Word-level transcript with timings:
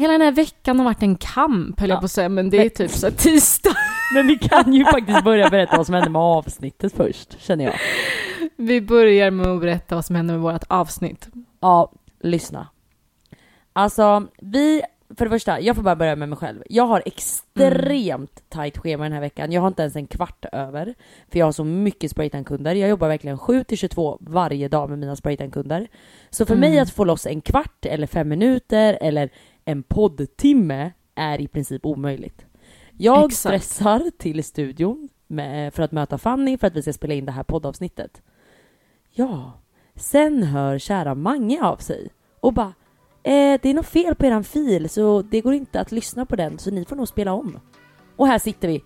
Hela 0.00 0.12
den 0.12 0.20
här 0.20 0.32
veckan 0.32 0.78
har 0.78 0.84
varit 0.84 1.02
en 1.02 1.16
kamp, 1.16 1.80
höll 1.80 1.90
jag 1.90 1.98
på 2.00 2.04
att 2.04 2.10
säga, 2.10 2.28
men 2.28 2.50
det 2.50 2.64
är 2.64 2.68
typ 2.68 2.90
så 2.90 3.10
tisdag. 3.10 3.76
Men 4.14 4.26
vi 4.26 4.38
kan 4.38 4.72
ju 4.72 4.84
faktiskt 4.84 5.24
börja 5.24 5.50
berätta 5.50 5.76
vad 5.76 5.86
som 5.86 5.94
hände 5.94 6.10
med 6.10 6.22
avsnittet 6.22 6.92
först, 6.96 7.40
känner 7.40 7.64
jag. 7.64 7.74
Vi 8.56 8.80
börjar 8.80 9.30
med 9.30 9.46
att 9.46 9.60
berätta 9.60 9.94
vad 9.94 10.04
som 10.04 10.16
hände 10.16 10.32
med 10.32 10.42
vårt 10.42 10.64
avsnitt. 10.68 11.28
Ja, 11.60 11.92
lyssna. 12.20 12.68
Alltså, 13.72 14.26
vi, 14.38 14.82
för 15.16 15.24
det 15.24 15.30
första, 15.30 15.60
jag 15.60 15.76
får 15.76 15.82
bara 15.82 15.96
börja 15.96 16.16
med 16.16 16.28
mig 16.28 16.38
själv. 16.38 16.62
Jag 16.68 16.86
har 16.86 17.02
extremt 17.06 18.42
tajt 18.48 18.78
schema 18.78 19.04
den 19.04 19.12
här 19.12 19.20
veckan. 19.20 19.52
Jag 19.52 19.60
har 19.60 19.68
inte 19.68 19.82
ens 19.82 19.96
en 19.96 20.06
kvart 20.06 20.44
över. 20.52 20.94
För 21.28 21.38
jag 21.38 21.46
har 21.46 21.52
så 21.52 21.64
mycket 21.64 22.10
spraytan-kunder. 22.10 22.74
Jag 22.74 22.90
jobbar 22.90 23.08
verkligen 23.08 23.38
7 23.38 23.64
till 23.64 23.78
22 23.78 24.18
varje 24.20 24.68
dag 24.68 24.90
med 24.90 24.98
mina 24.98 25.16
spraytan-kunder. 25.16 25.88
Så 26.30 26.46
för 26.46 26.56
mig 26.56 26.78
att 26.78 26.90
få 26.90 27.04
loss 27.04 27.26
en 27.26 27.40
kvart 27.40 27.86
eller 27.86 28.06
fem 28.06 28.28
minuter 28.28 28.98
eller 29.00 29.30
en 29.70 29.82
poddtimme 29.82 30.92
är 31.14 31.40
i 31.40 31.48
princip 31.48 31.86
omöjligt. 31.86 32.46
Jag 32.96 33.24
Exakt. 33.24 33.64
stressar 33.64 34.10
till 34.18 34.44
studion 34.44 35.08
med, 35.26 35.74
för 35.74 35.82
att 35.82 35.92
möta 35.92 36.18
Fanny 36.18 36.58
för 36.58 36.66
att 36.66 36.76
vi 36.76 36.82
ska 36.82 36.92
spela 36.92 37.14
in 37.14 37.26
det 37.26 37.32
här 37.32 37.42
poddavsnittet. 37.42 38.22
Ja, 39.10 39.52
sen 39.94 40.42
hör 40.42 40.78
kära 40.78 41.14
Mange 41.14 41.62
av 41.64 41.76
sig 41.76 42.10
och 42.40 42.52
bara 42.52 42.72
eh, 43.22 43.60
det 43.62 43.66
är 43.66 43.74
något 43.74 43.86
fel 43.86 44.14
på 44.14 44.26
eran 44.26 44.44
fil 44.44 44.88
så 44.88 45.22
det 45.22 45.40
går 45.40 45.54
inte 45.54 45.80
att 45.80 45.92
lyssna 45.92 46.26
på 46.26 46.36
den 46.36 46.58
så 46.58 46.70
ni 46.70 46.84
får 46.84 46.96
nog 46.96 47.08
spela 47.08 47.32
om. 47.32 47.60
Och 48.16 48.26
här 48.26 48.38
sitter 48.38 48.68
vi. 48.68 48.82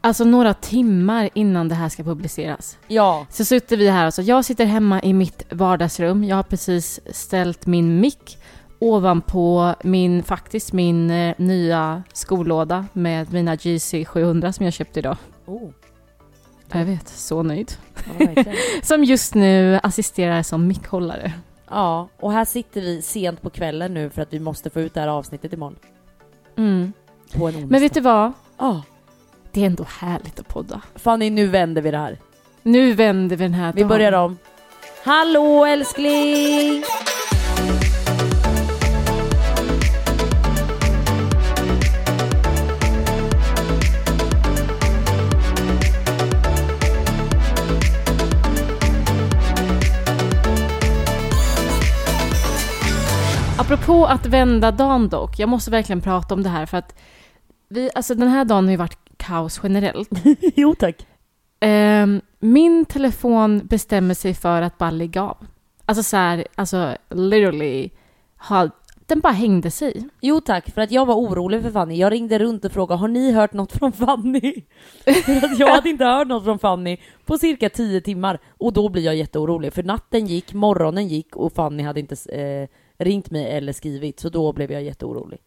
Alltså 0.00 0.24
några 0.24 0.54
timmar 0.54 1.30
innan 1.34 1.68
det 1.68 1.74
här 1.74 1.88
ska 1.88 2.02
publiceras. 2.02 2.78
Ja, 2.88 3.26
Så 3.30 3.44
sitter 3.44 3.76
vi 3.76 3.88
här, 3.88 4.04
alltså 4.04 4.22
jag 4.22 4.44
sitter 4.44 4.64
hemma 4.64 5.02
i 5.02 5.12
mitt 5.12 5.52
vardagsrum. 5.52 6.24
Jag 6.24 6.36
har 6.36 6.42
precis 6.42 7.00
ställt 7.10 7.66
min 7.66 8.00
mick 8.00 8.38
ovanpå 8.84 9.74
min, 9.82 10.22
faktiskt 10.22 10.72
min 10.72 11.10
eh, 11.10 11.34
nya 11.38 12.02
skolåda 12.12 12.86
med 12.92 13.32
mina 13.32 13.56
GC 13.56 14.04
700 14.04 14.52
som 14.52 14.64
jag 14.64 14.72
köpte 14.72 14.98
idag. 14.98 15.16
oh, 15.46 15.70
Jag 16.72 16.84
vet, 16.84 17.08
så 17.08 17.42
nöjd. 17.42 17.72
ja. 18.18 18.44
Som 18.82 19.04
just 19.04 19.34
nu 19.34 19.80
assisterar 19.82 20.42
som 20.42 20.66
mickhållare. 20.66 21.32
ja, 21.70 22.08
och 22.20 22.32
här 22.32 22.44
sitter 22.44 22.80
vi 22.80 23.02
sent 23.02 23.42
på 23.42 23.50
kvällen 23.50 23.94
nu 23.94 24.10
för 24.10 24.22
att 24.22 24.32
vi 24.32 24.40
måste 24.40 24.70
få 24.70 24.80
ut 24.80 24.94
det 24.94 25.00
här 25.00 25.08
avsnittet 25.08 25.52
imorgon. 25.52 25.76
Mm. 26.56 26.92
Men 27.68 27.80
vet 27.80 27.94
du 27.94 28.00
vad? 28.00 28.32
Ja, 28.58 28.82
Det 29.52 29.62
är 29.62 29.66
ändå 29.66 29.84
härligt 30.00 30.40
att 30.40 30.48
podda. 30.48 30.80
Fanny 30.94 31.30
nu 31.30 31.46
vänder 31.46 31.82
vi 31.82 31.90
det 31.90 31.98
här. 31.98 32.18
Nu 32.62 32.92
vänder 32.92 33.36
vi 33.36 33.44
den 33.44 33.54
här 33.54 33.72
Vi 33.72 33.80
dagen. 33.80 33.88
börjar 33.88 34.12
om. 34.12 34.38
Hallå 35.04 35.64
älskling! 35.64 36.84
Apropå 53.84 54.06
att 54.06 54.26
vända 54.26 54.70
dagen 54.70 55.08
dock, 55.08 55.38
jag 55.38 55.48
måste 55.48 55.70
verkligen 55.70 56.00
prata 56.00 56.34
om 56.34 56.42
det 56.42 56.48
här 56.48 56.66
för 56.66 56.78
att 56.78 56.94
vi, 57.68 57.90
alltså 57.94 58.14
den 58.14 58.28
här 58.28 58.44
dagen 58.44 58.64
har 58.64 58.70
ju 58.70 58.76
varit 58.76 58.98
kaos 59.16 59.60
generellt. 59.62 60.08
jo 60.40 60.74
tack. 60.74 61.06
Ehm, 61.60 62.20
min 62.40 62.84
telefon 62.84 63.66
bestämmer 63.66 64.14
sig 64.14 64.34
för 64.34 64.62
att 64.62 64.78
bara 64.78 64.90
lägga 64.90 65.22
av. 65.22 65.46
Alltså 65.84 66.02
så 66.02 66.16
här, 66.16 66.46
alltså 66.54 66.96
literally, 67.10 67.90
har, 68.36 68.70
den 69.06 69.20
bara 69.20 69.32
hängde 69.32 69.70
sig. 69.70 70.08
Jo 70.20 70.40
tack, 70.40 70.74
för 70.74 70.80
att 70.80 70.90
jag 70.90 71.06
var 71.06 71.14
orolig 71.14 71.62
för 71.62 71.70
Fanny. 71.70 71.94
Jag 71.96 72.12
ringde 72.12 72.38
runt 72.38 72.64
och 72.64 72.72
frågade 72.72 73.00
har 73.00 73.08
ni 73.08 73.32
hört 73.32 73.52
något 73.52 73.72
från 73.72 73.92
Fanny? 73.92 74.54
för 75.04 75.44
att 75.44 75.58
jag 75.58 75.68
hade 75.68 75.88
inte 75.88 76.04
hört 76.04 76.28
något 76.28 76.44
från 76.44 76.58
Fanny 76.58 76.96
på 77.24 77.38
cirka 77.38 77.68
10 77.70 78.00
timmar. 78.00 78.38
Och 78.58 78.72
då 78.72 78.88
blir 78.88 79.02
jag 79.02 79.16
jätteorolig. 79.16 79.72
För 79.72 79.82
natten 79.82 80.26
gick, 80.26 80.52
morgonen 80.52 81.08
gick 81.08 81.36
och 81.36 81.52
Fanny 81.52 81.82
hade 81.82 82.00
inte 82.00 82.14
eh, 82.40 82.68
ringt 82.98 83.30
mig 83.30 83.56
eller 83.56 83.72
skrivit. 83.72 84.20
Så 84.20 84.28
då 84.28 84.52
blev 84.52 84.72
jag 84.72 84.82
jätteorolig. 84.82 85.38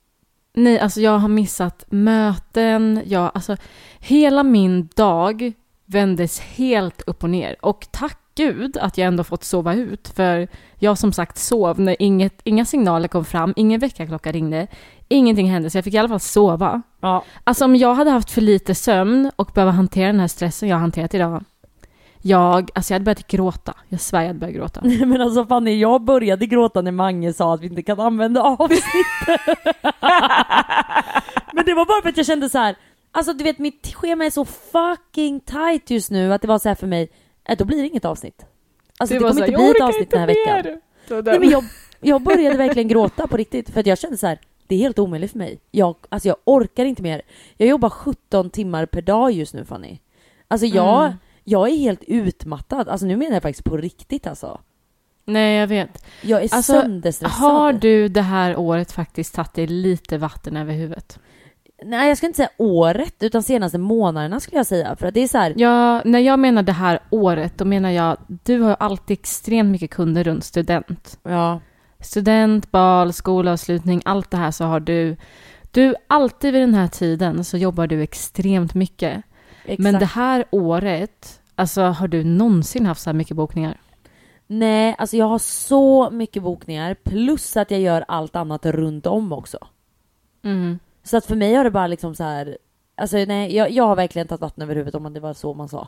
Nej, 0.53 0.79
alltså 0.79 1.01
jag 1.01 1.17
har 1.17 1.27
missat 1.27 1.85
möten, 1.89 3.01
jag, 3.05 3.31
alltså 3.33 3.57
hela 3.99 4.43
min 4.43 4.89
dag 4.95 5.53
vändes 5.85 6.39
helt 6.39 7.01
upp 7.01 7.23
och 7.23 7.29
ner. 7.29 7.55
Och 7.61 7.87
tack 7.91 8.19
gud 8.35 8.77
att 8.77 8.97
jag 8.97 9.07
ändå 9.07 9.23
fått 9.23 9.43
sova 9.43 9.73
ut, 9.73 10.07
för 10.07 10.47
jag 10.79 10.97
som 10.97 11.13
sagt 11.13 11.37
sov 11.37 11.79
när 11.79 11.95
inget, 11.99 12.41
inga 12.43 12.65
signaler 12.65 13.07
kom 13.07 13.25
fram, 13.25 13.53
ingen 13.55 13.79
väckarklocka 13.79 14.31
ringde, 14.31 14.67
ingenting 15.07 15.49
hände, 15.49 15.69
så 15.69 15.77
jag 15.77 15.85
fick 15.85 15.93
i 15.93 15.97
alla 15.97 16.09
fall 16.09 16.19
sova. 16.19 16.81
Ja. 17.01 17.23
Alltså 17.43 17.65
om 17.65 17.75
jag 17.75 17.93
hade 17.93 18.11
haft 18.11 18.31
för 18.31 18.41
lite 18.41 18.75
sömn 18.75 19.31
och 19.35 19.51
behöva 19.53 19.71
hantera 19.71 20.07
den 20.07 20.19
här 20.19 20.27
stressen 20.27 20.69
jag 20.69 20.75
har 20.75 20.81
hanterat 20.81 21.13
idag, 21.13 21.43
jag, 22.27 22.69
alltså 22.75 22.93
jag 22.93 22.95
hade 22.95 23.05
börjat 23.05 23.27
gråta. 23.27 23.73
Jag 23.89 23.99
svär 23.99 24.19
jag 24.21 24.27
hade 24.27 24.39
börjat 24.39 24.55
gråta. 24.55 24.81
Men 25.05 25.21
alltså 25.21 25.45
Fanny, 25.45 25.79
jag 25.79 26.01
började 26.01 26.45
gråta 26.45 26.81
när 26.81 26.91
Mange 26.91 27.33
sa 27.33 27.53
att 27.53 27.61
vi 27.61 27.67
inte 27.67 27.81
kan 27.81 27.99
använda 27.99 28.41
avsnittet. 28.41 28.83
Men 31.53 31.65
det 31.65 31.73
var 31.73 31.85
bara 31.85 32.01
för 32.01 32.09
att 32.09 32.17
jag 32.17 32.25
kände 32.25 32.49
så 32.49 32.57
här. 32.57 32.75
Alltså 33.11 33.33
du 33.33 33.43
vet 33.43 33.59
mitt 33.59 33.93
schema 33.95 34.25
är 34.25 34.29
så 34.29 34.45
fucking 34.45 35.39
tight 35.39 35.89
just 35.89 36.11
nu 36.11 36.33
att 36.33 36.41
det 36.41 36.47
var 36.47 36.59
så 36.59 36.69
här 36.69 36.75
för 36.75 36.87
mig, 36.87 37.09
äh, 37.49 37.57
då 37.57 37.65
blir 37.65 37.77
det 37.81 37.87
inget 37.87 38.05
avsnitt. 38.05 38.45
Alltså 38.99 39.13
det, 39.15 39.19
var 39.19 39.29
kommer 39.29 39.41
här, 39.41 39.47
inte 39.47 39.61
"Jag 39.61 39.71
bli 39.73 39.79
ett 39.79 39.83
avsnitt 39.87 40.11
den 40.11 40.19
här 40.19 40.27
veckan. 40.27 40.55
mer." 40.55 40.79
Så 41.07 41.21
Nej, 41.21 41.39
men 41.39 41.49
jag, 41.49 41.63
jag 42.01 42.21
började 42.21 42.57
verkligen 42.57 42.87
gråta 42.87 43.27
på 43.27 43.37
riktigt 43.37 43.69
för 43.69 43.79
att 43.79 43.85
jag 43.85 43.97
kände 43.97 44.17
så 44.17 44.27
här. 44.27 44.39
det 44.67 44.75
är 44.75 44.79
helt 44.79 44.99
omöjligt 44.99 45.31
för 45.31 45.37
mig. 45.37 45.59
Jag, 45.71 45.95
alltså 46.09 46.27
jag 46.27 46.37
orkar 46.43 46.85
inte 46.85 47.01
mer. 47.01 47.21
Jag 47.57 47.69
jobbar 47.69 47.89
17 47.89 48.49
timmar 48.49 48.85
per 48.85 49.01
dag 49.01 49.31
just 49.31 49.53
nu 49.53 49.65
Fanny. 49.65 49.99
Alltså 50.47 50.65
jag, 50.67 51.05
Mm. 51.05 51.17
Jag 51.49 51.69
är 51.69 51.75
helt 51.77 52.03
utmattad. 52.03 52.89
Alltså 52.89 53.05
nu 53.05 53.15
menar 53.17 53.33
jag 53.33 53.43
faktiskt 53.43 53.63
på 53.63 53.77
riktigt 53.77 54.27
alltså. 54.27 54.59
Nej, 55.25 55.55
jag 55.57 55.67
vet. 55.67 56.05
Jag 56.21 56.43
är 56.43 56.55
Alltså, 56.55 56.73
sönderstressad. 56.73 57.39
Har 57.39 57.73
du 57.73 58.07
det 58.07 58.21
här 58.21 58.57
året 58.59 58.91
faktiskt 58.91 59.35
tagit 59.35 59.53
dig 59.53 59.67
lite 59.67 60.17
vatten 60.17 60.57
över 60.57 60.73
huvudet? 60.73 61.19
Nej 61.83 62.07
jag 62.07 62.17
ska 62.17 62.27
inte 62.27 62.37
säga 62.37 62.49
året, 62.57 63.15
utan 63.19 63.43
senaste 63.43 63.77
månaderna 63.77 64.39
skulle 64.39 64.57
jag 64.57 64.65
säga. 64.67 64.95
För 64.95 65.07
att 65.07 65.13
det 65.13 65.19
är 65.23 65.27
så 65.27 65.37
här, 65.37 65.53
Ja, 65.57 66.01
när 66.05 66.19
jag 66.19 66.39
menar 66.39 66.63
det 66.63 66.71
här 66.71 66.99
året, 67.09 67.57
då 67.57 67.65
menar 67.65 67.89
jag 67.89 68.17
du 68.27 68.59
har 68.61 68.69
ju 68.69 68.75
alltid 68.79 69.19
extremt 69.19 69.69
mycket 69.71 69.89
kunder 69.91 70.23
runt 70.23 70.43
student. 70.43 71.19
ja, 71.23 71.59
Student, 71.99 72.71
bal, 72.71 73.13
skolavslutning, 73.13 74.01
allt 74.05 74.31
det 74.31 74.37
här 74.37 74.51
så 74.51 74.65
har 74.65 74.79
du... 74.79 75.15
Du, 75.71 75.95
alltid 76.07 76.53
vid 76.53 76.61
den 76.61 76.73
här 76.73 76.87
tiden 76.87 77.43
så 77.43 77.57
jobbar 77.57 77.87
du 77.87 78.01
extremt 78.01 78.73
mycket. 78.73 79.23
Exakt. 79.67 79.79
Men 79.79 79.99
det 79.99 80.05
här 80.05 80.45
året, 80.51 81.41
alltså 81.55 81.81
har 81.81 82.07
du 82.07 82.23
någonsin 82.23 82.85
haft 82.85 83.01
så 83.01 83.09
här 83.09 83.15
mycket 83.15 83.37
bokningar? 83.37 83.81
Nej, 84.47 84.95
alltså 84.97 85.17
jag 85.17 85.25
har 85.25 85.39
så 85.39 86.09
mycket 86.09 86.43
bokningar, 86.43 86.93
plus 86.93 87.57
att 87.57 87.71
jag 87.71 87.79
gör 87.79 88.05
allt 88.07 88.35
annat 88.35 88.65
runt 88.65 89.05
om 89.05 89.33
också. 89.33 89.57
Mm. 90.43 90.79
Så 91.03 91.17
att 91.17 91.25
för 91.25 91.35
mig 91.35 91.53
har 91.53 91.63
det 91.63 91.71
bara 91.71 91.87
liksom 91.87 92.15
så 92.15 92.23
här. 92.23 92.57
Alltså 92.95 93.17
nej, 93.17 93.55
jag, 93.55 93.71
jag 93.71 93.83
har 93.83 93.95
verkligen 93.95 94.27
tagit 94.27 94.41
vatten 94.41 94.63
över 94.63 94.75
huvudet 94.75 94.95
om 94.95 95.13
det 95.13 95.19
var 95.19 95.33
så 95.33 95.53
man 95.53 95.69
sa. 95.69 95.87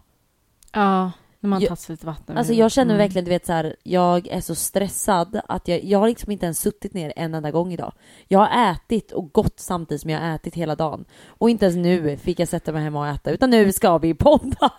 Ja, 0.72 1.12
när 1.40 1.50
man 1.50 1.62
Jag- 1.62 1.68
tagit 1.68 1.80
sig 1.80 1.94
lite 1.94 2.06
vatten. 2.06 2.38
Alltså 2.38 2.54
jag 2.54 2.72
känner 2.72 2.94
Mm. 2.94 2.98
verkligen, 3.06 3.26
du 3.26 3.30
vet 3.32 3.46
så 3.46 3.54
här, 3.54 3.76
jag 3.84 4.28
är 4.28 4.42
så 4.42 4.56
stressad 4.56 5.42
att 5.48 5.68
jag, 5.68 5.84
jag 5.84 6.00
har 6.00 6.08
liksom 6.08 6.32
inte 6.32 6.46
ens 6.46 6.60
suttit 6.60 6.94
ner 6.94 7.14
en 7.16 7.34
enda 7.36 7.52
gång 7.52 7.74
idag. 7.74 7.94
Jag 8.28 8.40
har 8.40 8.72
ätit 8.72 9.12
och 9.12 9.32
gått 9.34 9.60
samtidigt 9.60 10.02
som 10.02 10.10
jag 10.10 10.20
har 10.20 10.36
ätit 10.36 10.56
hela 10.56 10.76
dagen. 10.76 11.06
Och 11.28 11.50
inte 11.50 11.66
ens 11.66 11.76
nu 11.78 12.18
fick 12.18 12.40
jag 12.40 12.48
sätta 12.48 12.72
mig 12.72 12.84
hemma 12.84 13.00
och 13.00 13.08
äta, 13.08 13.32
utan 13.32 13.50
nu 13.50 13.72
ska 13.72 13.98
vi 13.98 14.14
podda. 14.14 14.72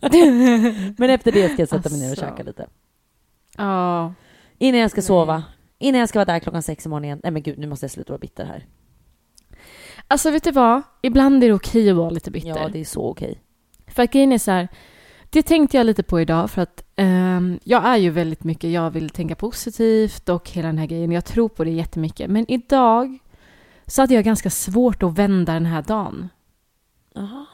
Men 0.98 1.10
efter 1.10 1.32
det 1.32 1.48
ska 1.48 1.62
jag 1.62 1.68
sätta 1.68 1.90
mig 1.90 1.98
ner 1.98 2.06
och 2.06 2.10
Alltså. 2.10 2.24
käka 2.26 2.42
lite. 2.42 2.66
Ja. 3.56 4.14
Innan 4.58 4.80
jag 4.80 4.90
ska 4.90 5.02
sova. 5.02 5.44
Innan 5.78 5.98
jag 6.00 6.08
ska 6.08 6.18
vara 6.18 6.24
där 6.24 6.38
klockan 6.38 6.62
sex 6.62 6.86
i 6.86 6.88
morgon 6.88 7.04
igen. 7.04 7.20
Nej 7.22 7.32
men 7.32 7.42
gud, 7.42 7.58
nu 7.58 7.66
måste 7.66 7.84
jag 7.84 7.90
sluta 7.90 8.12
vara 8.12 8.18
bitter 8.18 8.44
här. 8.44 8.66
Alltså 10.08 10.30
vet 10.30 10.44
du 10.44 10.50
vad? 10.52 10.82
Ibland 11.02 11.44
är 11.44 11.48
det 11.48 11.54
okej 11.54 11.90
att 11.90 11.96
vara 11.96 12.10
lite 12.10 12.30
bitter. 12.30 12.48
Ja, 12.48 12.68
det 12.68 12.80
är 12.80 12.84
så 12.84 13.08
okej. 13.10 13.40
För 13.86 14.02
att 14.02 14.10
grejen 14.12 14.32
är 14.32 14.38
så 14.38 14.50
här, 14.50 14.68
det 15.36 15.42
tänkte 15.42 15.76
jag 15.76 15.86
lite 15.86 16.02
på 16.02 16.20
idag 16.20 16.50
för 16.50 16.62
att 16.62 16.84
ehm, 16.96 17.58
jag 17.64 17.84
är 17.86 17.96
ju 17.96 18.10
väldigt 18.10 18.44
mycket, 18.44 18.70
jag 18.70 18.90
vill 18.90 19.10
tänka 19.10 19.34
positivt 19.34 20.28
och 20.28 20.50
hela 20.50 20.68
den 20.68 20.78
här 20.78 20.86
grejen, 20.86 21.12
jag 21.12 21.24
tror 21.24 21.48
på 21.48 21.64
det 21.64 21.70
jättemycket. 21.70 22.30
Men 22.30 22.50
idag 22.50 23.18
så 23.86 24.02
hade 24.02 24.14
jag 24.14 24.24
ganska 24.24 24.50
svårt 24.50 25.02
att 25.02 25.18
vända 25.18 25.52
den 25.52 25.66
här 25.66 25.82
dagen. 25.82 26.28
Jaha. 27.14 27.46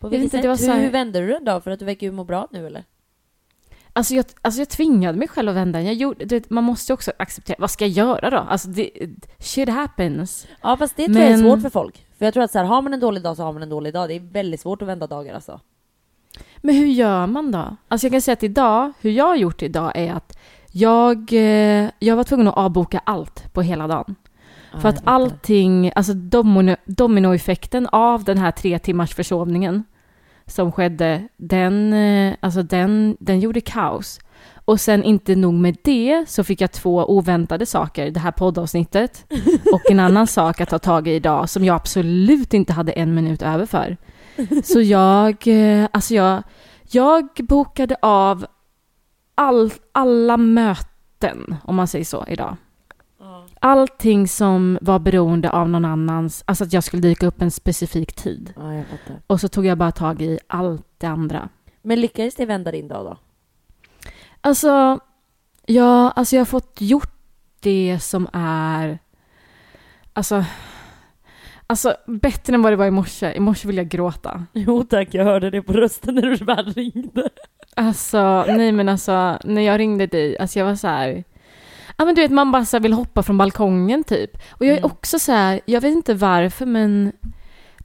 På 0.00 0.08
vilket 0.08 0.24
inte, 0.24 0.36
sätt? 0.36 0.42
det 0.42 0.48
var 0.48 0.56
så 0.56 0.64
hur, 0.66 0.72
här- 0.72 0.80
hur 0.80 0.90
vände 0.90 1.20
du 1.20 1.26
den 1.26 1.44
då? 1.44 1.60
För 1.60 1.70
att 1.70 1.78
du 1.78 1.84
verkar 1.84 2.06
ju 2.06 2.12
må 2.12 2.24
bra 2.24 2.48
nu 2.50 2.66
eller? 2.66 2.84
Alltså 3.92 4.14
jag, 4.14 4.24
alltså 4.42 4.60
jag 4.60 4.68
tvingade 4.68 5.18
mig 5.18 5.28
själv 5.28 5.48
att 5.48 5.56
vända 5.56 5.78
den. 5.78 5.86
Jag 5.86 5.94
gjorde, 5.96 6.24
du 6.24 6.34
vet, 6.34 6.50
man 6.50 6.64
måste 6.64 6.92
också 6.92 7.12
acceptera, 7.18 7.56
vad 7.58 7.70
ska 7.70 7.84
jag 7.86 8.06
göra 8.06 8.30
då? 8.30 8.36
Alltså 8.36 8.68
det, 8.68 8.90
shit 9.38 9.68
happens. 9.68 10.46
Ja 10.62 10.76
fast 10.76 10.96
det 10.96 11.06
tror 11.06 11.18
jag 11.18 11.26
är 11.26 11.30
Men- 11.30 11.40
svårt 11.40 11.62
för 11.62 11.70
folk. 11.70 12.06
För 12.18 12.24
jag 12.24 12.34
tror 12.34 12.44
att 12.44 12.50
så 12.50 12.58
här, 12.58 12.64
har 12.64 12.82
man 12.82 12.94
en 12.94 13.00
dålig 13.00 13.22
dag 13.22 13.36
så 13.36 13.42
har 13.42 13.52
man 13.52 13.62
en 13.62 13.68
dålig 13.68 13.92
dag. 13.92 14.08
Det 14.08 14.14
är 14.14 14.20
väldigt 14.20 14.60
svårt 14.60 14.82
att 14.82 14.88
vända 14.88 15.06
dagar 15.06 15.34
alltså. 15.34 15.60
Men 16.60 16.74
hur 16.74 16.86
gör 16.86 17.26
man 17.26 17.50
då? 17.50 17.76
Alltså 17.88 18.06
jag 18.06 18.12
kan 18.12 18.22
säga 18.22 18.32
att 18.32 18.42
idag, 18.42 18.92
hur 19.00 19.10
jag 19.10 19.24
har 19.24 19.36
gjort 19.36 19.62
idag 19.62 19.92
är 19.94 20.12
att 20.12 20.38
jag, 20.72 21.32
eh, 21.32 21.90
jag 21.98 22.16
var 22.16 22.24
tvungen 22.24 22.48
att 22.48 22.56
avboka 22.56 23.00
allt 23.04 23.52
på 23.52 23.62
hela 23.62 23.86
dagen. 23.86 24.14
För 24.80 24.88
att 24.88 25.02
allting, 25.04 25.92
alltså 25.94 26.14
domino, 26.14 26.76
dominoeffekten 26.84 27.86
av 27.86 28.24
den 28.24 28.38
här 28.38 28.50
tre 28.50 28.78
timmars 28.78 29.14
försovningen 29.14 29.84
som 30.46 30.72
skedde, 30.72 31.28
den, 31.36 31.92
eh, 31.92 32.34
alltså 32.40 32.62
den, 32.62 33.16
den 33.20 33.40
gjorde 33.40 33.60
kaos. 33.60 34.20
Och 34.64 34.80
sen 34.80 35.04
inte 35.04 35.36
nog 35.36 35.54
med 35.54 35.76
det 35.84 36.24
så 36.28 36.44
fick 36.44 36.60
jag 36.60 36.72
två 36.72 37.04
oväntade 37.04 37.66
saker, 37.66 38.10
det 38.10 38.20
här 38.20 38.30
poddavsnittet 38.30 39.24
och 39.72 39.90
en 39.90 40.00
annan 40.00 40.26
sak 40.26 40.60
att 40.60 40.68
ta 40.68 40.78
tag 40.78 41.08
i 41.08 41.14
idag 41.14 41.48
som 41.48 41.64
jag 41.64 41.76
absolut 41.76 42.54
inte 42.54 42.72
hade 42.72 42.92
en 42.92 43.14
minut 43.14 43.42
över 43.42 43.66
för. 43.66 43.96
Så 44.64 44.80
jag, 44.80 45.46
eh, 45.46 45.88
alltså 45.92 46.14
jag, 46.14 46.42
jag 46.82 47.28
bokade 47.48 47.96
av 48.02 48.46
all, 49.34 49.72
alla 49.92 50.36
möten, 50.36 51.56
om 51.64 51.76
man 51.76 51.88
säger 51.88 52.04
så, 52.04 52.24
idag. 52.28 52.56
Allting 53.62 54.28
som 54.28 54.78
var 54.80 54.98
beroende 54.98 55.50
av 55.50 55.68
någon 55.68 55.84
annans, 55.84 56.44
alltså 56.46 56.64
att 56.64 56.72
jag 56.72 56.84
skulle 56.84 57.02
dyka 57.02 57.26
upp 57.26 57.42
en 57.42 57.50
specifik 57.50 58.12
tid. 58.12 58.52
Ja. 58.56 58.82
Och 59.26 59.40
så 59.40 59.48
tog 59.48 59.66
jag 59.66 59.78
bara 59.78 59.92
tag 59.92 60.22
i 60.22 60.38
allt 60.46 60.86
det 60.98 61.06
andra. 61.06 61.48
Men 61.82 62.00
lyckades 62.00 62.34
det 62.34 62.46
vända 62.46 62.72
din 62.72 62.88
dag 62.88 63.04
då? 63.04 63.16
Alltså, 64.40 65.00
ja, 65.66 66.10
alltså 66.10 66.36
jag 66.36 66.40
har 66.40 66.46
fått 66.46 66.80
gjort 66.80 67.12
det 67.60 67.98
som 68.02 68.28
är... 68.32 68.98
Alltså, 70.12 70.44
alltså 71.70 71.94
bättre 72.06 72.54
än 72.54 72.62
vad 72.62 72.72
det 72.72 72.76
var 72.76 72.86
i 72.86 72.90
morse. 72.90 73.32
I 73.36 73.40
morse 73.40 73.66
ville 73.68 73.80
jag 73.80 73.88
gråta. 73.88 74.46
Jo 74.52 74.84
tack, 74.84 75.08
jag 75.14 75.24
hörde 75.24 75.50
det 75.50 75.62
på 75.62 75.72
rösten 75.72 76.14
när 76.14 76.22
du 76.22 76.44
väl 76.44 76.72
ringde. 76.72 77.28
Alltså, 77.76 78.44
nej 78.48 78.72
men 78.72 78.88
alltså, 78.88 79.38
när 79.44 79.62
jag 79.62 79.78
ringde 79.78 80.06
dig, 80.06 80.38
alltså 80.38 80.58
jag 80.58 80.66
var 80.66 80.74
så 80.74 80.88
här... 80.88 81.24
Ja 81.96 82.04
men 82.04 82.14
du 82.14 82.22
vet, 82.22 82.30
man 82.30 82.52
bara 82.52 82.64
så 82.64 82.78
vill 82.78 82.92
hoppa 82.92 83.22
från 83.22 83.38
balkongen 83.38 84.04
typ. 84.04 84.30
Och 84.50 84.66
jag 84.66 84.72
är 84.72 84.78
Mm. 84.78 84.90
också 84.92 85.18
så 85.18 85.32
här, 85.32 85.60
jag 85.64 85.80
vet 85.80 85.92
inte 85.92 86.14
varför 86.14 86.66
men 86.66 87.12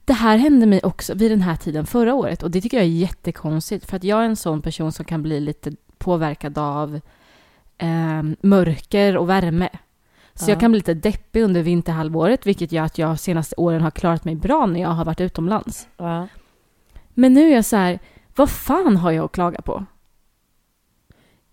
det 0.04 0.12
här 0.12 0.36
hände 0.36 0.66
mig 0.66 0.80
också 0.82 1.14
vid 1.14 1.30
den 1.30 1.40
här 1.42 1.56
tiden 1.56 1.86
förra 1.86 2.14
året 2.14 2.42
och 2.42 2.50
det 2.50 2.60
tycker 2.60 2.76
jag 2.76 2.84
är 2.86 2.90
jättekonstigt 2.90 3.86
för 3.90 3.96
att 3.96 4.04
jag 4.04 4.20
är 4.20 4.24
en 4.24 4.36
sån 4.36 4.62
person 4.62 4.92
som 4.92 5.04
kan 5.04 5.22
bli 5.22 5.40
lite 5.40 5.72
påverkad 5.98 6.58
av 6.58 7.00
eh, 7.78 8.22
mörker 8.40 9.16
och 9.16 9.28
värme. 9.28 9.68
Så 10.38 10.44
Ja. 10.44 10.52
jag 10.52 10.60
kan 10.60 10.70
bli 10.70 10.78
lite 10.78 10.94
deppig 10.94 11.42
under 11.42 11.62
vinterhalvåret 11.62 12.46
vilket 12.46 12.72
gör 12.72 12.84
att 12.84 12.98
jag 12.98 13.18
senaste 13.20 13.54
åren 13.56 13.82
har 13.82 13.90
klarat 13.90 14.24
mig 14.24 14.34
bra 14.34 14.66
när 14.66 14.80
jag 14.80 14.88
har 14.88 15.04
varit 15.04 15.20
utomlands. 15.20 15.88
Ja. 15.96 16.28
Men 17.14 17.32
nu 17.34 17.50
är 17.50 17.54
jag 17.54 17.64
så 17.64 17.76
här, 17.76 17.98
vad 18.36 18.50
fan 18.50 18.96
har 18.96 19.10
jag 19.10 19.24
att 19.24 19.32
klaga 19.32 19.62
på? 19.62 19.84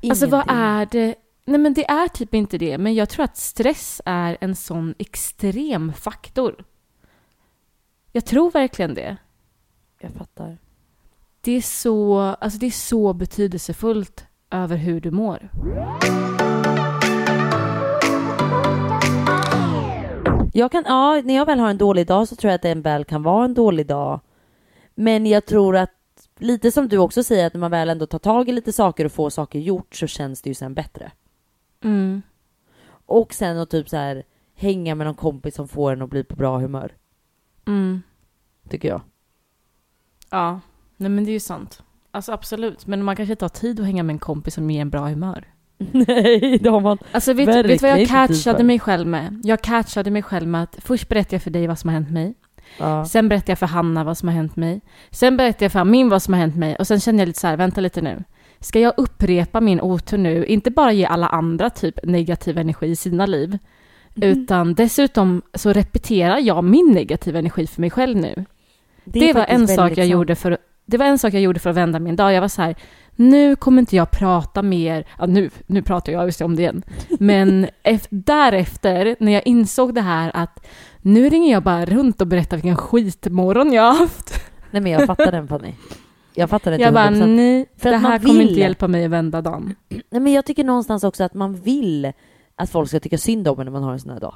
Alltså 0.09 0.27
vad 0.27 0.39
Ingenting. 0.43 0.57
är 0.65 0.85
det? 0.91 1.15
Nej 1.45 1.59
men 1.59 1.73
det 1.73 1.85
är 1.89 2.07
typ 2.07 2.33
inte 2.33 2.57
det, 2.57 2.77
men 2.77 2.93
jag 2.93 3.09
tror 3.09 3.23
att 3.25 3.37
stress 3.37 4.01
är 4.05 4.37
en 4.41 4.55
sån 4.55 4.93
extrem 4.97 5.93
faktor. 5.93 6.63
Jag 8.11 8.25
tror 8.25 8.51
verkligen 8.51 8.93
det. 8.93 9.17
Jag 9.99 10.11
fattar. 10.11 10.57
Det 11.41 11.51
är 11.51 11.61
så, 11.61 12.19
alltså 12.19 12.59
det 12.59 12.65
är 12.65 12.71
så 12.71 13.13
betydelsefullt 13.13 14.25
över 14.51 14.77
hur 14.77 15.01
du 15.01 15.11
mår. 15.11 15.49
Jag 20.55 20.71
kan, 20.71 20.83
ja, 20.87 21.21
när 21.25 21.35
jag 21.35 21.45
väl 21.45 21.59
har 21.59 21.69
en 21.69 21.77
dålig 21.77 22.07
dag 22.07 22.27
så 22.27 22.35
tror 22.35 22.49
jag 22.51 22.55
att 22.55 22.61
den 22.61 22.81
väl 22.81 23.05
kan 23.05 23.23
vara 23.23 23.45
en 23.45 23.53
dålig 23.53 23.87
dag. 23.87 24.19
Men 24.95 25.25
jag 25.25 25.45
tror 25.45 25.77
att, 25.77 25.91
lite 26.39 26.71
som 26.71 26.87
du 26.87 26.97
också 26.97 27.23
säger, 27.23 27.47
att 27.47 27.53
när 27.53 27.59
man 27.59 27.71
väl 27.71 27.89
ändå 27.89 28.05
tar 28.05 28.19
tag 28.19 28.49
i 28.49 28.51
lite 28.51 28.73
saker 28.73 29.05
och 29.05 29.11
får 29.11 29.29
saker 29.29 29.59
gjort 29.59 29.95
så 29.95 30.07
känns 30.07 30.41
det 30.41 30.49
ju 30.49 30.53
sen 30.53 30.73
bättre. 30.73 31.11
Mm. 31.83 32.21
Och 33.05 33.33
sen 33.33 33.57
att 33.57 33.69
typ 33.69 33.89
så 33.89 33.97
här 33.97 34.23
hänga 34.55 34.95
med 34.95 35.07
någon 35.07 35.15
kompis 35.15 35.55
som 35.55 35.67
får 35.67 35.93
en 35.93 36.01
att 36.01 36.09
bli 36.09 36.23
på 36.23 36.35
bra 36.35 36.57
humör, 36.59 36.95
Mm. 37.67 38.01
tycker 38.69 38.87
jag. 38.87 39.01
Ja, 40.29 40.59
nej 40.97 41.09
men 41.09 41.23
det 41.25 41.31
är 41.31 41.33
ju 41.33 41.39
sant. 41.39 41.83
Alltså 42.11 42.31
absolut, 42.31 42.87
men 42.87 43.03
man 43.03 43.15
kanske 43.15 43.33
inte 43.33 43.45
har 43.45 43.49
tid 43.49 43.79
att 43.79 43.85
hänga 43.85 44.03
med 44.03 44.13
en 44.13 44.19
kompis 44.19 44.53
som 44.53 44.71
ger 44.71 44.81
en 44.81 44.89
bra 44.89 45.07
humör. 45.07 45.52
Nej, 45.91 46.59
det 46.61 46.69
har 46.69 46.81
man. 46.81 46.97
Alltså 47.11 47.33
vet, 47.33 47.47
vet 47.47 47.67
du 47.67 47.77
vad 47.77 47.99
jag 47.99 48.07
catchade 48.07 48.63
mig 48.63 48.79
själv 48.79 49.07
med? 49.07 49.41
Jag 49.43 49.61
catchade 49.61 50.11
mig 50.11 50.21
själv 50.21 50.47
med 50.47 50.63
att 50.63 50.77
först 50.81 51.09
berättar 51.09 51.35
jag 51.35 51.41
för 51.43 51.51
dig 51.51 51.67
vad 51.67 51.79
som 51.79 51.89
har 51.89 51.93
hänt 51.93 52.11
mig. 52.11 52.33
Ja. 52.77 53.05
Sen 53.05 53.29
berättar 53.29 53.51
jag 53.51 53.59
för 53.59 53.65
Hanna 53.65 54.03
vad 54.03 54.17
som 54.17 54.27
har 54.27 54.35
hänt 54.35 54.55
mig. 54.55 54.81
Sen 55.11 55.37
berättar 55.37 55.65
jag 55.65 55.71
för 55.71 55.79
Amin 55.79 56.09
vad 56.09 56.21
som 56.21 56.33
har 56.33 56.41
hänt 56.41 56.55
mig. 56.55 56.75
Och 56.75 56.87
sen 56.87 56.99
känner 56.99 57.19
jag 57.19 57.27
lite 57.27 57.39
så 57.39 57.47
här, 57.47 57.57
vänta 57.57 57.81
lite 57.81 58.01
nu. 58.01 58.23
Ska 58.59 58.79
jag 58.79 58.93
upprepa 58.97 59.61
min 59.61 59.81
otur 59.81 60.17
nu? 60.17 60.45
Inte 60.45 60.71
bara 60.71 60.91
ge 60.91 61.05
alla 61.05 61.27
andra 61.27 61.69
typ 61.69 61.99
negativ 62.03 62.57
energi 62.57 62.85
i 62.85 62.95
sina 62.95 63.25
liv. 63.25 63.57
Utan 64.15 64.73
dessutom 64.73 65.41
så 65.53 65.73
repeterar 65.73 66.39
jag 66.39 66.63
min 66.63 66.91
negativa 66.91 67.39
energi 67.39 67.67
för 67.67 67.81
mig 67.81 67.89
själv 67.89 68.17
nu. 68.17 68.45
Det, 69.03 69.29
är 69.29 69.33
var 69.33 69.45
en 69.45 69.67
sak 69.67 69.89
jag 69.89 69.95
sant. 69.97 70.09
gjorde 70.09 70.35
för 70.35 70.57
det 70.85 70.97
var 70.97 71.05
en 71.05 71.19
sak 71.19 71.33
jag 71.33 71.41
gjorde 71.41 71.59
för 71.59 71.69
att 71.69 71.75
vända 71.75 71.99
min 71.99 72.15
dag. 72.15 72.33
Jag 72.33 72.41
var 72.41 72.47
så 72.47 72.61
här, 72.61 72.75
nu 73.15 73.55
kommer 73.55 73.79
inte 73.81 73.95
jag 73.95 74.11
prata 74.11 74.61
mer, 74.61 75.07
ja, 75.19 75.25
nu, 75.25 75.49
nu 75.67 75.81
pratar 75.81 76.13
jag 76.13 76.25
just 76.25 76.41
om 76.41 76.55
det 76.55 76.61
igen, 76.61 76.83
men 77.19 77.67
ef- 77.83 78.07
därefter 78.09 79.15
när 79.19 79.31
jag 79.31 79.47
insåg 79.47 79.93
det 79.95 80.01
här 80.01 80.31
att 80.33 80.65
nu 81.01 81.29
ringer 81.29 81.51
jag 81.51 81.63
bara 81.63 81.85
runt 81.85 82.21
och 82.21 82.27
berättar 82.27 82.57
vilken 82.57 82.77
skitmorgon 82.77 83.73
jag 83.73 83.83
har 83.83 83.99
haft. 83.99 84.33
Nej 84.71 84.81
men 84.81 84.91
jag 84.91 85.05
fattar 85.07 85.31
den 85.31 85.47
Fanny. 85.47 85.73
Jag 86.35 86.49
fattar 86.49 86.71
till 86.71 86.81
Jag 86.81 86.93
bara, 86.93 87.09
100%. 87.09 87.27
nej, 87.27 87.65
För 87.77 87.89
det 87.91 87.97
här 87.97 88.19
kommer 88.19 88.41
inte 88.41 88.59
hjälpa 88.59 88.87
mig 88.87 89.05
att 89.05 89.11
vända 89.11 89.41
dagen. 89.41 89.75
Nej 89.89 90.21
men 90.21 90.33
jag 90.33 90.45
tycker 90.45 90.63
någonstans 90.63 91.03
också 91.03 91.23
att 91.23 91.33
man 91.33 91.55
vill 91.55 92.11
att 92.55 92.69
folk 92.69 92.89
ska 92.89 92.99
tycka 92.99 93.17
synd 93.17 93.47
om 93.47 93.59
en 93.59 93.65
när 93.65 93.71
man 93.71 93.83
har 93.83 93.93
en 93.93 93.99
sån 93.99 94.11
här 94.11 94.19
dag. 94.19 94.35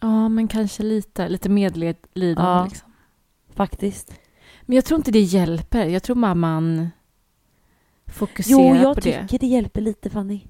Ja, 0.00 0.28
men 0.28 0.48
kanske 0.48 0.82
lite, 0.82 1.28
lite 1.28 1.48
medlidande 1.48 2.42
Ja. 2.42 2.64
liksom. 2.64 2.92
Faktiskt. 3.54 4.12
Men 4.62 4.74
jag 4.76 4.84
tror 4.84 4.98
inte 4.98 5.10
det 5.10 5.20
hjälper. 5.20 5.86
Jag 5.86 6.02
tror 6.02 6.16
bara 6.16 6.34
man 6.34 6.90
fokuserar 8.12 8.58
Jo, 8.60 8.74
jag 8.76 8.94
på 8.94 9.00
det. 9.00 9.20
tycker 9.22 9.38
det 9.38 9.46
hjälper 9.46 9.80
lite 9.80 10.10
Fanny. 10.10 10.40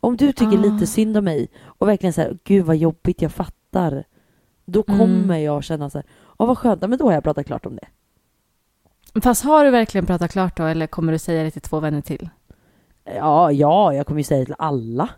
Om 0.00 0.16
du 0.16 0.32
tycker 0.32 0.58
Ah. 0.58 0.60
lite 0.72 0.86
synd 0.86 1.16
om 1.16 1.24
mig 1.24 1.48
och 1.64 1.88
verkligen 1.88 2.12
säger 2.12 2.38
gud 2.44 2.64
vad 2.64 2.76
jobbigt, 2.76 3.22
jag 3.22 3.32
fattar. 3.32 4.04
Då 4.64 4.84
Mm. 4.88 4.98
kommer 4.98 5.38
jag 5.38 5.64
känna 5.64 5.90
så 5.90 5.98
här, 5.98 6.06
åh 6.38 6.46
vad 6.48 6.58
skönt, 6.58 6.80
men 6.80 6.98
då 6.98 7.04
har 7.04 7.12
jag 7.12 7.24
pratat 7.24 7.46
klart 7.46 7.66
om 7.66 7.76
det. 7.76 7.88
Fast 9.22 9.44
har 9.44 9.64
du 9.64 9.70
verkligen 9.70 10.06
pratat 10.06 10.32
klart 10.32 10.56
då 10.56 10.64
eller 10.64 10.86
kommer 10.86 11.12
du 11.12 11.18
säga 11.18 11.42
det 11.42 11.50
till 11.50 11.60
två 11.62 11.80
vänner 11.80 12.00
till? 12.00 12.28
Ja, 13.04 13.52
ja, 13.52 13.94
jag 13.94 14.06
kommer 14.06 14.20
ju 14.20 14.24
säga 14.24 14.38
det 14.40 14.44
till 14.46 14.54
alla. 14.58 15.08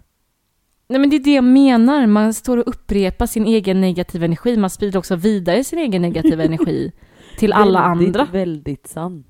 Nej 0.89 1.01
men 1.01 1.11
det 1.11 1.17
är 1.17 1.21
det 1.25 1.35
jag 1.35 1.45
menar, 1.45 2.07
man 2.07 2.35
står 2.35 2.57
och 2.57 2.69
upprepar 2.69 3.27
sin 3.27 3.47
egen 3.47 3.81
negativa 3.81 4.25
energi, 4.25 4.57
man 4.57 4.71
sprider 4.71 4.99
också 4.99 5.17
vidare 5.17 5.65
sin 5.65 5.79
egen 5.79 6.03
negativa 6.03 6.43
energi 6.45 6.93
till 7.39 7.53
alla 7.53 7.89
väldigt, 7.89 8.07
andra. 8.17 8.33
Väldigt 8.33 8.87
sant. 8.87 9.27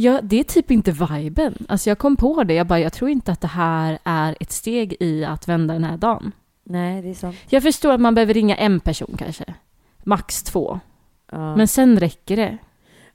Ja, 0.00 0.20
det 0.22 0.40
är 0.40 0.44
typ 0.44 0.70
inte 0.70 0.92
viben. 0.92 1.54
Alltså 1.68 1.90
jag 1.90 1.98
kom 1.98 2.16
på 2.16 2.44
det, 2.44 2.54
jag 2.54 2.66
bara, 2.66 2.80
jag 2.80 2.92
tror 2.92 3.10
inte 3.10 3.32
att 3.32 3.40
det 3.40 3.48
här 3.48 3.98
är 4.04 4.36
ett 4.40 4.52
steg 4.52 4.96
i 5.00 5.24
att 5.24 5.48
vända 5.48 5.74
den 5.74 5.84
här 5.84 5.96
dagen. 5.96 6.32
Nej, 6.64 7.02
det 7.02 7.10
är 7.10 7.14
sant. 7.14 7.36
Jag 7.48 7.62
förstår 7.62 7.92
att 7.92 8.00
man 8.00 8.14
behöver 8.14 8.34
ringa 8.34 8.56
en 8.56 8.80
person 8.80 9.14
kanske. 9.18 9.54
Max 10.04 10.42
två. 10.42 10.80
Ja. 11.30 11.56
Men 11.56 11.68
sen 11.68 12.00
räcker 12.00 12.36
det. 12.36 12.58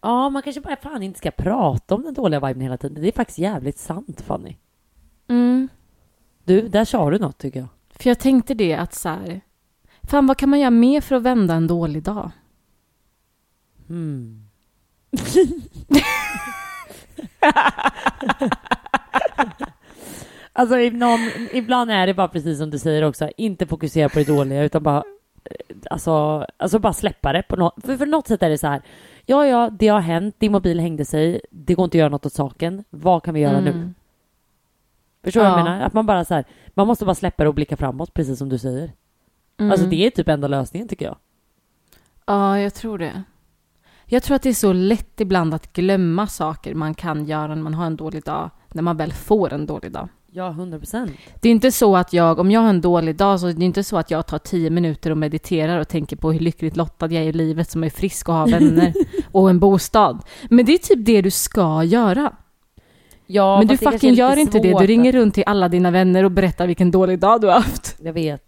ja, 0.01 0.29
man 0.29 0.41
kanske 0.41 0.61
bara 0.61 0.75
fan 0.75 1.03
inte 1.03 1.19
ska 1.19 1.31
prata 1.31 1.95
om 1.95 2.03
den 2.03 2.13
dåliga 2.13 2.39
viben 2.39 2.61
hela 2.61 2.77
tiden. 2.77 3.01
Det 3.01 3.07
är 3.07 3.11
faktiskt 3.11 3.39
jävligt 3.39 3.77
sant, 3.77 4.21
Fanny. 4.21 4.55
Mm. 5.27 5.69
Du, 6.43 6.67
där 6.67 6.85
sa 6.85 7.09
du 7.09 7.19
något 7.19 7.37
tycker 7.37 7.59
jag. 7.59 7.69
För 7.89 8.09
jag 8.09 8.19
tänkte 8.19 8.53
det 8.53 8.73
att 8.73 8.93
så 8.93 9.09
här, 9.09 9.41
fan 10.03 10.27
vad 10.27 10.37
kan 10.37 10.49
man 10.49 10.59
göra 10.59 10.71
mer 10.71 11.01
för 11.01 11.15
att 11.15 11.23
vända 11.23 11.53
en 11.53 11.67
dålig 11.67 12.03
dag? 12.03 12.31
Hmm. 13.87 14.47
alltså 20.53 20.77
i 20.79 20.89
någon, 20.91 21.19
ibland 21.53 21.91
är 21.91 22.07
det 22.07 22.13
bara 22.13 22.27
precis 22.27 22.57
som 22.57 22.69
du 22.69 22.79
säger 22.79 23.03
också, 23.03 23.29
inte 23.37 23.67
fokusera 23.67 24.09
på 24.09 24.19
det 24.19 24.27
dåliga 24.27 24.63
utan 24.63 24.83
bara 24.83 24.97
eh, 24.97 25.75
Alltså, 25.89 26.45
alltså 26.57 26.79
bara 26.79 26.93
släppa 26.93 27.33
det 27.33 27.43
på 27.43 27.55
något, 27.55 27.75
för, 27.85 27.97
för 27.97 28.05
något 28.05 28.27
sätt 28.27 28.43
är 28.43 28.49
det 28.49 28.57
så 28.57 28.67
här 28.67 28.81
Ja, 29.25 29.45
ja, 29.47 29.69
det 29.69 29.87
har 29.87 29.99
hänt, 29.99 30.35
din 30.39 30.51
mobil 30.51 30.79
hängde 30.79 31.05
sig, 31.05 31.41
det 31.49 31.73
går 31.73 31.83
inte 31.85 31.97
att 31.97 31.99
göra 31.99 32.09
något 32.09 32.25
åt 32.25 32.33
saken, 32.33 32.83
vad 32.89 33.23
kan 33.23 33.33
vi 33.33 33.39
göra 33.39 33.59
nu? 33.59 33.69
Mm. 33.71 33.93
Förstår 35.23 35.41
du 35.41 35.47
vad 35.49 35.53
Ja. 35.53 35.57
jag 35.59 35.63
menar? 35.65 35.81
Att 35.81 35.93
man 35.93 36.05
bara 36.05 36.25
så 36.25 36.33
här, 36.33 36.45
man 36.73 36.87
måste 36.87 37.05
bara 37.05 37.15
släppa 37.15 37.43
det 37.43 37.49
och 37.49 37.55
blicka 37.55 37.77
framåt, 37.77 38.13
precis 38.13 38.37
som 38.39 38.49
du 38.49 38.57
säger. 38.57 38.91
Mm. 39.57 39.71
Alltså 39.71 39.87
det 39.87 40.05
är 40.05 40.09
typ 40.09 40.27
enda 40.27 40.47
lösningen 40.47 40.87
tycker 40.87 41.05
jag. 41.05 41.15
Ja, 42.25 42.59
jag 42.59 42.73
tror 42.73 42.97
det. 42.97 43.23
Jag 44.05 44.23
tror 44.23 44.35
att 44.35 44.41
det 44.41 44.49
är 44.49 44.53
så 44.53 44.73
lätt 44.73 45.21
ibland 45.21 45.53
att 45.53 45.73
glömma 45.73 46.27
saker 46.27 46.75
man 46.75 46.93
kan 46.93 47.25
göra 47.25 47.55
när 47.55 47.63
man 47.63 47.73
har 47.73 47.85
en 47.85 47.95
dålig 47.95 48.23
dag, 48.23 48.49
när 48.71 48.81
man 48.81 48.97
väl 48.97 49.13
får 49.13 49.53
en 49.53 49.65
dålig 49.65 49.91
dag. 49.91 50.09
Ja, 50.35 50.49
hundra 50.49 50.79
procent. 50.79 51.11
Det 51.41 51.49
är 51.49 51.51
inte 51.51 51.71
så 51.71 51.95
att 51.95 52.13
jag, 52.13 52.39
om 52.39 52.51
jag 52.51 52.61
har 52.61 52.69
en 52.69 52.81
dålig 52.81 53.15
dag, 53.15 53.39
så 53.39 53.47
är 53.47 53.53
det 53.53 53.65
inte 53.65 53.83
så 53.83 53.97
att 53.97 54.11
jag 54.11 54.27
tar 54.27 54.37
tio 54.37 54.69
minuter 54.69 55.11
och 55.11 55.17
mediterar 55.17 55.79
och 55.79 55.87
tänker 55.87 56.15
på 56.15 56.31
hur 56.31 56.39
lyckligt 56.39 56.77
lottad 56.77 57.05
jag 57.05 57.23
är 57.23 57.27
i 57.27 57.31
livet 57.31 57.69
som 57.69 57.83
är 57.83 57.89
frisk 57.89 58.29
och 58.29 58.35
har 58.35 58.47
vänner 58.47 58.93
och 59.31 59.49
en 59.49 59.59
bostad. 59.59 60.23
Men 60.49 60.65
det 60.65 60.73
är 60.73 60.77
typ 60.77 61.05
det 61.05 61.21
du 61.21 61.31
ska 61.31 61.83
göra. 61.83 62.31
Ja, 63.25 63.57
Men 63.57 63.67
du 63.67 63.73
är 63.73 63.91
fucking 63.91 64.13
gör 64.13 64.37
inte 64.37 64.59
det. 64.59 64.79
Du 64.79 64.85
ringer 64.85 65.11
runt 65.11 65.33
till 65.33 65.43
alla 65.45 65.69
dina 65.69 65.91
vänner 65.91 66.23
och 66.23 66.31
berättar 66.31 66.67
vilken 66.67 66.91
dålig 66.91 67.19
dag 67.19 67.41
du 67.41 67.47
har 67.47 67.53
haft. 67.53 67.95
Jag 67.99 68.13
vet. 68.13 68.43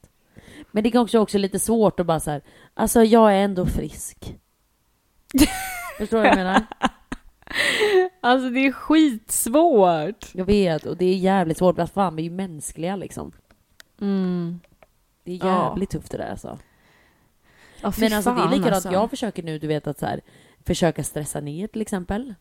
Men 0.72 0.84
det 0.84 0.96
är 0.96 1.00
också, 1.00 1.20
också 1.20 1.38
lite 1.38 1.60
svårt 1.60 2.00
att 2.00 2.06
bara 2.06 2.20
så 2.20 2.32
här, 2.32 2.42
alltså 2.74 3.04
jag 3.04 3.34
är 3.34 3.38
ändå 3.38 3.66
frisk. 3.66 4.36
Förstår 5.98 6.18
du 6.18 6.22
vad 6.24 6.32
jag 6.32 6.36
menar? 6.38 6.62
Alltså 8.22 8.50
det 8.50 8.60
är 8.60 8.72
skitsvårt. 8.72 10.30
Jag 10.34 10.46
vet, 10.46 10.86
och 10.86 10.98
det 10.98 11.06
är 11.06 11.18
jävligt 11.18 11.58
svårt. 11.58 11.78
Vad 11.78 11.90
fan, 11.92 12.16
vi 12.16 12.22
är 12.22 12.30
ju 12.30 12.36
mänskliga 12.36 12.96
liksom. 12.96 13.32
Mm. 14.02 14.60
Det 15.24 15.32
är 15.32 15.46
Ja. 15.46 15.70
jävligt 15.70 15.90
tufft 15.90 16.12
det 16.12 16.18
där 16.18 16.30
alltså. 16.32 16.60
Ja, 17.82 17.94
Men 18.00 18.14
alltså 18.14 18.34
det 18.34 18.42
är 18.42 18.50
likadant, 18.50 18.74
alltså. 18.74 18.92
jag 18.92 19.10
försöker 19.10 19.44
nu, 19.44 19.60
du 19.60 19.68
vet 19.68 19.88
att 19.88 20.00
så 20.00 20.06
här, 20.06 20.22
försöka 20.66 21.04
stressa 21.04 21.40
ner 21.40 21.68
till 21.68 21.82
exempel. 21.82 22.34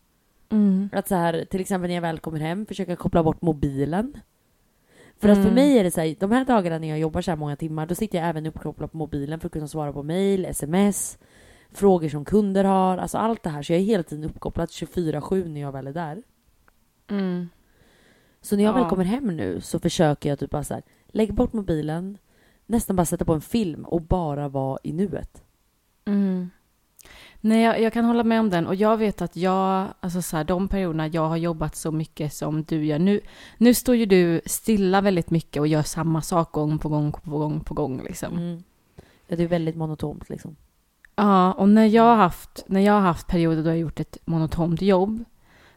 Mm. 0.49 0.89
Att 0.93 1.07
så 1.07 1.15
här, 1.15 1.45
till 1.51 1.61
exempel 1.61 1.87
när 1.87 1.95
jag 1.95 2.01
väl 2.01 2.19
kommer 2.19 2.39
hem, 2.39 2.65
försöka 2.65 2.95
koppla 2.95 3.23
bort 3.23 3.41
mobilen. 3.41 4.17
För 5.19 5.29
att 5.29 5.35
för 5.37 5.41
Mm. 5.43 5.53
mig 5.55 5.77
är 5.79 5.83
det 5.83 5.91
så 5.91 6.01
här, 6.01 6.15
de 6.19 6.31
här 6.31 6.45
dagarna 6.45 6.77
när 6.79 6.87
jag 6.87 6.99
jobbar 6.99 7.21
så 7.21 7.31
här 7.31 7.35
många 7.35 7.55
timmar, 7.55 7.85
då 7.85 7.95
sitter 7.95 8.17
jag 8.17 8.27
även 8.27 8.45
uppkopplad 8.45 8.91
på 8.91 8.97
mobilen 8.97 9.39
för 9.39 9.47
att 9.47 9.53
kunna 9.53 9.67
svara 9.67 9.93
på 9.93 10.03
mail, 10.03 10.45
sms, 10.45 11.17
frågor 11.75 12.09
som 12.09 12.25
kunder 12.25 12.63
har, 12.63 12.97
alltså 12.97 13.17
allt 13.17 13.43
det 13.43 13.49
här. 13.49 13.61
Så 13.63 13.73
jag 13.73 13.79
är 13.79 13.83
hela 13.85 14.03
tiden 14.03 14.23
uppkopplad 14.29 14.69
24-7 14.69 15.47
när 15.47 15.61
jag 15.61 15.71
väl 15.71 15.87
är 15.87 15.93
där. 15.93 16.23
Mm. 17.07 17.49
Så 18.41 18.55
när 18.55 18.63
jag 18.63 18.73
väl 18.73 18.83
Ja. 18.83 18.89
kommer 18.89 19.03
hem 19.05 19.37
nu 19.37 19.61
så 19.61 19.79
försöker 19.79 20.29
jag 20.29 20.39
typ 20.39 20.51
bara 20.51 20.63
så 20.63 20.73
här, 20.73 20.83
lägg 21.07 21.33
bort 21.33 21.53
mobilen, 21.53 22.17
nästan 22.65 22.95
bara 22.95 23.05
sätta 23.05 23.25
på 23.25 23.33
en 23.33 23.41
film 23.41 23.85
och 23.85 24.01
bara 24.01 24.47
vara 24.47 24.79
i 24.83 24.93
nuet. 24.93 25.43
Mm. 26.05 26.49
Nej, 27.41 27.61
jag, 27.63 27.81
jag 27.81 27.93
kan 27.93 28.05
hålla 28.05 28.23
med 28.23 28.39
om 28.39 28.49
den. 28.49 28.67
Och 28.67 28.75
jag 28.75 28.97
vet 28.97 29.21
att 29.21 29.35
jag, 29.35 29.87
alltså 29.99 30.21
så 30.21 30.37
här, 30.37 30.43
de 30.43 30.67
perioderna 30.67 31.07
jag 31.07 31.27
har 31.27 31.37
jobbat 31.37 31.75
så 31.75 31.91
mycket 31.91 32.33
som 32.33 32.63
du 32.63 32.85
gör. 32.85 32.99
Nu, 32.99 33.19
nu 33.57 33.73
står 33.73 33.95
ju 33.95 34.05
du 34.05 34.41
stilla 34.45 35.01
väldigt 35.01 35.29
mycket 35.29 35.59
och 35.59 35.67
gör 35.67 35.81
samma 35.83 36.21
sak 36.21 36.51
gång 36.51 36.79
på 36.79 36.89
gång 36.89 37.11
på 37.11 37.37
gång 37.37 37.59
på 37.59 37.73
gång 37.73 38.03
liksom. 38.03 38.33
Mm. 38.37 38.63
Ja, 39.27 39.35
det 39.35 39.43
är 39.43 39.47
väldigt 39.47 39.75
monotont 39.75 40.29
liksom. 40.29 40.55
Ja, 41.15 41.53
och 41.53 41.69
när 41.69 41.85
jag 41.85 42.03
har 42.03 42.15
haft, 42.15 42.63
när 42.67 42.81
jag 42.81 42.93
har 42.93 43.01
haft 43.01 43.27
perioder 43.27 43.63
då 43.63 43.69
jag 43.69 43.73
har 43.73 43.79
gjort 43.79 43.99
ett 43.99 44.17
monotont 44.25 44.81
jobb, 44.81 45.23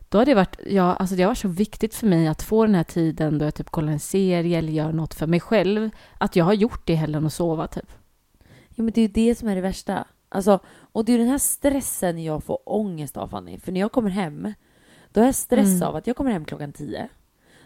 då 0.08 0.18
har 0.18 0.26
det 0.26 0.34
varit, 0.34 0.56
ja, 0.66 0.94
alltså 0.94 1.16
det 1.16 1.22
har 1.22 1.30
varit 1.30 1.38
så 1.38 1.48
viktigt 1.48 1.94
för 1.94 2.06
mig 2.06 2.26
att 2.28 2.42
få 2.42 2.66
den 2.66 2.74
här 2.74 2.84
tiden 2.84 3.38
då 3.38 3.44
jag 3.44 3.54
typ 3.54 3.70
kollar 3.70 3.92
en 3.92 3.98
serie 4.00 4.58
eller 4.58 4.72
gör 4.72 4.92
något 4.92 5.14
för 5.14 5.26
mig 5.26 5.40
själv, 5.40 5.90
att 6.18 6.36
jag 6.36 6.44
har 6.44 6.52
gjort 6.52 6.86
det 6.86 6.94
hellre 6.94 7.18
än 7.18 7.26
att 7.26 7.32
sova 7.32 7.66
typ. 7.66 7.92
Ja 8.68 8.82
men 8.82 8.92
det 8.94 9.00
är 9.00 9.02
ju 9.02 9.12
det 9.12 9.34
som 9.34 9.48
är 9.48 9.54
det 9.54 9.60
värsta. 9.60 10.04
Alltså, 10.28 10.58
och 10.92 11.04
det 11.04 11.12
är 11.12 11.18
den 11.18 11.28
här 11.28 11.38
stressen 11.38 12.24
jag 12.24 12.44
får 12.44 12.58
ångest 12.64 13.16
av 13.16 13.28
Fanny. 13.28 13.58
För 13.58 13.72
när 13.72 13.80
jag 13.80 13.92
kommer 13.92 14.10
hem, 14.10 14.52
då 15.12 15.20
har 15.20 15.26
jag 15.26 15.34
stress 15.34 15.68
Mm. 15.68 15.88
av 15.88 15.96
att 15.96 16.06
jag 16.06 16.16
kommer 16.16 16.30
hem 16.30 16.44
klockan 16.44 16.72
10. 16.72 17.08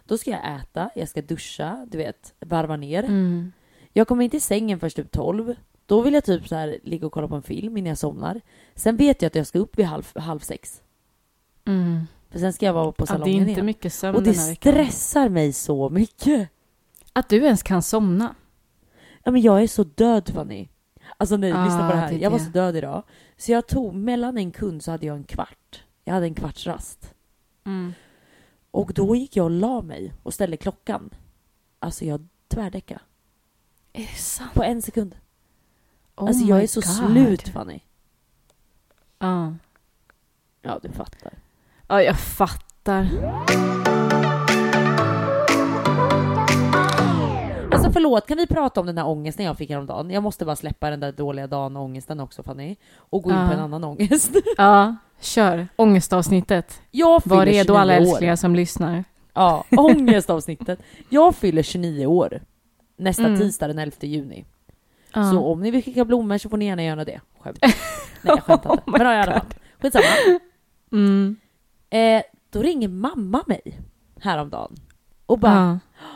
Då 0.06 0.18
ska 0.18 0.30
jag 0.30 0.56
äta, 0.60 0.90
jag 0.94 1.08
ska 1.08 1.22
duscha, 1.22 1.86
du 1.90 1.98
vet, 1.98 2.34
varva 2.40 2.76
ner. 2.76 3.02
Mm. 3.04 3.52
Jag 3.92 4.08
kommer 4.08 4.24
inte 4.24 4.36
i 4.36 4.40
sängen 4.40 4.80
först 4.80 4.96
typ 4.96 5.10
12. 5.10 5.54
Då 5.86 6.00
vill 6.00 6.14
jag 6.14 6.24
typ 6.24 6.48
så 6.48 6.54
här 6.54 6.78
ligga 6.82 7.06
och 7.06 7.12
kolla 7.12 7.28
på 7.28 7.34
en 7.34 7.42
film 7.42 7.76
innan 7.76 7.88
jag 7.88 7.98
somnar. 7.98 8.40
Sen 8.74 8.96
vet 8.96 9.22
jag 9.22 9.26
att 9.26 9.34
jag 9.34 9.46
ska 9.46 9.58
upp 9.58 9.78
vid 9.78 9.86
halv, 9.86 10.12
halv 10.14 10.38
sex. 10.38 10.82
Mm. 11.64 12.06
För 12.30 12.38
sen 12.38 12.52
ska 12.52 12.66
jag 12.66 12.72
vara 12.72 12.92
på 12.92 13.02
Ja, 13.02 13.04
det 13.06 13.12
är 13.12 13.18
salongen 13.18 13.40
inte 13.40 13.50
igen. 13.52 13.66
mycket 13.66 13.92
sömn 13.92 14.16
Och 14.16 14.22
det 14.22 14.34
stressar 14.34 15.28
mig 15.28 15.52
så 15.52 15.88
mycket. 15.90 16.48
Att 17.12 17.28
du 17.28 17.36
ens 17.44 17.62
kan 17.62 17.82
somna. 17.82 18.34
Ja 19.22 19.30
men 19.30 19.40
jag 19.40 19.62
är 19.62 19.66
så 19.66 19.84
död 19.84 20.28
Fanny. 20.34 20.68
Alltså 21.16 21.36
nej, 21.36 21.52
Ah, 21.52 21.64
lyssna 21.64 21.88
på 21.88 21.94
det 21.94 22.00
här. 22.00 22.10
det 22.10 22.18
jag 22.18 22.30
var 22.30 22.38
så 22.38 22.50
död 22.50 22.76
idag. 22.76 23.02
Så 23.36 23.52
jag 23.52 23.66
tog, 23.66 23.94
mellan 23.94 24.38
en 24.38 24.50
kund 24.50 24.82
så 24.84 24.90
hade 24.90 25.06
jag 25.06 25.16
en 25.16 25.24
kvart. 25.24 25.82
Jag 26.04 26.14
hade 26.14 26.26
en 26.26 26.34
kvarts 26.34 26.66
rast. 26.66 27.14
Mm. 27.64 27.92
Och 28.70 28.92
då 28.94 29.16
gick 29.16 29.36
jag 29.36 29.44
och 29.44 29.50
la 29.50 29.82
mig 29.82 30.12
och 30.22 30.34
ställde 30.34 30.56
klockan. 30.56 31.10
Alltså 31.78 32.04
jag 32.04 32.28
tvärdäckade. 32.48 33.00
Är 33.92 34.00
det 34.02 34.18
sant? 34.18 34.54
På 34.54 34.62
en 34.62 34.82
sekund. 34.82 35.14
Oh 36.16 36.28
alltså 36.28 36.44
jag 36.44 36.62
är 36.62 36.66
så 36.66 36.80
God. 36.80 36.90
slut 36.90 37.48
Fanny. 37.48 37.80
Ja. 39.18 39.54
Ja 40.62 40.78
du 40.82 40.88
fattar. 40.88 41.32
ja, 41.88 42.02
jag 42.02 42.18
fattar. 42.18 43.08
Alltså 47.72 47.92
förlåt, 47.92 48.26
kan 48.26 48.36
vi 48.36 48.46
prata 48.46 48.80
om 48.80 48.86
den 48.86 48.94
där 48.94 49.06
ångesten 49.06 49.46
jag 49.46 49.58
fick 49.58 49.70
häromdagen? 49.70 50.10
Jag 50.10 50.22
måste 50.22 50.44
bara 50.44 50.56
släppa 50.56 50.90
den 50.90 51.00
där 51.00 51.12
dåliga 51.12 51.46
dagen 51.46 51.76
och 51.76 51.82
ångesten 51.84 52.20
också 52.20 52.42
Fanny. 52.42 52.76
Och 52.96 53.22
gå 53.22 53.30
in 53.30 53.36
på 53.36 53.52
en 53.52 53.60
annan 53.60 53.84
ångest. 53.84 54.30
Ja, 54.56 54.96
kör. 55.20 55.68
Ångestavsnittet. 55.76 56.80
Jag 56.90 57.22
Var 57.24 57.46
redo 57.46 57.74
alla 57.74 57.92
29 57.94 58.06
år. 58.06 58.10
älsklingar 58.12 58.36
som 58.36 58.54
lyssnar. 58.54 59.04
Ja, 59.34 59.64
ångestavsnittet. 59.76 60.80
Jag 61.08 61.34
fyller 61.34 61.62
29 61.62 62.06
år. 62.06 62.40
Nästa 62.96 63.24
Mm. 63.26 63.38
tisdag 63.38 63.66
den 63.68 63.78
11 63.78 63.96
juni. 64.00 64.44
Ja. 65.14 65.30
Så 65.30 65.38
om 65.44 65.60
ni 65.60 65.70
vill 65.70 65.84
skicka 65.84 66.04
blommor 66.04 66.38
så 66.38 66.48
får 66.48 66.56
ni 66.56 66.64
gärna 66.64 66.84
göra 66.84 67.04
det. 67.04 67.20
Skämt. 67.38 67.58
Nej 67.62 67.72
jag 68.22 68.42
skämtar 68.42 68.70
inte. 68.72 68.82
Oh 68.90 68.92
Men 68.98 69.02
i 69.02 69.04
alla 69.04 69.32
fall. 69.32 69.46
Skitsamma. 69.80 70.04
Mm. 70.92 71.36
Eh, 71.90 72.22
då 72.50 72.62
ringer 72.62 72.88
mamma 72.88 73.44
mig 73.46 73.78
häromdagen. 74.20 74.76
Och 75.26 75.38
bara, 75.38 75.80
Ja. 76.00 76.08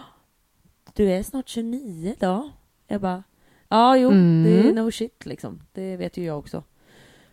du 0.95 1.11
är 1.11 1.23
snart 1.23 1.49
29 1.49 2.15
då? 2.19 2.51
Jag 2.87 3.01
bara, 3.01 3.23
ja 3.69 3.97
jo, 3.97 4.11
Mm. 4.11 4.43
det 4.45 4.69
är 4.69 4.73
no 4.75 4.91
shit 4.91 5.27
liksom. 5.27 5.63
Det 5.73 5.97
vet 5.97 6.17
ju 6.17 6.25
jag 6.25 6.39
också. 6.39 6.57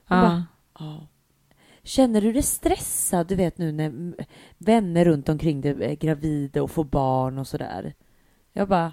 Hon 0.08 0.18
Ja. 0.18 0.24
bara, 0.24 0.46
ja. 0.80 1.08
Känner 1.84 2.22
du 2.22 2.34
dig 2.34 2.42
stressad, 2.44 3.28
du 3.28 3.36
vet 3.36 3.58
nu 3.58 3.72
när 3.72 3.86
mm, 3.86 4.16
vänner 4.58 5.06
runt 5.06 5.30
omkring 5.30 5.62
dig 5.62 5.72
är 5.84 5.96
gravida 5.96 6.64
och 6.64 6.72
får 6.72 6.84
barn 6.84 7.38
och 7.38 7.48
sådär? 7.48 7.94
Jag 8.54 8.68
bara, 8.68 8.92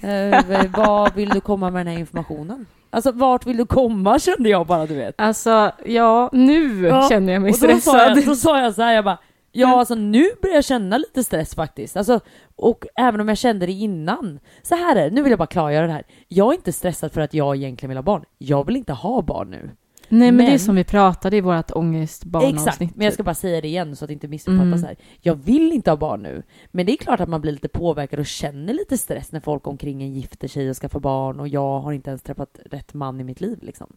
eh, 0.00 0.64
vad 0.76 1.14
vill 1.14 1.28
du 1.28 1.40
komma 1.40 1.70
med 1.70 1.86
den 1.86 1.92
här 1.92 2.00
informationen? 2.00 2.66
Alltså 2.90 3.12
vart 3.12 3.46
vill 3.46 3.56
du 3.56 3.66
komma 3.66 4.18
kände 4.18 4.48
jag 4.48 4.66
bara, 4.66 4.86
du 4.86 4.94
vet. 4.94 5.14
Alltså, 5.18 5.72
ja, 5.84 6.30
nu 6.32 6.86
Ja, 6.86 7.08
känner 7.08 7.32
jag 7.32 7.42
mig 7.42 7.52
Och 7.52 7.58
då 7.60 7.66
sa, 7.68 7.80
stressad. 7.80 8.16
jag, 8.18 8.26
då 8.26 8.34
sa 8.34 8.60
jag 8.60 8.74
så 8.74 8.82
här, 8.82 8.92
jag 8.94 9.04
bara, 9.04 9.18
Ja, 9.54 9.78
alltså 9.78 9.94
nu 9.94 10.30
börjar 10.42 10.54
jag 10.54 10.64
känna 10.64 10.98
lite 10.98 11.24
stress 11.24 11.54
faktiskt. 11.54 11.96
Alltså, 11.96 12.20
och 12.56 12.86
även 12.96 13.20
om 13.20 13.28
jag 13.28 13.38
kände 13.38 13.66
det 13.66 13.72
innan. 13.72 14.38
Så 14.62 14.74
här 14.74 14.96
är 14.96 15.04
det, 15.04 15.14
nu 15.14 15.22
vill 15.22 15.30
jag 15.30 15.38
bara 15.38 15.46
klargöra 15.46 15.86
det 15.86 15.92
här. 15.92 16.02
Jag 16.28 16.48
är 16.52 16.56
inte 16.56 16.72
stressad 16.72 17.12
för 17.12 17.20
att 17.20 17.34
jag 17.34 17.56
egentligen 17.56 17.88
vill 17.88 17.96
ha 17.98 18.02
barn. 18.02 18.24
Jag 18.38 18.66
vill 18.66 18.76
inte 18.76 18.92
ha 18.92 19.22
barn 19.22 19.50
nu. 19.50 19.70
Nej 20.14 20.32
men, 20.32 20.38
det 20.38 20.44
är 20.44 20.50
Men- 20.50 20.58
som 20.58 20.74
vi 20.74 20.84
pratade 20.84 21.36
i 21.36 21.40
vårt 21.40 21.70
ångestbarnavsnitt. 21.70 22.66
Exakt, 22.68 22.96
men 22.96 23.04
jag 23.04 23.14
ska 23.14 23.22
bara 23.22 23.34
säga 23.34 23.60
det 23.60 23.68
igen 23.68 23.96
så 23.96 24.04
att 24.04 24.08
det 24.08 24.12
inte 24.12 24.28
missuppfattas 24.28 24.62
Mm. 24.78 24.82
här. 24.84 24.96
Jag 25.20 25.34
vill 25.34 25.72
inte 25.72 25.90
ha 25.90 25.96
barn 25.96 26.22
nu. 26.22 26.42
Men 26.70 26.86
det 26.86 26.92
är 26.92 26.96
klart 26.96 27.20
att 27.20 27.28
man 27.28 27.40
blir 27.40 27.52
lite 27.52 27.68
påverkad 27.68 28.18
och 28.20 28.26
känner 28.26 28.74
lite 28.74 28.98
stress 28.98 29.32
när 29.32 29.40
folk 29.40 29.66
omkring 29.66 30.02
en 30.02 30.12
gifter 30.12 30.48
sig 30.48 30.70
och 30.70 30.76
skaffar 30.76 31.00
barn 31.00 31.40
och 31.40 31.48
jag 31.48 31.80
har 31.80 31.92
inte 31.92 32.10
ens 32.10 32.22
träffat 32.22 32.58
rätt 32.70 32.94
man 32.94 33.20
i 33.20 33.24
mitt 33.24 33.40
liv 33.40 33.58
liksom. 33.62 33.96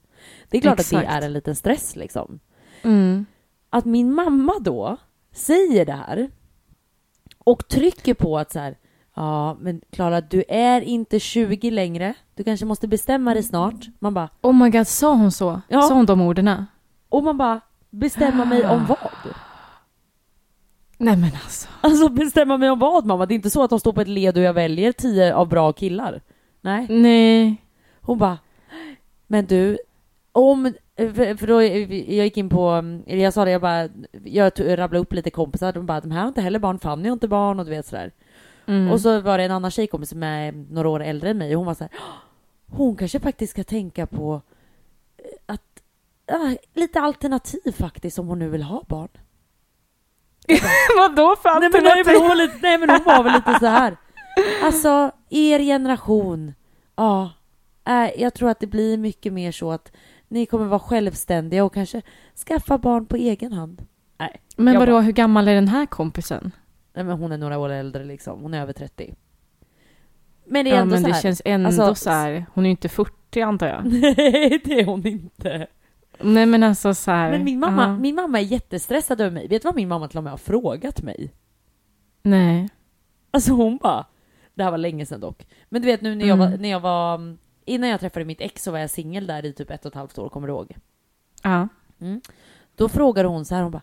Det 0.50 0.58
är 0.58 0.62
klart 0.62 0.74
att 0.74 0.80
Exakt. 0.80 1.08
det 1.08 1.14
är 1.14 1.22
en 1.22 1.34
liten 1.34 1.56
stress 1.56 1.96
liksom. 1.96 2.40
Mm. 2.84 3.26
Att 3.70 3.86
min 3.86 4.14
mamma 4.14 4.54
då 4.62 4.98
säger 5.32 5.86
det 5.86 5.94
här 5.94 6.30
och 7.38 7.68
trycker 7.68 8.14
på 8.14 8.38
att 8.38 8.52
så 8.52 8.60
här, 8.60 8.78
ja 9.16 9.58
men 9.60 9.82
Klara 9.92 10.22
du 10.22 10.44
är 10.50 10.82
inte 10.82 11.20
20 11.20 11.72
längre, 11.72 12.14
du 12.36 12.44
kanske 12.44 12.66
måste 12.66 12.88
bestämma 12.88 13.34
dig 13.34 13.44
snart. 13.44 13.88
Man 14.00 14.14
bara, 14.14 14.30
Oh 14.42 14.54
my 14.54 14.70
god, 14.70 14.88
sa 14.88 15.14
hon 15.14 15.32
så? 15.32 15.62
Ja. 15.68 15.82
Sa 15.82 15.94
hon 15.94 16.06
de 16.06 16.22
orden? 16.22 16.66
och 17.10 17.24
man 17.24 17.38
bara, 17.38 17.62
bestämma 17.90 18.46
mig 18.46 18.66
om 18.66 18.86
vad? 18.86 19.34
Nej 20.98 21.18
men 21.18 21.32
alltså. 21.44 21.68
Alltså 21.82 22.10
bestämma 22.10 22.58
mig 22.58 22.70
om 22.70 22.80
vad 22.80 23.06
mamma? 23.06 23.26
Det 23.26 23.34
är 23.34 23.36
inte 23.36 23.50
så 23.50 23.64
att 23.64 23.70
de 23.70 23.80
står 23.80 23.94
på 23.94 24.02
ett 24.02 24.08
led 24.08 24.38
och 24.38 24.44
jag 24.44 24.54
väljer 24.54 24.92
tio 24.92 25.36
av 25.36 25.48
bra 25.50 25.74
killar. 25.74 26.22
Nej. 26.62 26.88
Nej. 26.90 27.62
Hon 28.02 28.18
bara, 28.18 28.38
men 29.28 29.46
du, 29.46 29.78
om, 30.32 30.74
för 31.38 31.48
då, 31.48 31.64
jag 32.14 32.26
gick 32.26 32.38
in 32.38 32.50
på, 32.50 32.84
jag 33.06 33.34
sa 33.34 33.46
det, 33.46 33.52
jag 33.52 33.62
bara, 33.62 33.90
jag 34.24 34.52
rabblade 34.58 35.00
upp 35.00 35.14
lite 35.14 35.30
kompisar, 35.30 35.74
de 35.74 35.86
bara, 35.86 36.02
de 36.02 36.12
här 36.12 36.22
har 36.22 36.28
inte 36.28 36.42
heller 36.42 36.60
barn, 36.60 36.80
Fanny 36.80 37.10
har 37.10 37.14
inte 37.14 37.28
barn 37.28 37.60
och 37.60 37.66
du 37.66 37.72
vet 37.72 37.86
sådär. 37.86 38.12
Mm. 38.68 38.92
Och 38.92 39.02
så 39.02 39.22
var 39.22 39.38
det 39.38 39.44
en 39.44 39.52
annan 39.52 39.72
tjejkompis 39.72 40.10
som 40.10 40.24
är 40.24 40.52
några 40.52 40.90
år 40.90 41.04
äldre 41.04 41.30
än 41.30 41.38
mig 41.38 41.56
och 41.56 41.60
hon 41.60 41.66
var 41.66 41.74
så 41.74 41.84
här, 41.84 41.94
hon 42.72 42.96
kanske 42.96 43.20
faktiskt 43.20 43.52
ska 43.52 43.64
tänka 43.64 44.08
på 44.08 44.42
eh, 45.18 45.24
att, 45.46 45.62
ja, 46.26 46.56
lite 46.74 47.00
alternativ 47.02 47.72
faktiskt 47.78 48.20
om 48.20 48.28
hon 48.28 48.40
nu 48.40 48.50
vill 48.50 48.64
ha 48.64 48.84
barn. 48.88 49.10
Vadå 50.98 51.36
för 51.36 51.60
men, 51.60 51.84
nej, 51.84 52.04
men 52.06 52.16
hon 52.16 52.28
var 52.28 52.36
lite, 52.36 52.58
nej 52.62 52.78
men 52.78 52.90
hon 52.90 53.04
var 53.06 53.24
väl 53.24 53.34
lite 53.34 53.60
så 53.60 53.66
här. 53.66 53.98
Alltså, 54.64 55.12
er 55.30 55.60
generation, 55.60 56.54
ja, 56.96 57.32
äh, 57.88 58.22
jag 58.22 58.34
tror 58.34 58.50
att 58.50 58.60
det 58.60 58.68
blir 58.68 58.98
mycket 58.98 59.34
mer 59.34 59.52
så 59.52 59.72
att 59.72 59.92
ni 60.28 60.46
kommer 60.46 60.66
vara 60.66 60.80
självständiga 60.80 61.64
och 61.66 61.74
kanske 61.74 62.02
skaffa 62.48 62.78
barn 62.78 63.06
på 63.06 63.16
egen 63.16 63.54
hand. 63.54 63.86
Nej, 64.18 64.42
Men 64.56 64.80
vadå, 64.80 64.92
bara- 64.92 65.02
hur 65.02 65.12
gammal 65.12 65.48
är 65.48 65.56
den 65.56 65.68
här 65.68 65.86
kompisen? 65.86 66.52
Nej 66.96 67.04
men 67.06 67.18
hon 67.18 67.32
är 67.32 67.38
några 67.38 67.58
år 67.58 67.70
äldre 67.70 68.04
liksom, 68.04 68.42
hon 68.42 68.54
är 68.54 68.62
över 68.62 68.74
30. 68.74 69.16
Men 70.48 70.66
det 70.66 70.72
är 70.72 70.76
Ja 70.76 70.82
ändå 70.82 70.92
men 70.96 71.02
så 71.02 71.08
det 71.08 71.14
här. 71.14 71.22
känns 71.22 71.42
ändå 71.46 71.68
Alltså, 71.68 71.96
så 71.96 72.10
här. 72.10 72.46
hon 72.54 72.64
är 72.64 72.68
ju 72.68 72.72
inte 72.72 72.90
40 72.90 73.42
antar 73.42 73.68
jag. 73.68 73.86
Nej, 73.92 74.62
det 74.66 74.80
är 74.80 74.86
hon 74.86 75.08
inte. 75.08 75.68
Nej 76.22 76.46
men 76.46 76.64
alltså 76.64 76.94
så 76.94 77.12
här. 77.12 77.32
Men 77.32 77.44
min 77.44 77.60
mamma, 77.60 77.84
ja. 77.84 77.98
min 77.98 78.16
mamma 78.16 78.40
är 78.40 78.44
jättestressad 78.44 79.22
över 79.22 79.32
mig. 79.32 79.48
Vet 79.48 79.62
du 79.62 79.66
vad 79.68 79.76
min 79.76 79.88
mamma 79.88 80.08
till 80.08 80.18
och 80.18 80.24
med 80.24 80.34
har 80.34 80.38
frågat 80.38 81.02
mig? 81.02 81.34
Nej. 82.24 82.70
Alltså 83.32 83.54
hon 83.54 83.78
bara, 83.78 84.06
det 84.54 84.64
här 84.64 84.72
var 84.72 84.78
länge 84.78 85.06
sedan 85.06 85.20
dock. 85.20 85.48
Men 85.70 85.82
du 85.82 85.86
vet 85.86 86.02
nu 86.02 86.16
när 86.16 86.26
jag, 86.26 86.38
var, 86.38 86.48
Mm. 86.48 86.62
när 86.62 86.70
jag 86.70 86.80
var, 86.80 87.38
innan 87.66 87.90
jag 87.90 88.00
träffade 88.00 88.26
mitt 88.26 88.42
ex 88.42 88.64
så 88.64 88.72
var 88.72 88.80
jag 88.80 88.90
singel 88.90 89.28
där 89.28 89.46
i 89.46 89.54
typ 89.54 89.72
ett 89.72 89.86
och 89.86 89.90
ett 89.92 89.96
halvt 89.96 90.18
år, 90.18 90.30
kommer 90.30 90.48
du 90.48 90.54
ihåg? 90.54 90.76
Ja. 91.44 91.68
Då 92.76 92.90
frågade 92.90 93.28
hon 93.28 93.46
så 93.46 93.56
här, 93.56 93.62
hon 93.64 93.72
bara, 93.72 93.82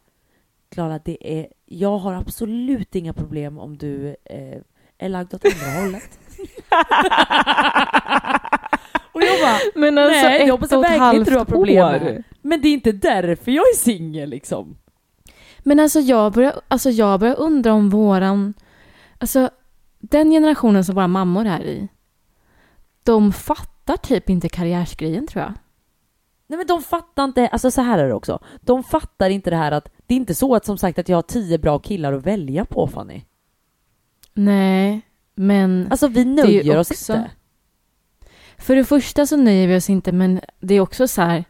Klara 0.72 0.98
det 1.04 1.40
är, 1.40 1.46
jag 1.66 1.98
har 1.98 2.12
absolut 2.12 2.94
inga 2.94 3.12
problem 3.12 3.58
om 3.58 3.76
du 3.76 4.16
eh, 4.24 4.58
är 4.98 5.08
lagd 5.08 5.34
åt 5.34 5.44
andra 5.44 5.80
hållet. 5.80 6.18
och 9.12 9.22
jag 9.22 9.40
bara, 9.40 9.58
Men 9.74 9.98
alltså 9.98 10.28
nej 10.28 10.38
det 10.38 10.44
ett 10.44 10.50
hoppas 10.50 10.72
och 10.72 10.78
jag 10.78 10.84
ett 10.84 10.90
verkligen 10.90 11.14
inte 11.14 11.30
du 11.30 11.38
har 11.38 11.44
problem 11.44 11.84
år. 11.84 12.22
Men 12.42 12.60
det 12.60 12.68
är 12.68 12.72
inte 12.72 12.92
därför 12.92 13.50
jag 13.50 13.62
är 13.62 13.76
singel 13.76 14.30
liksom. 14.30 14.76
Men 15.58 15.80
alltså 15.80 16.00
jag 16.00 16.32
börjar, 16.32 16.60
alltså 16.68 16.90
jag 16.90 17.20
börjar 17.20 17.36
undra 17.36 17.72
om 17.72 17.90
våran... 17.90 18.54
Alltså 19.18 19.50
den 19.98 20.30
generationen 20.30 20.84
som 20.84 20.94
våra 20.94 21.08
mammor 21.08 21.46
är 21.46 21.64
i. 21.64 21.88
De 23.02 23.32
fattar 23.32 23.96
typ 23.96 24.30
inte 24.30 24.48
karriärsgrejen 24.48 25.26
tror 25.26 25.42
jag. 25.42 25.52
Nej 26.52 26.58
men 26.58 26.66
de 26.66 26.82
fattar 26.82 27.24
inte, 27.24 27.48
alltså 27.48 27.70
så 27.70 27.80
här 27.80 27.98
är 27.98 28.08
det 28.08 28.14
också. 28.14 28.38
De 28.60 28.84
fattar 28.84 29.30
inte 29.30 29.50
det 29.50 29.56
här 29.56 29.72
att 29.72 29.88
det 30.06 30.14
är 30.14 30.16
inte 30.16 30.34
så 30.34 30.54
att 30.54 30.64
som 30.64 30.78
sagt 30.78 30.98
att 30.98 31.08
jag 31.08 31.16
har 31.16 31.22
tio 31.22 31.58
bra 31.58 31.78
killar 31.78 32.12
att 32.12 32.26
välja 32.26 32.64
på 32.64 32.86
Fanny. 32.86 33.22
Nej, 34.34 35.00
men... 35.34 35.88
Alltså 35.90 36.08
vi 36.08 36.24
nöjer 36.24 36.78
oss 36.78 36.90
också- 36.90 37.12
inte. 37.12 37.30
För 38.58 38.76
det 38.76 38.84
första 38.84 39.26
så 39.26 39.36
nöjer 39.36 39.68
vi 39.68 39.76
oss 39.76 39.90
inte, 39.90 40.12
men 40.12 40.40
det 40.60 40.74
är 40.74 40.80
också 40.80 41.08
så 41.08 41.22
här... 41.22 41.44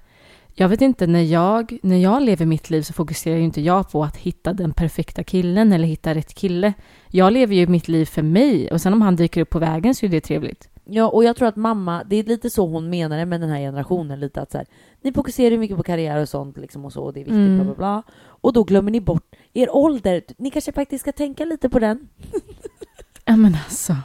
Jag 0.54 0.68
vet 0.68 0.80
inte, 0.80 1.06
när 1.06 1.22
jag, 1.22 1.78
när 1.82 1.96
jag 1.96 2.22
lever 2.22 2.46
mitt 2.46 2.70
liv 2.70 2.82
så 2.82 2.92
fokuserar 2.92 3.36
ju 3.36 3.44
inte 3.44 3.60
jag 3.60 3.90
på 3.90 4.04
att 4.04 4.16
hitta 4.16 4.52
den 4.52 4.72
perfekta 4.72 5.24
killen 5.24 5.72
eller 5.72 5.88
hitta 5.88 6.14
rätt 6.14 6.34
kille. 6.34 6.72
Jag 7.08 7.32
lever 7.32 7.54
ju 7.54 7.66
mitt 7.66 7.88
liv 7.88 8.04
för 8.04 8.22
mig 8.22 8.70
och 8.70 8.80
sen 8.80 8.92
om 8.92 9.02
han 9.02 9.16
dyker 9.16 9.40
upp 9.40 9.50
på 9.50 9.58
vägen 9.58 9.94
så 9.94 10.06
är 10.06 10.10
det 10.10 10.20
trevligt. 10.20 10.68
Ja, 10.84 11.08
och 11.08 11.24
jag 11.24 11.36
tror 11.36 11.48
att 11.48 11.56
mamma, 11.56 12.04
det 12.04 12.16
är 12.16 12.24
lite 12.24 12.50
så 12.50 12.66
hon 12.66 12.90
menar 12.90 13.18
det 13.18 13.26
med 13.26 13.40
den 13.40 13.50
här 13.50 13.58
generationen, 13.58 14.20
lite 14.20 14.40
att 14.40 14.50
så 14.50 14.58
här, 14.58 14.66
ni 15.02 15.12
fokuserar 15.12 15.50
ju 15.50 15.58
mycket 15.58 15.76
på 15.76 15.82
karriär 15.82 16.20
och 16.20 16.28
sånt 16.28 16.56
liksom 16.58 16.84
och 16.84 16.92
så, 16.92 17.02
och 17.04 17.12
det 17.12 17.20
är 17.20 17.24
viktigt, 17.24 17.36
Mm. 17.36 17.56
bla 17.56 17.64
bla 17.64 17.74
bla. 17.74 18.02
Och 18.24 18.52
då 18.52 18.64
glömmer 18.64 18.90
ni 18.90 19.00
bort 19.00 19.36
er 19.52 19.76
ålder. 19.76 20.22
Ni 20.38 20.50
kanske 20.50 20.72
faktiskt 20.72 21.02
ska 21.02 21.12
tänka 21.12 21.44
lite 21.44 21.68
på 21.68 21.78
den. 21.78 22.08
Ja 23.24 23.36
men 23.36 23.56
alltså. 23.64 23.96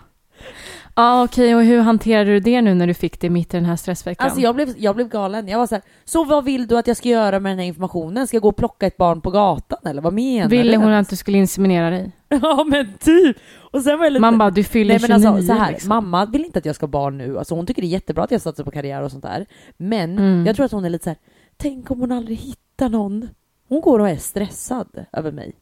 Ja 0.96 1.24
okej, 1.24 1.56
och 1.56 1.64
hur 1.64 1.80
hanterade 1.80 2.32
du 2.32 2.40
det 2.40 2.62
nu 2.62 2.74
när 2.74 2.88
du 2.88 2.94
fick 2.94 3.20
det 3.22 3.30
mitt 3.30 3.54
i 3.54 3.58
den 3.58 3.66
här 3.66 3.76
stressveckan? 3.76 4.26
Alltså 4.26 4.42
jag 4.42 4.56
blev, 4.56 4.74
jag 4.78 4.96
blev 4.96 5.10
galen. 5.10 5.48
Jag 5.48 5.58
var 5.60 5.68
så 5.68 5.76
här, 5.76 5.82
så 6.06 6.24
vad 6.24 6.46
vill 6.46 6.68
du 6.68 6.78
att 6.78 6.88
jag 6.88 6.98
ska 6.98 7.10
göra 7.10 7.40
med 7.40 7.52
den 7.52 7.60
här 7.60 7.66
informationen? 7.66 8.28
Ska 8.28 8.36
jag 8.38 8.42
gå 8.42 8.50
och 8.50 8.56
plocka 8.56 8.88
ett 8.88 8.98
barn 8.98 9.22
på 9.22 9.32
gatan 9.32 9.80
eller 9.86 10.02
vad 10.02 10.14
menar 10.14 10.50
Ville 10.50 10.72
du? 10.72 10.78
hon 10.78 10.92
att 10.94 11.10
du 11.10 11.16
skulle 11.16 11.38
inseminera 11.38 11.90
dig? 11.90 12.12
Ja 12.30 12.64
men 12.68 12.94
typ! 13.00 13.38
Och 13.78 13.84
sen 13.84 13.98
var 13.98 14.06
jag 14.06 14.14
lite... 14.14 14.22
Man 14.22 14.38
bara, 14.38 14.50
du 14.50 14.64
fyller 14.64 15.00
Nej 15.00 15.10
men 15.10 15.20
29 15.20 15.28
alltså 15.28 15.48
så 15.48 15.54
här, 15.54 15.72
liksom. 15.72 15.90
mamma 15.90 16.26
vill 16.26 16.46
inte 16.46 16.60
att 16.60 16.66
jag 16.66 16.76
ska 16.76 16.86
ha 16.86 16.92
barn 16.92 17.18
nu. 17.18 17.38
Alltså 17.38 17.56
hon 17.56 17.66
tycker 17.66 17.82
det 17.82 17.88
är 17.88 17.90
jättebra 17.90 18.24
att 18.24 18.32
jag 18.32 18.42
satsar 18.42 18.64
på 18.64 18.72
karriär 18.72 19.02
och 19.02 19.12
sånt 19.12 19.24
där. 19.24 19.46
Men 19.78 20.18
Mm. 20.18 20.46
jag 20.46 20.56
tror 20.56 20.66
att 20.66 20.72
hon 20.72 20.86
är 20.86 20.90
lite 20.90 21.04
så 21.04 21.10
här, 21.10 21.18
tänk 21.58 21.92
om 21.92 22.00
hon 22.00 22.12
aldrig 22.12 22.38
hittar 22.38 22.90
någon. 22.90 23.30
Hon 23.68 23.82
går 23.82 24.00
och 24.00 24.10
är 24.10 24.18
stressad 24.18 25.06
över 25.14 25.32
mig. 25.32 25.54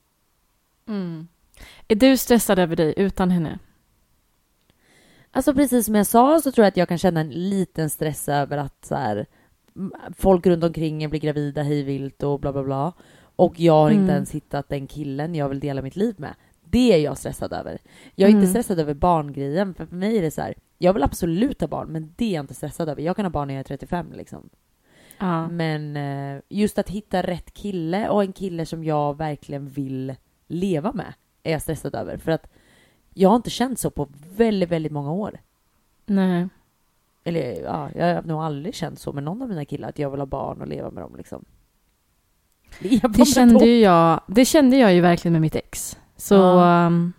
Mm. 0.87 1.27
Är 1.87 1.95
du 1.95 2.17
stressad 2.17 2.59
över 2.59 2.75
dig 2.75 2.93
utan 2.97 3.31
henne? 3.31 3.59
Alltså 5.31 5.53
precis 5.53 5.85
som 5.85 5.95
jag 5.95 6.07
sa 6.07 6.39
så 6.41 6.51
tror 6.51 6.63
jag 6.65 6.71
att 6.71 6.77
jag 6.77 6.87
kan 6.89 6.97
känna 6.97 7.19
en 7.19 7.29
liten 7.29 7.89
stress 7.89 8.29
över 8.29 8.57
att 8.57 8.85
så 8.85 8.95
här, 8.95 9.25
folk 10.17 10.45
runt 10.47 10.63
omkring 10.63 11.09
blir 11.09 11.19
gravida 11.19 11.63
hejvilt 11.63 12.23
och 12.23 12.39
bla 12.39 12.51
bla 12.53 12.63
bla. 12.63 12.93
Och 13.35 13.59
jag 13.59 13.73
har 13.73 13.89
inte 13.89 14.01
Mm. 14.03 14.15
ens 14.15 14.31
hittat 14.31 14.69
den 14.69 14.87
killen 14.87 15.35
jag 15.35 15.49
vill 15.49 15.59
dela 15.59 15.81
mitt 15.81 15.95
liv 15.95 16.15
med. 16.17 16.33
Det 16.69 16.93
är 16.93 16.97
jag 16.97 17.17
stressad 17.17 17.53
över. 17.53 17.77
Jag 18.15 18.27
är 18.27 18.31
inte 18.31 18.39
Mm. 18.39 18.49
stressad 18.49 18.79
över 18.79 18.93
barngrejen, 18.93 19.73
för 19.73 19.85
för 19.85 19.95
mig 19.95 20.17
är 20.17 20.21
det 20.21 20.31
så 20.31 20.41
här, 20.41 20.55
jag 20.77 20.93
vill 20.93 21.03
absolut 21.03 21.61
ha 21.61 21.67
barn, 21.67 21.87
men 21.87 22.13
det 22.15 22.25
är 22.25 22.33
jag 22.35 22.43
inte 22.43 22.53
stressad 22.53 22.89
över. 22.89 23.01
Jag 23.01 23.15
kan 23.15 23.25
ha 23.25 23.29
barn 23.29 23.47
när 23.47 23.53
jag 23.55 23.59
är 23.59 23.63
35 23.63 24.07
liksom. 24.13 24.49
Ja. 25.19 25.47
Men 25.47 25.97
eh, 25.97 26.41
just 26.49 26.77
att 26.77 26.89
hitta 26.89 27.21
rätt 27.21 27.53
kille 27.53 28.09
och 28.09 28.23
en 28.23 28.33
kille 28.33 28.65
som 28.65 28.83
jag 28.83 29.17
verkligen 29.17 29.69
vill 29.69 30.15
leva 30.47 30.91
med 30.93 31.13
är 31.43 31.51
jag 31.51 31.61
stressad 31.61 31.95
över. 31.95 32.17
För 32.17 32.31
att 32.31 32.47
jag 33.13 33.29
har 33.29 33.35
inte 33.35 33.49
känt 33.49 33.79
så 33.79 33.89
på 33.89 34.07
väldigt, 34.35 34.69
väldigt 34.69 34.91
många 34.91 35.11
år. 35.11 35.39
Nej. 36.05 36.47
Eller 37.23 37.61
ja, 37.63 37.89
jag 37.95 38.15
har 38.15 38.23
nog 38.23 38.41
aldrig 38.41 38.75
känt 38.75 38.99
så 38.99 39.13
med 39.13 39.23
någon 39.23 39.41
av 39.41 39.49
mina 39.49 39.65
killar, 39.65 39.89
att 39.89 39.99
jag 39.99 40.09
vill 40.09 40.19
ha 40.19 40.25
barn 40.25 40.61
och 40.61 40.67
leva 40.67 40.91
med 40.91 41.03
dem 41.03 41.15
liksom. 41.17 41.45
Det 43.17 43.25
kände 43.25 43.65
jag, 43.65 44.21
det 44.27 44.45
kände 44.45 44.77
jag 44.77 44.93
ju 44.93 45.01
verkligen 45.01 45.31
med 45.33 45.41
mitt 45.41 45.55
ex. 45.55 45.97
Så 46.17 46.35
Ja. 46.35 46.85
um, 46.87 47.13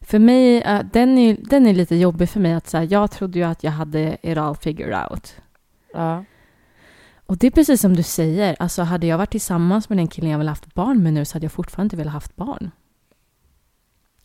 för 0.00 0.18
mig, 0.18 0.56
uh, 0.56 0.80
den, 0.92 1.18
är, 1.18 1.36
den 1.50 1.66
är 1.66 1.74
lite 1.74 1.96
jobbig 1.96 2.28
för 2.28 2.40
mig 2.40 2.54
att 2.54 2.68
så 2.68 2.76
här, 2.76 2.88
jag 2.90 3.10
trodde 3.10 3.38
ju 3.38 3.44
att 3.44 3.64
jag 3.64 3.72
hade 3.72 4.16
it 4.22 4.38
all 4.38 4.56
figured 4.56 5.08
out. 5.10 5.34
Ja. 5.92 6.24
Och 7.26 7.36
det 7.38 7.46
är 7.46 7.50
precis 7.50 7.80
som 7.80 7.96
du 7.96 8.02
säger, 8.02 8.56
alltså 8.58 8.82
hade 8.82 9.06
jag 9.06 9.18
varit 9.18 9.30
tillsammans 9.30 9.88
med 9.88 9.98
den 9.98 10.08
killen 10.08 10.30
jag 10.30 10.38
vill 10.38 10.48
haft 10.48 10.74
barn 10.74 11.02
med 11.02 11.12
nu 11.12 11.24
så 11.24 11.34
hade 11.34 11.44
jag 11.44 11.52
fortfarande 11.52 11.86
inte 11.86 11.96
velat 11.96 12.12
haft 12.12 12.36
barn. 12.36 12.70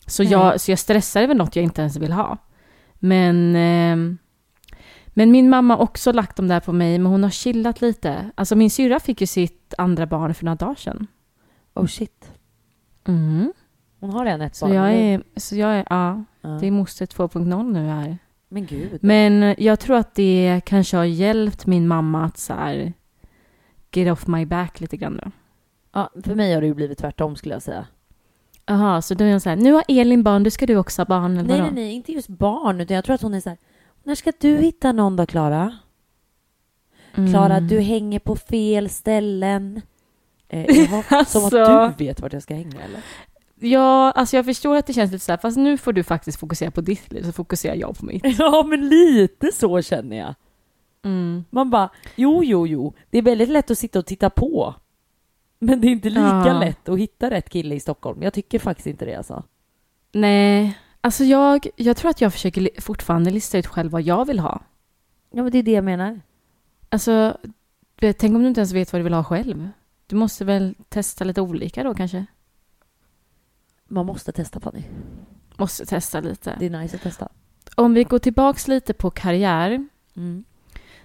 Så, 0.06 0.22
Nej. 0.22 0.32
jag, 0.32 0.60
så 0.60 0.70
jag 0.70 0.78
stressar 0.78 1.22
över 1.22 1.34
något 1.34 1.56
jag 1.56 1.62
inte 1.62 1.80
ens 1.80 1.96
vill 1.96 2.12
ha. 2.12 2.38
Men, 2.94 3.56
ehm, 3.56 4.18
men 5.06 5.30
min 5.30 5.50
mamma 5.50 5.74
har 5.74 5.82
också 5.82 6.12
lagt 6.12 6.36
dem 6.36 6.48
där 6.48 6.60
på 6.60 6.72
mig, 6.72 6.98
men 6.98 7.12
hon 7.12 7.22
har 7.22 7.30
chillat 7.30 7.80
lite. 7.80 8.30
Alltså 8.34 8.56
min 8.56 8.70
syrra 8.70 9.00
fick 9.00 9.20
ju 9.20 9.26
sitt 9.26 9.74
andra 9.78 10.06
barn 10.06 10.34
för 10.34 10.44
några 10.44 10.56
dagar 10.56 10.74
sedan. 10.74 11.06
Oh 11.74 11.86
shit. 11.86 12.32
Mm. 13.04 13.52
Hon 14.02 14.10
har 14.10 14.24
redan 14.24 14.40
ett 14.40 14.54
Så 14.54 14.66
barn. 14.66 14.74
jag 14.74 14.88
eller? 14.92 15.14
är, 15.14 15.22
så 15.36 15.56
jag 15.56 15.70
är, 15.74 15.84
ja, 15.90 16.24
Ja. 16.40 16.48
det 16.48 16.66
är 16.66 16.70
moster 16.70 17.06
2.0 17.06 17.72
nu 17.72 17.86
här. 17.88 18.18
Men 18.48 18.66
gud. 18.66 18.98
Men 19.02 19.54
jag 19.58 19.80
tror 19.80 19.96
att 19.96 20.14
det 20.14 20.60
kanske 20.66 20.96
har 20.96 21.04
hjälpt 21.04 21.66
min 21.66 21.88
mamma 21.88 22.24
att 22.24 22.38
så 22.38 22.54
här, 22.54 22.92
get 23.92 24.12
off 24.12 24.26
my 24.26 24.46
back 24.46 24.80
lite 24.80 24.96
grann 24.96 25.12
nu. 25.24 25.30
Ja, 25.92 26.10
för 26.24 26.34
mig 26.34 26.54
har 26.54 26.60
det 26.60 26.66
ju 26.66 26.74
blivit 26.74 26.98
tvärtom 26.98 27.36
skulle 27.36 27.54
jag 27.54 27.62
säga. 27.62 27.86
Jaha, 28.66 29.02
så 29.02 29.14
då 29.14 29.24
är 29.24 29.30
hon 29.30 29.40
så 29.40 29.48
här, 29.48 29.56
nu 29.56 29.72
har 29.72 29.84
Elin 29.88 30.22
barn, 30.22 30.42
då 30.44 30.50
ska 30.50 30.66
du 30.66 30.76
också 30.76 31.00
ha 31.02 31.06
barn 31.06 31.32
eller 31.38 31.48
Nej, 31.48 31.60
vadå? 31.60 31.74
nej, 31.74 31.84
nej, 31.84 31.92
inte 31.94 32.12
just 32.12 32.28
barn, 32.28 32.80
utan 32.80 32.94
jag 32.94 33.04
tror 33.04 33.14
att 33.14 33.22
hon 33.22 33.34
är 33.34 33.40
så 33.40 33.48
här, 33.48 33.58
när 34.02 34.14
ska 34.14 34.32
du 34.40 34.56
hitta 34.56 34.92
någon 34.92 35.16
då, 35.16 35.26
Klara? 35.26 35.76
Klara, 37.14 37.56
Mm. 37.56 37.68
du 37.68 37.80
hänger 37.80 38.18
på 38.18 38.36
fel 38.36 38.88
ställen. 38.88 39.80
Eh, 40.48 40.64
jaha, 40.78 41.02
Som 41.26 41.44
att 41.44 41.54
Alltså. 41.54 41.94
du 41.98 42.04
vet 42.04 42.20
vart 42.20 42.32
jag 42.32 42.42
ska 42.42 42.54
hänga, 42.54 42.80
eller? 42.82 43.00
Ja, 43.64 44.10
alltså 44.10 44.36
jag 44.36 44.44
förstår 44.44 44.76
att 44.76 44.86
det 44.86 44.92
känns 44.92 45.12
lite 45.12 45.24
så 45.24 45.32
här, 45.32 45.36
fast 45.38 45.56
nu 45.56 45.78
får 45.78 45.92
du 45.92 46.02
faktiskt 46.02 46.38
fokusera 46.40 46.70
på 46.70 46.80
ditt 46.80 47.12
liv, 47.12 47.22
så 47.22 47.32
fokuserar 47.32 47.74
jag 47.74 47.98
på 47.98 48.04
mitt. 48.06 48.38
Ja, 48.38 48.62
men 48.68 48.88
lite 48.88 49.52
så 49.52 49.82
känner 49.82 50.16
jag. 50.16 50.34
Mm. 51.04 51.44
Man 51.50 51.70
bara, 51.70 51.90
jo, 52.16 52.44
jo, 52.44 52.66
jo, 52.66 52.94
det 53.10 53.18
är 53.18 53.22
väldigt 53.22 53.48
lätt 53.48 53.70
att 53.70 53.78
sitta 53.78 53.98
och 53.98 54.06
titta 54.06 54.30
på. 54.30 54.74
Men 55.58 55.80
det 55.80 55.86
är 55.88 55.92
inte 55.92 56.08
lika 56.10 56.42
Ja. 56.46 56.58
lätt 56.60 56.88
att 56.88 56.98
hitta 56.98 57.30
rätt 57.30 57.50
kille 57.50 57.74
i 57.74 57.80
Stockholm. 57.80 58.22
Jag 58.22 58.32
tycker 58.32 58.58
faktiskt 58.58 58.86
inte 58.86 59.04
det 59.04 59.14
alltså. 59.14 59.42
Nej, 60.12 60.78
alltså 61.00 61.24
jag, 61.24 61.66
jag 61.76 61.96
tror 61.96 62.10
att 62.10 62.20
jag 62.20 62.32
försöker 62.32 62.80
fortfarande 62.80 63.30
lista 63.30 63.58
ut 63.58 63.66
själv 63.66 63.90
vad 63.90 64.02
jag 64.02 64.24
vill 64.24 64.38
ha. 64.38 64.60
Ja, 65.30 65.42
men 65.42 65.52
det 65.52 65.58
är 65.58 65.62
det 65.62 65.72
jag 65.72 65.84
menar. 65.84 66.20
Alltså, 66.88 67.36
tänk 68.00 68.22
om 68.36 68.42
du 68.42 68.48
inte 68.48 68.60
ens 68.60 68.72
vet 68.72 68.92
vad 68.92 69.00
du 69.00 69.04
vill 69.04 69.14
ha 69.14 69.24
själv. 69.24 69.68
Du 70.06 70.16
måste 70.16 70.44
väl 70.44 70.74
testa 70.88 71.24
lite 71.24 71.40
olika 71.40 71.82
då 71.82 71.94
kanske? 71.94 72.26
Man 73.92 74.06
måste 74.06 74.32
testa 74.32 74.60
Fanny. 74.60 74.82
Måste 75.56 75.86
testa 75.86 76.20
lite. 76.20 76.56
Det 76.58 76.66
är 76.66 76.70
nice 76.70 76.96
att 76.96 77.02
testa. 77.02 77.28
Om 77.76 77.94
vi 77.94 78.04
går 78.04 78.18
tillbaks 78.18 78.68
lite 78.68 78.92
på 78.92 79.10
karriär. 79.10 79.88
Mm. 80.16 80.44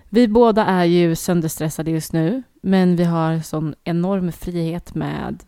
Vi 0.09 0.27
båda 0.27 0.65
är 0.65 0.83
ju 0.85 1.15
sönderstressade 1.15 1.91
just 1.91 2.13
nu, 2.13 2.43
men 2.61 2.95
vi 2.95 3.03
har 3.03 3.39
sån 3.39 3.75
enorm 3.83 4.31
frihet 4.31 4.95
med, 4.95 5.23
med 5.23 5.43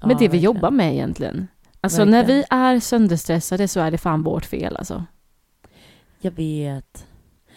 Ja, 0.00 0.06
det 0.08 0.14
vi 0.14 0.24
verkligen. 0.24 0.44
jobbar 0.44 0.70
med 0.70 0.92
egentligen. 0.94 1.48
Alltså 1.80 2.04
när 2.04 2.24
vi 2.26 2.44
är 2.50 2.80
sönderstressade 2.80 3.68
så 3.68 3.80
är 3.80 3.90
det 3.90 3.98
fan 3.98 4.22
vårt 4.22 4.44
fel 4.44 4.76
alltså. 4.76 5.04
Jag 6.20 6.30
vet. 6.30 7.06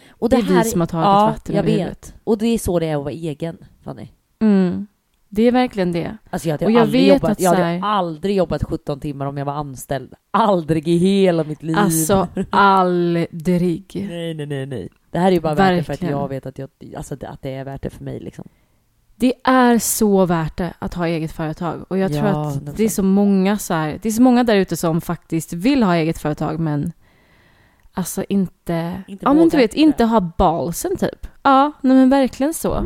Och 0.10 0.30
Det 0.30 0.36
är 0.36 0.42
vi 0.42 0.64
som 0.70 0.80
har 0.82 0.88
tagit 0.88 1.06
ja, 1.06 1.26
vatten 1.26 1.56
jag 1.56 1.64
vet. 1.64 1.74
huvudet. 1.80 2.14
Och 2.24 2.38
det 2.38 2.48
är 2.48 2.58
så 2.58 2.80
det 2.80 2.86
är 2.86 2.96
att 2.98 3.04
vara 3.04 3.14
egen, 3.14 3.58
Fanny. 3.84 4.08
Mm. 4.40 4.88
Det 5.36 5.42
är 5.48 5.52
verkligen 5.52 5.92
det. 5.92 6.18
Alltså 6.30 6.48
jag 6.48 6.54
hade 6.54 6.66
Och 6.66 6.72
jag 6.72 6.82
aldrig 6.82 7.02
vet 7.02 7.16
jobbat, 7.22 7.32
att 7.32 7.40
jag 7.40 7.50
hade 7.52 7.64
här- 7.64 7.80
aldrig 7.84 8.36
jobbat 8.36 8.64
17 8.64 9.00
timmar 9.00 9.26
om 9.26 9.38
jag 9.38 9.46
var 9.46 9.54
anställd. 9.54 10.14
Aldrig 10.32 10.88
i 10.88 10.98
hela 10.98 11.44
mitt 11.44 11.64
liv. 11.64 11.78
Alltså 11.78 12.28
aldrig. 12.50 14.08
Nej, 14.10 14.34
nej, 14.34 14.46
nej, 14.46 14.66
nej. 14.66 14.90
Det 15.12 15.20
här 15.20 15.28
är 15.28 15.32
ju 15.32 15.40
bara 15.40 15.56
värt 15.56 15.78
det 15.78 15.84
för 15.84 15.94
att 15.94 16.02
jag 16.02 16.28
vet 16.28 16.46
att, 16.46 16.58
jag, 16.60 16.70
alltså, 16.98 17.16
det- 17.16 17.28
att 17.30 17.42
det 17.42 17.54
är 17.54 17.64
värt 17.66 17.82
det 17.82 17.90
för 17.90 18.04
mig 18.04 18.20
liksom. 18.20 18.48
Det 19.16 19.34
är 19.44 19.80
så 19.80 20.26
värt 20.26 20.58
det 20.58 20.74
att 20.80 20.94
ha 20.94 21.08
eget 21.08 21.32
företag. 21.32 21.86
Och 21.88 21.98
jag 21.98 22.14
tror 22.14 22.26
Ja, 22.28 22.48
att 22.48 22.56
100%. 22.56 22.74
det 22.78 22.84
är 22.84 22.90
så 22.90 23.04
många 23.04 23.58
så 23.58 23.74
här, 23.74 24.00
det 24.02 24.10
är 24.10 24.14
så 24.14 24.22
många 24.22 24.44
där 24.44 24.56
ute 24.56 24.78
som 24.78 25.02
faktiskt 25.02 25.54
vill 25.54 25.84
ha 25.84 25.96
eget 25.96 26.18
företag 26.18 26.60
men 26.60 26.92
alltså 27.94 28.24
inte, 28.30 29.04
Inte 29.08 29.26
ja 29.26 29.34
men 29.34 29.50
du 29.50 29.58
vet, 29.58 29.74
inte 29.74 30.04
ha 30.06 30.20
balsen 30.38 30.98
typ. 30.98 31.28
Ja, 31.44 31.72
nej 31.82 31.96
men 31.98 32.10
verkligen 32.10 32.54
så. 32.54 32.86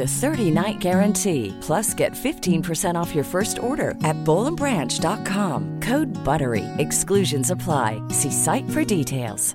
a 0.00 0.04
30-night 0.04 0.78
guarantee. 0.78 1.54
Plus, 1.60 1.92
get 1.92 2.12
15% 2.12 2.94
off 2.94 3.14
your 3.14 3.24
first 3.24 3.58
order 3.58 3.90
at 4.02 4.16
bowlandbranch.com. 4.24 5.80
Code 5.80 6.08
BUTTERY. 6.24 6.64
Exclusions 6.78 7.50
apply. 7.50 8.02
See 8.08 8.30
site 8.30 8.68
for 8.70 8.82
details. 8.82 9.54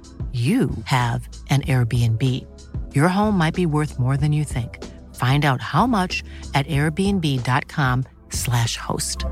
you 0.33 0.69
have 0.85 1.27
an 1.49 1.61
Airbnb. 1.61 2.21
Your 2.95 3.07
home 3.09 3.37
might 3.37 3.55
be 3.55 3.65
worth 3.65 3.97
more 3.99 4.15
than 4.17 4.31
you 4.33 4.43
think. 4.45 4.77
Find 5.15 5.43
out 5.45 5.61
how 5.61 5.87
much 5.87 6.23
at 6.53 6.65
airbnb.com/slash 6.67 8.77
host. 8.77 9.25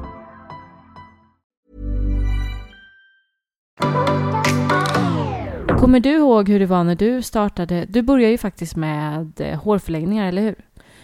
Kommer 5.79 5.99
du 5.99 6.09
ihåg 6.09 6.49
hur 6.49 6.59
det 6.59 6.65
var 6.65 6.83
när 6.83 6.95
du 6.95 7.21
startade? 7.21 7.85
Du 7.89 8.01
började 8.01 8.31
ju 8.31 8.38
faktiskt 8.38 8.75
med 8.75 9.41
eh, 9.41 9.59
hårförlängningar, 9.59 10.27
eller 10.27 10.41
hur? 10.41 10.55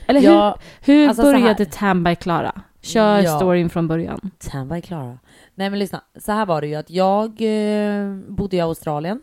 Eller 0.07 0.19
hur, 0.19 0.27
Ja, 0.27 0.57
hur 0.81 1.07
alltså 1.07 1.23
började 1.23 1.65
Tan 1.65 2.03
by 2.03 2.15
Klara? 2.15 2.61
Kör 2.81 3.19
Ja. 3.21 3.35
storyn 3.35 3.69
från 3.69 3.87
början. 3.87 4.31
Tan 4.51 4.69
by 4.69 4.81
Klara. 4.81 5.17
Nej 5.55 5.69
men 5.69 5.79
lyssna, 5.79 6.01
så 6.19 6.31
här 6.31 6.45
var 6.45 6.61
det 6.61 6.67
ju 6.67 6.75
att 6.75 6.89
jag 6.89 7.25
eh, 7.41 8.15
bodde 8.27 8.55
i 8.57 8.61
Australien. 8.61 9.21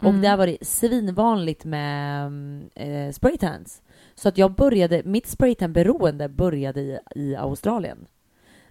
Och 0.00 0.06
Mm. 0.08 0.20
där 0.20 0.36
var 0.36 0.46
det 0.46 0.58
svinvanligt 0.66 1.64
med 1.64 2.26
eh, 2.74 3.12
spraytans. 3.12 3.82
Så 4.14 4.28
att 4.28 4.38
jag 4.38 4.54
började, 4.54 5.02
mitt 5.04 5.26
spraytan-beroende 5.26 6.28
började 6.28 6.80
i, 6.80 6.98
i 7.14 7.36
Australien. 7.36 8.06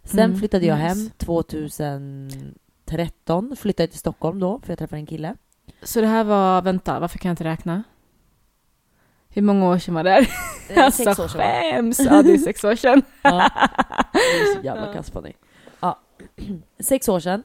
Sen 0.04 0.20
Mm, 0.20 0.40
flyttade 0.40 0.66
jag 0.66 0.78
nice. 0.80 0.88
hem 0.88 1.10
2013, 1.18 3.56
flyttade 3.56 3.88
till 3.88 4.00
Stockholm 4.00 4.40
då 4.40 4.60
för 4.64 4.72
jag 4.72 4.80
träffade 4.80 5.00
en 5.00 5.06
kille. 5.06 5.36
Så 5.84 6.02
det 6.02 6.08
här 6.08 6.24
var, 6.24 6.62
vänta, 6.62 7.00
varför 7.00 7.18
kan 7.20 7.30
jag 7.30 7.34
inte 7.34 7.44
räkna? 7.44 7.84
Hur 9.30 9.42
många 9.42 9.70
år 9.70 9.78
sedan 9.78 9.94
var 9.94 10.04
det? 10.04 10.28
Eh, 10.70 10.86
alltså 10.86 11.04
sex 11.04 11.20
år 11.20 11.28
sedan, 11.28 11.38
va? 11.40 11.44
skäms! 11.46 12.00
Ja, 12.00 12.22
det 12.24 12.34
är 12.34 12.38
sex 12.38 12.64
år 12.64 12.76
sedan. 12.76 13.02
Ja. 13.22 13.50
Jag 14.14 14.22
är 14.24 14.56
så 14.56 14.62
jävla 14.66 14.94
kass 14.94 15.12
på 15.12 15.22
dig. 15.22 15.38
Ja. 15.80 16.00
Sex 16.80 17.10
år 17.10 17.20
sedan. 17.20 17.44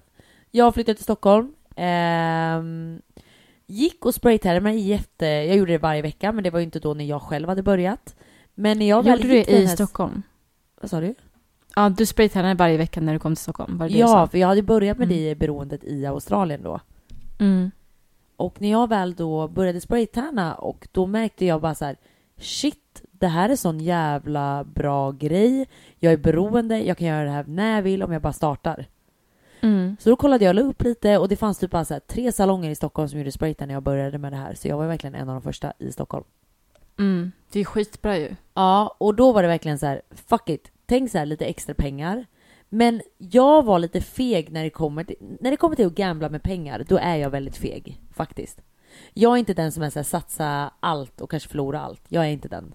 Jag 0.51 0.75
flyttade 0.75 0.94
till 0.94 1.05
Stockholm. 1.05 1.55
Ehm, 1.77 3.03
gick 3.66 4.05
och 4.05 4.14
spraytannade 4.14 4.61
mig 4.61 4.79
jätte... 4.79 5.27
Jag 5.27 5.57
gjorde 5.57 5.72
det 5.72 5.79
varje 5.79 6.03
vecka, 6.03 6.33
men 6.33 6.44
det 6.44 6.50
var 6.50 6.59
ju 6.59 6.64
inte 6.64 6.79
då 6.81 6.94
när 6.94 7.05
jag 7.05 7.22
själv 7.22 7.48
hade 7.48 7.62
börjat. 7.62 8.16
Men 8.55 8.79
när 8.79 8.88
jag 8.88 9.03
väl 9.03 9.18
Gjorde 9.18 9.29
du 9.35 9.35
det 9.42 9.50
i 9.53 9.66
här- 9.66 9.74
Stockholm? 9.74 10.22
Vad 10.81 10.90
sa 10.90 11.00
du? 11.00 11.14
Ja, 11.77 11.88
du 11.88 12.07
spraytannade 12.07 12.55
varje 12.55 12.77
vecka 12.77 13.00
när 13.00 13.12
du 13.12 13.18
kom 13.18 13.35
till 13.35 13.42
Stockholm? 13.42 13.79
Var 13.79 13.88
det 13.88 13.94
det 13.94 13.98
Ja, 14.00 14.07
sa? 14.09 14.27
för 14.27 14.38
jag 14.38 14.48
hade 14.48 14.62
börjat 14.62 14.98
med 14.98 15.07
Mm. 15.12 15.18
det 15.18 15.35
beroendet 15.35 15.85
i 15.85 16.07
Australien 16.07 16.62
då. 16.62 16.81
Mm. 17.40 17.70
Och 18.37 18.61
när 18.61 18.70
jag 18.70 18.88
väl 18.88 19.14
då 19.14 19.48
började 19.48 19.81
spraytanna 19.81 20.55
och 20.55 20.88
då 20.92 21.07
märkte 21.07 21.44
jag 21.44 21.61
bara 21.61 21.74
så 21.74 21.85
här 21.85 21.96
shit, 22.38 23.03
det 23.11 23.27
här 23.27 23.48
är 23.48 23.57
sån 23.57 23.81
jävla 23.81 24.64
bra 24.64 25.11
grej. 25.12 25.66
Jag 25.98 26.12
är 26.12 26.16
beroende, 26.16 26.79
jag 26.83 26.98
kan 26.98 27.07
göra 27.09 27.24
det 27.24 27.31
här 27.31 27.44
när 27.48 27.74
jag 27.74 27.83
vill 27.83 28.03
om 28.03 28.12
jag 28.12 28.22
bara 28.22 28.33
startar. 28.33 28.87
Mm. 29.64 29.96
Så 30.00 30.11
då 30.11 30.16
kollade 30.16 30.44
jag 30.44 30.59
upp 30.59 30.83
lite 30.83 31.18
och 31.18 31.29
det 31.29 31.37
fanns 31.37 31.59
typ 31.59 31.70
bara 31.70 31.85
så 31.85 31.94
här, 31.94 32.00
tre 32.00 32.33
salonger 32.33 32.70
i 32.70 32.74
Stockholm 32.74 33.09
som 33.09 33.18
gjorde 33.18 33.33
spraytan 33.33 33.68
när 33.68 33.74
jag 33.74 33.83
började 33.83 34.18
med 34.18 34.33
det 34.33 34.37
här. 34.37 34.55
Så 34.55 34.68
jag 34.68 34.77
var 34.77 34.87
verkligen 34.87 35.14
en 35.14 35.29
av 35.29 35.35
de 35.35 35.42
första 35.42 35.72
i 35.79 35.92
Stockholm. 35.92 36.24
Mm. 36.98 37.33
Det 37.53 37.61
är 37.61 37.64
skitbra 37.64 38.18
ju. 38.18 38.35
Ja, 38.55 38.96
och 38.98 39.14
då 39.14 39.33
var 39.33 39.42
det 39.42 39.48
verkligen 39.48 39.79
så 39.79 39.87
här, 39.87 40.03
fuck 40.29 40.48
it. 40.48 40.70
Tänk 40.87 41.11
så 41.11 41.18
här 41.18 41.27
lite 41.27 41.44
extra 41.44 41.74
pengar. 41.74 42.27
Men 42.68 43.03
jag 43.18 43.64
var 43.64 43.79
lite 43.79 44.00
feg 44.00 44.53
när 44.53 44.64
det 44.64 44.70
kommer 44.70 45.05
till, 45.05 45.16
när 45.40 45.50
det 45.50 45.57
kommer 45.57 45.77
till 45.77 45.87
att 45.87 45.94
gambla 45.94 46.29
med 46.29 46.42
pengar. 46.42 46.85
Då 46.88 46.98
är 46.98 47.16
jag 47.16 47.31
väldigt 47.31 47.57
feg, 47.57 48.00
faktiskt. 48.12 48.61
Jag 49.12 49.33
är 49.33 49.37
inte 49.37 49.55
den 49.55 49.72
som 49.72 49.83
är 49.83 49.90
så 49.90 49.98
här, 49.98 50.05
satsa 50.05 50.72
allt 50.81 51.20
och 51.20 51.31
kanske 51.31 51.48
förlora 51.48 51.81
allt. 51.81 52.03
Jag 52.09 52.24
är 52.24 52.29
inte 52.29 52.48
den. 52.48 52.74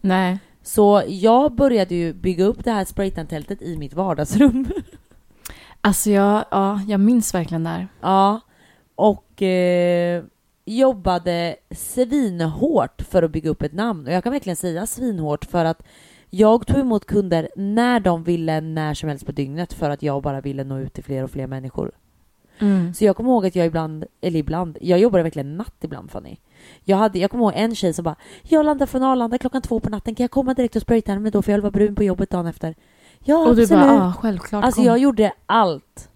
Nej. 0.00 0.38
Så 0.62 1.02
jag 1.06 1.54
började 1.54 1.94
ju 1.94 2.12
bygga 2.12 2.44
upp 2.44 2.64
det 2.64 2.70
här 2.70 2.84
spraytan-tältet 2.84 3.62
i 3.62 3.76
mitt 3.76 3.94
vardagsrum. 3.94 4.66
Alltså 5.86 6.10
jag, 6.10 6.44
ja, 6.50 6.80
jag 6.88 7.00
minns 7.00 7.34
verkligen 7.34 7.64
det 7.64 7.70
här. 7.70 7.88
Ja, 8.00 8.40
och 8.94 9.42
eh, 9.42 10.24
jobbade 10.64 11.56
svinhårt 11.70 13.02
för 13.02 13.22
att 13.22 13.30
bygga 13.30 13.50
upp 13.50 13.62
ett 13.62 13.72
namn. 13.72 14.06
Och 14.06 14.12
jag 14.12 14.22
kan 14.22 14.32
verkligen 14.32 14.56
säga 14.56 14.86
svinhårt 14.86 15.44
för 15.44 15.64
att 15.64 15.82
jag 16.30 16.66
tog 16.66 16.78
emot 16.78 17.06
kunder 17.06 17.48
när 17.56 18.00
de 18.00 18.24
ville, 18.24 18.60
när 18.60 18.94
som 18.94 19.08
helst 19.08 19.26
på 19.26 19.32
dygnet 19.32 19.72
för 19.72 19.90
att 19.90 20.02
jag 20.02 20.22
bara 20.22 20.40
ville 20.40 20.64
nå 20.64 20.78
ut 20.78 20.92
till 20.92 21.04
fler 21.04 21.24
och 21.24 21.30
fler 21.30 21.46
människor. 21.46 21.92
Mm. 22.58 22.94
Så 22.94 23.04
jag 23.04 23.16
kommer 23.16 23.30
ihåg 23.30 23.46
att 23.46 23.56
jag 23.56 23.66
ibland, 23.66 24.04
eller 24.20 24.38
ibland, 24.38 24.78
jag 24.80 24.98
jobbade 24.98 25.22
verkligen 25.22 25.56
natt 25.56 25.76
ibland 25.80 26.10
Fanny. 26.10 26.36
Jag, 26.84 26.96
hade, 26.96 27.18
jag 27.18 27.30
kommer 27.30 27.44
ihåg 27.44 27.52
en 27.56 27.74
tjej 27.74 27.92
som 27.92 28.02
bara 28.02 28.16
Jag 28.42 28.66
landar 28.66 28.86
från 28.86 29.02
Arlanda 29.02 29.38
klockan 29.38 29.62
två 29.62 29.80
på 29.80 29.90
natten, 29.90 30.14
kan 30.14 30.24
jag 30.24 30.30
komma 30.30 30.54
direkt 30.54 30.76
och 30.76 30.82
spraytanna 30.82 31.20
mig 31.20 31.32
då 31.32 31.42
för 31.42 31.52
jag 31.52 31.56
vill 31.56 31.62
vara 31.62 31.70
brun 31.70 31.94
på 31.94 32.02
jobbet 32.02 32.30
dagen 32.30 32.46
efter? 32.46 32.74
Ja, 33.24 33.38
Och 33.48 33.56
du 33.56 33.62
absolut. 33.62 33.84
bara, 33.84 33.94
ja, 33.94 34.12
självklart. 34.18 34.64
Alltså 34.64 34.78
kom. 34.80 34.86
jag 34.86 34.98
gjorde 34.98 35.32
allt. 35.46 36.10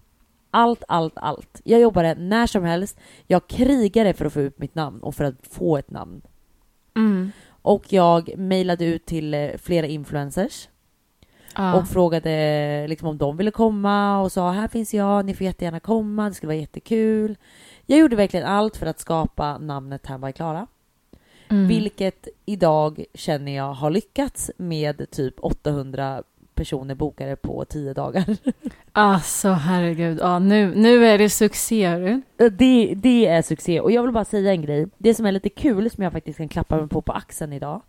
Allt, 0.51 0.83
allt, 0.87 1.13
allt. 1.15 1.61
Jag 1.63 1.79
jobbade 1.81 2.15
när 2.15 2.47
som 2.47 2.63
helst. 2.63 2.99
Jag 3.27 3.47
krigade 3.47 4.13
för 4.13 4.25
att 4.25 4.33
få 4.33 4.41
ut 4.41 4.59
mitt 4.59 4.75
namn 4.75 4.99
och 4.99 5.15
för 5.15 5.23
att 5.23 5.35
få 5.49 5.77
ett 5.77 5.91
namn. 5.91 6.21
Mm. 6.95 7.31
Och 7.61 7.93
jag 7.93 8.37
mejlade 8.37 8.85
ut 8.85 9.05
till 9.05 9.33
eh, 9.33 9.49
flera 9.57 9.85
influencers 9.87 10.69
Ja. 11.55 11.73
och 11.73 11.87
frågade 11.87 12.85
liksom 12.87 13.07
om 13.07 13.17
de 13.17 13.37
ville 13.37 13.51
komma 13.51 14.21
och 14.21 14.31
sa 14.31 14.51
här 14.51 14.67
finns 14.67 14.93
jag, 14.93 15.25
ni 15.25 15.33
får 15.33 15.45
jättegärna 15.45 15.79
komma, 15.79 16.29
det 16.29 16.35
skulle 16.35 16.47
vara 16.47 16.57
jättekul. 16.57 17.37
Jag 17.85 17.99
gjorde 17.99 18.15
verkligen 18.15 18.45
allt 18.45 18.77
för 18.77 18.85
att 18.85 18.99
skapa 18.99 19.57
namnet 19.57 20.05
Här 20.05 20.17
var 20.17 20.31
Klara. 20.31 20.67
mm. 21.49 21.67
Vilket 21.67 22.27
idag 22.45 23.05
känner 23.13 23.55
jag 23.55 23.73
har 23.73 23.89
lyckats 23.89 24.51
med 24.57 25.11
typ 25.11 25.35
800 25.39 26.23
personer 26.59 26.95
bokade 26.95 27.35
på 27.35 27.65
10 27.65 27.93
dagar. 27.93 28.25
Alltså 28.91 29.49
herregud, 29.49 30.19
ja, 30.21 30.39
nu, 30.39 30.75
nu 30.75 31.05
är 31.05 31.17
det 31.17 31.29
succé. 31.29 31.89
Det, 32.37 32.93
det 32.95 33.27
är 33.27 33.41
succé. 33.41 33.79
Och 33.79 33.91
jag 33.91 34.03
vill 34.03 34.11
bara 34.11 34.25
säga 34.25 34.51
en 34.51 34.61
grej. 34.61 34.87
Det 34.97 35.13
som 35.13 35.25
är 35.25 35.31
lite 35.31 35.49
kul, 35.49 35.89
som 35.89 36.03
jag 36.03 36.13
faktiskt 36.13 36.37
kan 36.37 36.47
klappa 36.47 36.77
mig 36.77 36.87
på 36.87 37.01
på 37.01 37.11
axeln 37.11 37.53
idag, 37.53 37.81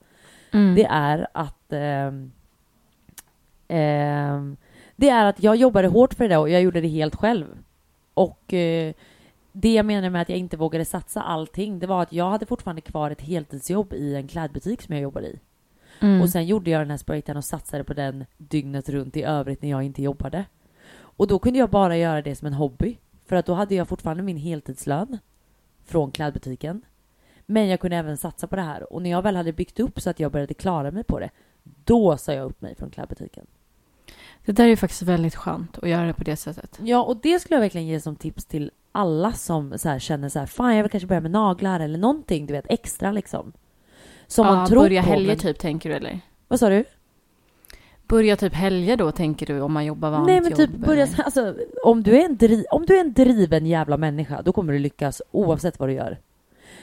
Mm. 0.52 0.74
det 0.74 0.84
är 0.84 1.26
att 1.34 1.72
ehm, 1.72 2.32
ehm, 3.68 4.56
det 4.96 5.08
är 5.08 5.24
att 5.24 5.42
jag 5.42 5.56
jobbade 5.56 5.88
hårt 5.88 6.14
för 6.14 6.28
det 6.28 6.36
och 6.36 6.48
jag 6.50 6.62
gjorde 6.62 6.80
det 6.80 6.88
helt 6.88 7.16
själv. 7.16 7.46
Och 8.14 8.54
eh, 8.54 8.94
det 9.52 9.74
jag 9.74 9.86
menar 9.86 10.10
med 10.10 10.22
att 10.22 10.28
jag 10.28 10.38
inte 10.38 10.56
vågade 10.56 10.84
satsa 10.84 11.22
allting, 11.22 11.78
det 11.78 11.86
var 11.86 12.02
att 12.02 12.12
jag 12.12 12.30
hade 12.30 12.46
fortfarande 12.46 12.80
kvar 12.80 13.10
ett 13.10 13.20
heltidsjobb 13.20 13.92
i 13.92 14.14
en 14.14 14.28
klädbutik 14.28 14.82
som 14.82 14.94
jag 14.94 15.02
jobbade 15.02 15.26
i. 15.26 15.38
Mm. 16.00 16.22
Och 16.22 16.30
sen 16.30 16.46
gjorde 16.46 16.70
jag 16.70 16.80
den 16.80 16.90
här 16.90 16.96
spraytan 16.96 17.36
och 17.36 17.44
satsade 17.44 17.84
på 17.84 17.94
den 17.94 18.24
dygnet 18.38 18.88
runt 18.88 19.16
i 19.16 19.22
övrigt 19.22 19.62
när 19.62 19.70
jag 19.70 19.82
inte 19.82 20.02
jobbade. 20.02 20.44
Och 20.92 21.26
då 21.26 21.38
kunde 21.38 21.58
jag 21.58 21.70
bara 21.70 21.96
göra 21.96 22.22
det 22.22 22.36
som 22.36 22.46
en 22.46 22.54
hobby. 22.54 22.98
För 23.26 23.36
att 23.36 23.46
då 23.46 23.54
hade 23.54 23.74
jag 23.74 23.88
fortfarande 23.88 24.22
min 24.22 24.36
heltidslön 24.36 25.18
från 25.84 26.10
klädbutiken. 26.10 26.82
Men 27.46 27.68
jag 27.68 27.80
kunde 27.80 27.96
även 27.96 28.16
satsa 28.16 28.46
på 28.46 28.56
det 28.56 28.62
här. 28.62 28.92
Och 28.92 29.02
när 29.02 29.10
jag 29.10 29.22
väl 29.22 29.36
hade 29.36 29.52
byggt 29.52 29.80
upp 29.80 30.00
så 30.00 30.10
att 30.10 30.20
jag 30.20 30.32
började 30.32 30.54
klara 30.54 30.90
mig 30.90 31.04
på 31.04 31.18
det, 31.18 31.30
då 31.62 32.16
sa 32.16 32.32
jag 32.32 32.46
upp 32.46 32.60
mig 32.60 32.74
från 32.74 32.90
klädbutiken. 32.90 33.46
Det 34.44 34.52
där 34.52 34.64
är 34.64 34.68
ju 34.68 34.76
faktiskt 34.76 35.02
väldigt 35.02 35.34
skönt 35.34 35.78
att 35.78 35.88
göra 35.88 36.06
det 36.06 36.12
på 36.12 36.24
det 36.24 36.36
sättet. 36.36 36.78
Ja, 36.82 37.02
och 37.02 37.16
det 37.16 37.40
skulle 37.40 37.56
jag 37.56 37.60
verkligen 37.60 37.86
ge 37.86 38.00
som 38.00 38.16
tips 38.16 38.44
till 38.44 38.70
alla 38.92 39.32
som 39.32 39.78
så 39.78 39.98
känner 39.98 40.28
så 40.28 40.38
här, 40.38 40.46
fan 40.46 40.76
jag 40.76 40.82
vill 40.82 40.90
kanske 40.90 41.06
börja 41.06 41.20
med 41.20 41.30
naglar 41.30 41.80
eller 41.80 41.98
någonting, 41.98 42.46
du 42.46 42.52
vet, 42.52 42.66
extra 42.68 43.12
liksom. 43.12 43.52
Som 44.30 44.46
ja, 44.46 44.52
man 44.54 44.66
tror 44.68 44.82
börja 44.82 45.02
på. 45.02 45.08
helger 45.08 45.26
men- 45.26 45.38
typ, 45.38 45.58
tänker 45.58 45.90
du 45.90 45.96
eller? 45.96 46.20
Vad 46.48 46.58
sa 46.60 46.68
du? 46.68 46.84
Börja 48.08 48.36
typ 48.36 48.54
helger 48.54 48.96
då, 48.96 49.12
tänker 49.12 49.46
du, 49.46 49.60
om 49.60 49.72
man 49.72 49.84
jobbar 49.84 50.10
vanligt 50.10 50.26
Nej 50.26 50.40
men 50.40 50.52
typ 50.52 50.70
jobb, 50.70 50.86
börja 50.86 51.02
eller? 51.02 51.14
så- 51.16 51.22
alltså, 51.22 51.54
om 51.84 52.02
du, 52.02 52.16
är 52.20 52.24
en 52.24 52.36
dri- 52.38 52.64
om 52.70 52.86
du 52.86 52.96
är 52.96 53.00
en 53.00 53.12
driven 53.12 53.66
jävla 53.66 53.96
människa, 53.96 54.42
då 54.42 54.52
kommer 54.52 54.72
du 54.72 54.78
lyckas 54.78 55.22
oavsett 55.30 55.78
vad 55.78 55.88
du 55.88 55.92
gör. 55.92 56.18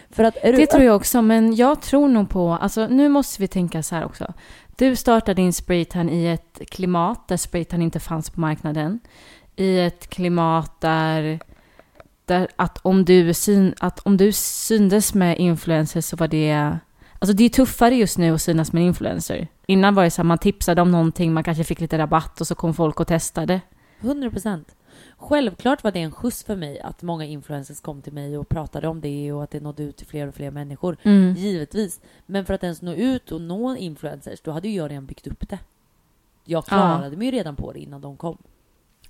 För 0.10 0.24
att 0.24 0.38
är 0.42 0.52
du 0.52 0.58
Det 0.58 0.66
tror 0.66 0.84
jag 0.84 0.96
också, 0.96 1.22
men 1.22 1.56
jag 1.56 1.82
tror 1.82 2.08
nog 2.08 2.30
på... 2.30 2.52
Alltså, 2.62 2.88
nu 2.88 3.10
måste 3.10 3.42
vi 3.42 3.48
tänka 3.48 3.84
så 3.84 3.96
här 3.96 4.06
också. 4.06 4.34
Du 4.78 4.96
startade 4.96 5.34
din 5.42 5.54
spraytan 5.54 6.10
i 6.10 6.26
ett 6.28 6.62
klimat 6.72 7.28
där 7.28 7.38
spraytan 7.38 7.82
inte 7.82 8.00
fanns 8.00 8.30
på 8.30 8.40
marknaden. 8.40 9.00
I 9.56 9.80
ett 9.80 10.08
klimat 10.10 10.82
där, 10.82 11.40
där 12.26 12.48
att, 12.56 12.80
om 12.82 13.06
du 13.06 13.34
syn, 13.34 13.74
att 13.80 14.00
om 14.00 14.18
du 14.18 14.32
syndes 14.32 15.14
med 15.14 15.38
influencers 15.40 16.06
så 16.06 16.16
var 16.16 16.28
det... 16.28 16.78
Alltså 17.20 17.36
det 17.36 17.44
är 17.44 17.50
tuffare 17.50 17.96
just 17.96 18.18
nu 18.18 18.34
att 18.34 18.42
synas 18.42 18.74
med 18.74 18.82
en 18.82 18.88
influencer. 18.88 19.48
Innan 19.66 19.96
var 19.96 20.04
det 20.04 20.12
så 20.12 20.22
här, 20.22 20.28
man 20.28 20.38
tipsade 20.38 20.82
om 20.82 20.92
någonting, 20.92 21.34
man 21.34 21.44
kanske 21.44 21.64
fick 21.64 21.80
lite 21.80 21.98
rabatt 21.98 22.42
och 22.42 22.48
så 22.48 22.56
kom 22.56 22.74
folk 22.74 23.00
och 23.00 23.08
testade. 23.08 23.62
100 24.02 24.30
procent. 24.32 24.76
Självklart 25.18 25.84
var 25.84 25.92
det 25.92 26.00
en 26.00 26.12
skjuts 26.12 26.44
för 26.44 26.56
mig 26.56 26.80
att 26.80 27.02
många 27.02 27.26
influencers 27.26 27.82
kom 27.82 28.02
till 28.02 28.14
mig 28.14 28.38
och 28.38 28.50
pratade 28.50 28.88
om 28.88 29.02
det 29.02 29.32
och 29.32 29.44
att 29.44 29.52
det 29.52 29.60
nådde 29.60 29.84
ut 29.84 29.98
till 29.98 30.08
fler 30.08 30.28
och 30.28 30.36
fler 30.36 30.52
människor. 30.52 30.98
Mm. 31.04 31.34
Givetvis. 31.34 32.02
Men 32.26 32.46
för 32.46 32.54
att 32.54 32.64
ens 32.64 32.82
nå 32.82 32.94
ut 32.94 33.32
och 33.32 33.42
nå 33.42 33.76
influencers, 33.76 34.42
då 34.42 34.52
hade 34.52 34.68
ju 34.68 34.76
jag 34.76 34.92
redan 34.92 35.06
byggt 35.06 35.28
upp 35.28 35.50
det. 35.50 35.60
Jag 36.46 36.66
klarade 36.66 37.18
mig 37.18 37.26
ju 37.26 37.32
redan 37.32 37.56
på 37.56 37.72
det 37.74 37.80
innan 37.80 38.02
de 38.02 38.18
kom. 38.18 38.38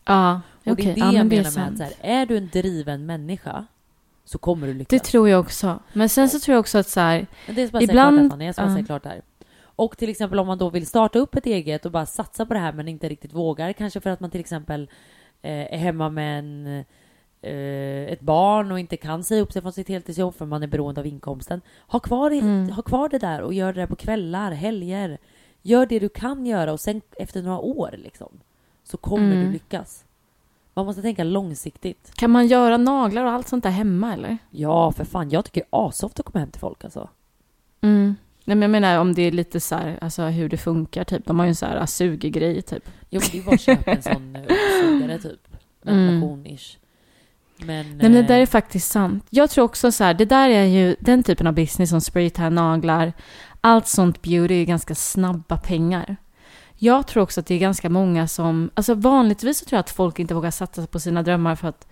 Ja, 0.06 0.42
Och 0.66 0.72
okej. 0.72 0.86
det 0.86 0.92
är 0.92 0.96
det 0.96 1.00
ja, 1.00 1.14
jag 1.14 1.28
menar 1.28 1.56
med 1.56 1.68
att 1.68 1.78
så 1.78 1.84
här, 1.84 1.94
är 2.02 2.26
du 2.26 2.38
en 2.38 2.50
driven 2.54 3.06
människa 3.06 3.66
så 4.28 4.38
kommer 4.38 4.68
du 4.68 4.74
lyckas. 4.74 4.90
Det 5.02 5.08
tror 5.08 5.30
jag 5.30 5.40
också. 5.40 5.80
Men 5.94 6.10
sen 6.10 6.30
så 6.30 6.40
tror 6.40 6.54
jag 6.54 6.60
också 6.60 6.78
att 6.78 6.88
så 6.88 7.00
här, 7.00 7.28
Men 7.46 7.56
det 7.56 7.62
är 7.62 7.68
bara 7.72 7.82
Ibland- 7.84 8.20
klart, 8.20 8.32
Fanny. 8.32 8.46
Jag 8.46 8.56
ska 8.56 8.74
säga 8.74 8.86
klart 8.86 9.06
här. 9.06 9.22
Och 9.62 9.98
till 9.98 10.10
exempel 10.10 10.40
om 10.40 10.48
man 10.48 10.58
då 10.58 10.70
vill 10.70 10.88
starta 10.88 11.20
upp 11.20 11.36
ett 11.36 11.46
eget 11.46 11.86
och 11.86 11.92
bara 11.92 12.06
satsa 12.06 12.46
på 12.46 12.54
det 12.54 12.60
här 12.60 12.74
men 12.74 12.88
inte 12.88 13.10
riktigt 13.10 13.34
vågar, 13.34 13.74
kanske 13.74 14.00
för 14.00 14.10
att 14.10 14.20
man 14.20 14.32
till 14.32 14.40
exempel 14.40 14.90
eh, 15.42 15.74
är 15.74 15.78
hemma 15.78 16.10
med 16.10 16.40
en, 16.40 16.68
eh, 17.42 18.14
ett 18.14 18.22
barn 18.22 18.72
och 18.72 18.80
inte 18.80 18.98
kan 18.98 19.24
säga 19.24 19.42
upp 19.42 19.52
sig 19.54 19.62
från 19.62 19.74
sitt 19.74 19.88
heltidsjobb 19.90 20.36
för 20.36 20.46
man 20.46 20.64
är 20.64 20.68
beroende 20.68 21.02
av 21.02 21.08
inkomsten. 21.08 21.62
Ha 21.88 22.00
kvar, 22.00 22.32
Mm. 22.32 22.70
ha 22.70 22.82
kvar 22.82 23.10
det 23.10 23.18
där 23.20 23.42
och 23.42 23.54
gör 23.54 23.74
det 23.74 23.82
där 23.82 23.88
på 23.88 23.96
kvällar, 23.96 24.52
helger. 24.52 25.18
Gör 25.62 25.86
det 25.86 26.00
du 26.00 26.10
kan 26.10 26.46
göra 26.46 26.74
och 26.74 26.80
sen 26.80 27.02
efter 27.18 27.42
några 27.42 27.60
år 27.60 27.96
liksom, 27.98 28.40
så 28.84 28.98
kommer 28.98 29.32
Mm. 29.32 29.46
du 29.46 29.52
lyckas. 29.52 30.04
Man 30.78 30.86
måste 30.86 31.02
tänka 31.02 31.24
långsiktigt. 31.24 32.12
Kan 32.16 32.32
man 32.32 32.48
göra 32.48 32.78
naglar 32.78 33.26
och 33.26 33.32
allt 33.32 33.48
sånt 33.48 33.64
där 33.64 33.72
hemma 33.72 34.14
eller? 34.14 34.38
Ja, 34.50 34.92
för 34.92 35.06
fan. 35.06 35.30
Jag 35.30 35.46
tycker 35.46 35.62
det 35.62 35.78
är 35.78 35.88
assoft 35.88 36.20
att 36.20 36.26
komma 36.26 36.40
hem 36.40 36.52
till 36.52 36.60
folk 36.62 36.84
alltså. 36.84 37.10
Mm. 37.82 38.16
Nej, 38.44 38.56
men 38.56 38.62
jag 38.62 38.70
menar 38.70 39.00
om 39.00 39.14
det 39.14 39.22
är 39.22 39.32
lite 39.32 39.60
så 39.60 39.76
här, 39.76 39.98
alltså 40.02 40.24
hur 40.24 40.50
det 40.50 40.58
funkar 40.58 41.04
typ. 41.04 41.26
De 41.26 41.40
har 41.40 41.46
ju 41.46 41.50
en 41.50 41.56
så 41.56 41.66
här 41.66 41.86
suggrej 41.86 42.62
typ. 42.62 42.90
Jo, 43.10 43.22
men 43.22 43.30
det 43.32 43.38
är 43.38 43.44
bara 43.44 43.56
att 43.56 43.62
köpa 43.62 43.92
en 43.92 44.02
sån 44.02 44.36
eh, 44.36 44.42
uppsugare 44.42 45.18
typ. 45.22 45.48
Mm. 45.86 46.22
Ventilation-ish. 46.22 46.78
Men... 47.58 47.86
Nej, 47.88 47.98
men 48.02 48.12
det 48.12 48.22
där 48.22 48.38
eh, 48.38 48.42
är 48.42 48.46
faktiskt 48.46 48.92
sant. 48.92 49.26
Jag 49.30 49.50
tror 49.50 49.66
också 49.66 49.92
så 49.92 50.04
här, 50.04 50.14
det 50.14 50.26
där 50.26 50.50
är 50.50 50.66
ju 50.66 50.96
den 51.00 51.24
typen 51.24 51.48
av 51.48 51.54
business 51.54 51.90
som 51.90 52.02
spraytan, 52.02 52.56
naglar, 52.56 53.14
allt 53.62 53.88
sånt 53.88 54.22
beauty 54.22 54.62
är 54.62 54.66
ganska 54.66 54.96
snabba 54.96 55.58
pengar. 55.58 56.18
Jag 56.80 57.08
tror 57.08 57.24
också 57.24 57.40
att 57.40 57.46
det 57.46 57.56
är 57.56 57.60
ganska 57.60 57.90
många 57.90 58.28
som... 58.28 58.70
Alltså 58.74 58.94
vanligtvis 58.94 59.58
så 59.60 59.66
tror 59.66 59.78
jag 59.78 59.80
att 59.80 59.90
folk 59.90 60.20
inte 60.20 60.34
vågar 60.34 60.52
satsa 60.52 60.88
på 60.88 61.00
sina 61.00 61.24
drömmar 61.24 61.56
för 61.56 61.68
att 61.68 61.88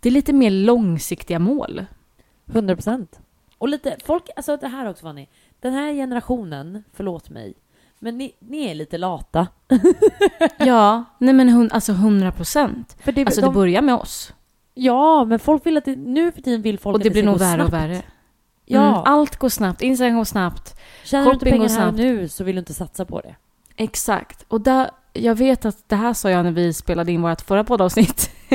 det 0.00 0.08
är 0.08 0.12
lite 0.12 0.32
mer 0.32 0.50
långsiktiga 0.50 1.38
mål. 1.38 1.84
100 2.46 2.74
procent. 2.74 3.20
Och 3.58 3.68
lite, 3.68 3.96
folk, 4.04 4.28
alltså 4.36 4.56
det 4.56 4.68
här 4.68 4.88
också 4.88 5.02
Fanny. 5.02 5.26
Den 5.60 5.72
här 5.72 5.92
generationen, 5.92 6.84
förlåt 6.92 7.30
mig, 7.30 7.54
men 7.98 8.18
ni, 8.18 8.32
ni 8.38 8.70
är 8.70 8.74
lite 8.74 8.98
lata. 8.98 9.46
Ja, 10.58 11.04
nej 11.18 11.34
men 11.34 11.48
hun, 11.48 11.70
alltså 11.72 11.92
100 11.92 12.32
procent. 12.32 12.96
Det, 13.04 13.20
Alltså 13.26 13.40
de, 13.40 13.46
det 13.46 13.52
börjar 13.54 13.82
med 13.82 13.94
oss. 13.94 14.32
Ja, 14.74 15.24
men 15.24 15.38
folk 15.38 15.66
vill 15.66 15.76
att 15.76 15.84
det, 15.84 15.96
nu 15.96 16.32
för 16.32 16.42
tiden 16.42 16.62
vill 16.62 16.78
folk 16.78 16.94
Och 16.94 17.00
det 17.00 17.08
att 17.08 17.12
blir 17.12 17.22
ska 17.22 17.30
nog 17.30 17.38
gå 17.38 17.44
värre 17.44 17.62
och 17.62 17.68
snabbt. 17.68 17.84
värre. 17.84 18.02
Ja, 18.64 18.88
Mm, 18.88 19.02
allt 19.04 19.36
går 19.36 19.48
snabbt, 19.48 19.82
Instagram 19.82 20.16
går 20.16 20.24
snabbt. 20.24 20.80
tjänar 21.04 21.26
du 21.26 21.32
inte 21.32 21.44
pengar 21.44 21.58
här 21.58 21.64
och 21.64 21.70
snabbt. 21.70 21.96
nu 21.98 22.28
så 22.28 22.44
vill 22.44 22.54
du 22.56 22.58
inte 22.58 22.74
satsa 22.74 23.04
på 23.04 23.20
det. 23.20 23.34
Exakt. 23.82 24.44
Och 24.48 24.60
där, 24.60 24.90
jag 25.12 25.34
vet 25.34 25.64
att 25.64 25.88
det 25.88 25.96
här 25.96 26.12
sa 26.14 26.30
jag 26.30 26.44
när 26.44 26.52
vi 26.52 26.72
spelade 26.72 27.12
in 27.12 27.22
vårt 27.22 27.40
förra 27.40 27.64
poddavsnitt. 27.64 28.30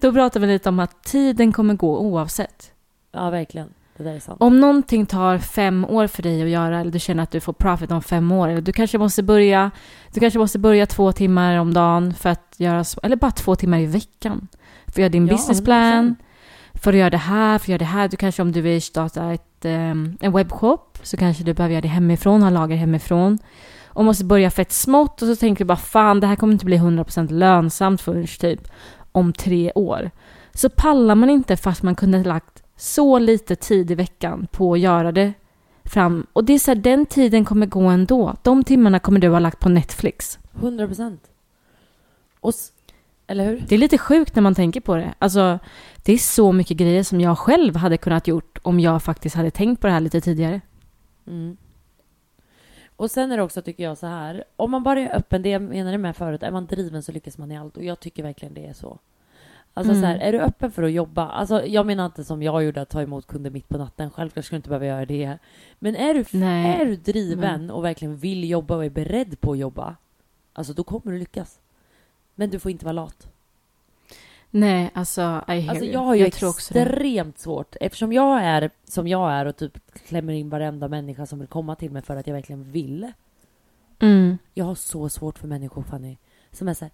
Då 0.00 0.12
pratade 0.12 0.46
vi 0.46 0.52
lite 0.52 0.68
om 0.68 0.78
att 0.80 1.04
tiden 1.04 1.52
kommer 1.52 1.74
gå 1.74 1.98
oavsett. 1.98 2.72
Ja, 3.12 3.30
verkligen. 3.30 3.68
Det 3.96 4.04
där 4.04 4.14
är 4.14 4.20
sant. 4.20 4.36
Om 4.42 4.60
någonting 4.60 5.06
tar 5.06 5.38
fem 5.38 5.84
år 5.84 6.06
för 6.06 6.22
dig 6.22 6.42
att 6.42 6.48
göra 6.48 6.80
eller 6.80 6.90
du 6.90 6.98
känner 6.98 7.22
att 7.22 7.30
du 7.30 7.40
får 7.40 7.52
profit 7.52 7.90
om 7.90 8.02
fem 8.02 8.32
år 8.32 8.48
eller 8.48 8.60
du 8.60 8.72
kanske 8.72 8.98
måste 8.98 9.22
börja, 9.22 9.70
du 10.14 10.20
kanske 10.20 10.38
måste 10.38 10.58
börja 10.58 10.86
två 10.86 11.12
timmar 11.12 11.56
om 11.58 11.74
dagen 11.74 12.14
för 12.14 12.30
att 12.30 12.54
göra, 12.56 12.84
så- 12.84 13.00
eller 13.02 13.16
bara 13.16 13.30
två 13.30 13.56
timmar 13.56 13.78
i 13.78 13.86
veckan. 13.86 14.48
För 14.84 14.92
att 14.92 14.98
göra 14.98 15.08
din 15.08 15.26
Ja, 15.26 15.32
businessplan, 15.34 16.16
för 16.74 16.92
att 16.92 16.98
göra 16.98 17.10
det 17.10 17.16
här, 17.16 17.58
för 17.58 17.64
att 17.64 17.68
göra 17.68 17.78
det 17.78 17.84
här. 17.84 18.08
Du 18.08 18.16
kanske 18.16 18.42
om 18.42 18.52
du 18.52 18.60
vill 18.60 18.82
starta 18.82 19.32
ett, 19.32 19.45
Ehm, 19.64 20.16
en 20.20 20.32
webbshop 20.32 20.98
så 21.02 21.16
kanske 21.16 21.44
du 21.44 21.54
behöver 21.54 21.72
göra 21.72 21.82
det 21.82 21.88
hemifrån, 21.88 22.42
ha 22.42 22.50
lager 22.50 22.76
hemifrån. 22.76 23.38
Och 23.86 24.04
måste 24.04 24.24
börja 24.24 24.50
fett 24.50 24.72
smått 24.72 25.22
och 25.22 25.28
så 25.28 25.36
tänker 25.36 25.64
du 25.64 25.68
bara 25.68 25.76
fan 25.76 26.20
det 26.20 26.26
här 26.26 26.36
kommer 26.36 26.52
inte 26.52 26.64
bli 26.64 26.78
100% 26.78 27.32
lönsamt 27.32 28.00
förrän 28.00 28.26
typ 28.26 28.68
om 29.12 29.32
tre 29.32 29.72
år. 29.74 30.10
Så 30.54 30.68
pallar 30.68 31.14
man 31.14 31.30
inte 31.30 31.56
fast 31.56 31.82
man 31.82 31.94
kunde 31.94 32.18
ha 32.18 32.24
lagt 32.24 32.62
så 32.76 33.18
lite 33.18 33.56
tid 33.56 33.90
i 33.90 33.94
veckan 33.94 34.46
på 34.52 34.72
att 34.72 34.80
göra 34.80 35.12
det 35.12 35.32
fram. 35.84 36.26
Och 36.32 36.44
det 36.44 36.52
är 36.52 36.58
så 36.58 36.70
här, 36.70 36.76
den 36.76 37.06
tiden 37.06 37.44
kommer 37.44 37.66
gå 37.66 37.80
ändå. 37.80 38.34
De 38.42 38.64
timmarna 38.64 38.98
kommer 38.98 39.20
du 39.20 39.28
ha 39.28 39.38
lagt 39.38 39.60
på 39.60 39.68
Netflix. 39.68 40.38
100 40.54 40.86
procent. 40.86 41.22
Och... 42.40 42.52
Eller 43.26 43.44
hur? 43.44 43.64
Det 43.68 43.74
är 43.74 43.78
lite 43.78 43.98
sjukt 43.98 44.34
när 44.34 44.42
man 44.42 44.54
tänker 44.54 44.80
på 44.80 44.96
det. 44.96 45.14
Alltså, 45.18 45.58
det 46.02 46.12
är 46.12 46.18
så 46.18 46.52
mycket 46.52 46.76
grejer 46.76 47.02
som 47.02 47.20
jag 47.20 47.38
själv 47.38 47.76
hade 47.76 47.96
kunnat 47.96 48.28
gjort 48.28 48.58
om 48.62 48.80
jag 48.80 49.02
faktiskt 49.02 49.36
hade 49.36 49.50
tänkt 49.50 49.80
på 49.80 49.86
det 49.86 49.92
här 49.92 50.00
lite 50.00 50.20
tidigare. 50.20 50.60
Mm. 51.26 51.56
Och 52.96 53.10
sen 53.10 53.32
är 53.32 53.36
det 53.36 53.42
också, 53.42 53.62
tycker 53.62 53.84
jag, 53.84 53.98
så 53.98 54.06
här. 54.06 54.44
Om 54.56 54.70
man 54.70 54.82
bara 54.82 55.00
är 55.00 55.16
öppen, 55.16 55.42
det 55.42 55.48
jag 55.48 55.62
menade 55.62 55.98
med 55.98 56.16
förut, 56.16 56.42
är 56.42 56.50
man 56.50 56.66
driven 56.66 57.02
så 57.02 57.12
lyckas 57.12 57.38
man 57.38 57.52
i 57.52 57.58
allt. 57.58 57.76
Och 57.76 57.84
jag 57.84 58.00
tycker 58.00 58.22
verkligen 58.22 58.54
det 58.54 58.66
är 58.66 58.72
så. 58.72 58.98
Alltså 59.74 59.92
Mm. 59.92 60.02
så 60.02 60.06
här, 60.06 60.18
är 60.18 60.32
du 60.32 60.40
öppen 60.40 60.70
för 60.70 60.82
att 60.82 60.92
jobba? 60.92 61.28
Alltså 61.28 61.66
jag 61.66 61.86
menar 61.86 62.06
inte 62.06 62.24
som 62.24 62.42
jag 62.42 62.64
gjorde, 62.64 62.80
att 62.82 62.88
ta 62.88 63.02
emot 63.02 63.26
kunder 63.26 63.50
mitt 63.50 63.68
på 63.68 63.78
natten. 63.78 64.10
Självklart 64.10 64.44
ska 64.44 64.54
du 64.54 64.56
inte 64.56 64.68
behöva 64.68 64.86
göra 64.86 65.06
det. 65.06 65.38
Men 65.78 65.96
är 65.96 66.14
du, 66.14 66.24
Nej. 66.38 66.80
är 66.80 66.84
du 66.84 66.96
driven 66.96 67.70
och 67.70 67.84
verkligen 67.84 68.16
vill 68.16 68.50
jobba 68.50 68.76
och 68.76 68.84
är 68.84 68.90
beredd 68.90 69.40
på 69.40 69.52
att 69.52 69.58
jobba, 69.58 69.96
alltså 70.52 70.72
då 70.72 70.84
kommer 70.84 71.12
du 71.12 71.18
lyckas. 71.18 71.58
Men 72.36 72.50
du 72.50 72.58
får 72.58 72.70
inte 72.70 72.84
vara 72.84 72.92
lat. 72.92 73.26
Nej, 74.50 74.90
alltså, 74.94 75.20
I 75.48 75.52
hear 75.52 75.70
Alltså 75.70 75.84
jag 75.84 76.00
har 76.00 76.14
ju 76.14 76.20
det. 76.24 76.26
extremt 76.42 77.38
svårt, 77.38 77.76
eftersom 77.80 78.12
jag 78.12 78.42
är 78.42 78.70
som 78.84 79.08
jag 79.08 79.32
är 79.32 79.46
och 79.46 79.56
typ 79.56 79.78
klämmer 80.06 80.32
in 80.32 80.48
varenda 80.50 80.88
människa 80.88 81.26
som 81.26 81.38
vill 81.38 81.48
komma 81.48 81.74
till 81.76 81.90
mig 81.90 82.02
för 82.02 82.16
att 82.16 82.26
jag 82.26 82.34
verkligen 82.34 82.72
vill. 82.72 83.12
Mm. 83.98 84.38
Jag 84.54 84.64
har 84.64 84.74
så 84.74 85.08
svårt 85.08 85.38
för 85.38 85.48
människor, 85.48 85.82
Fanny, 85.82 86.16
som 86.52 86.68
är 86.68 86.74
så 86.74 86.84
här, 86.84 86.92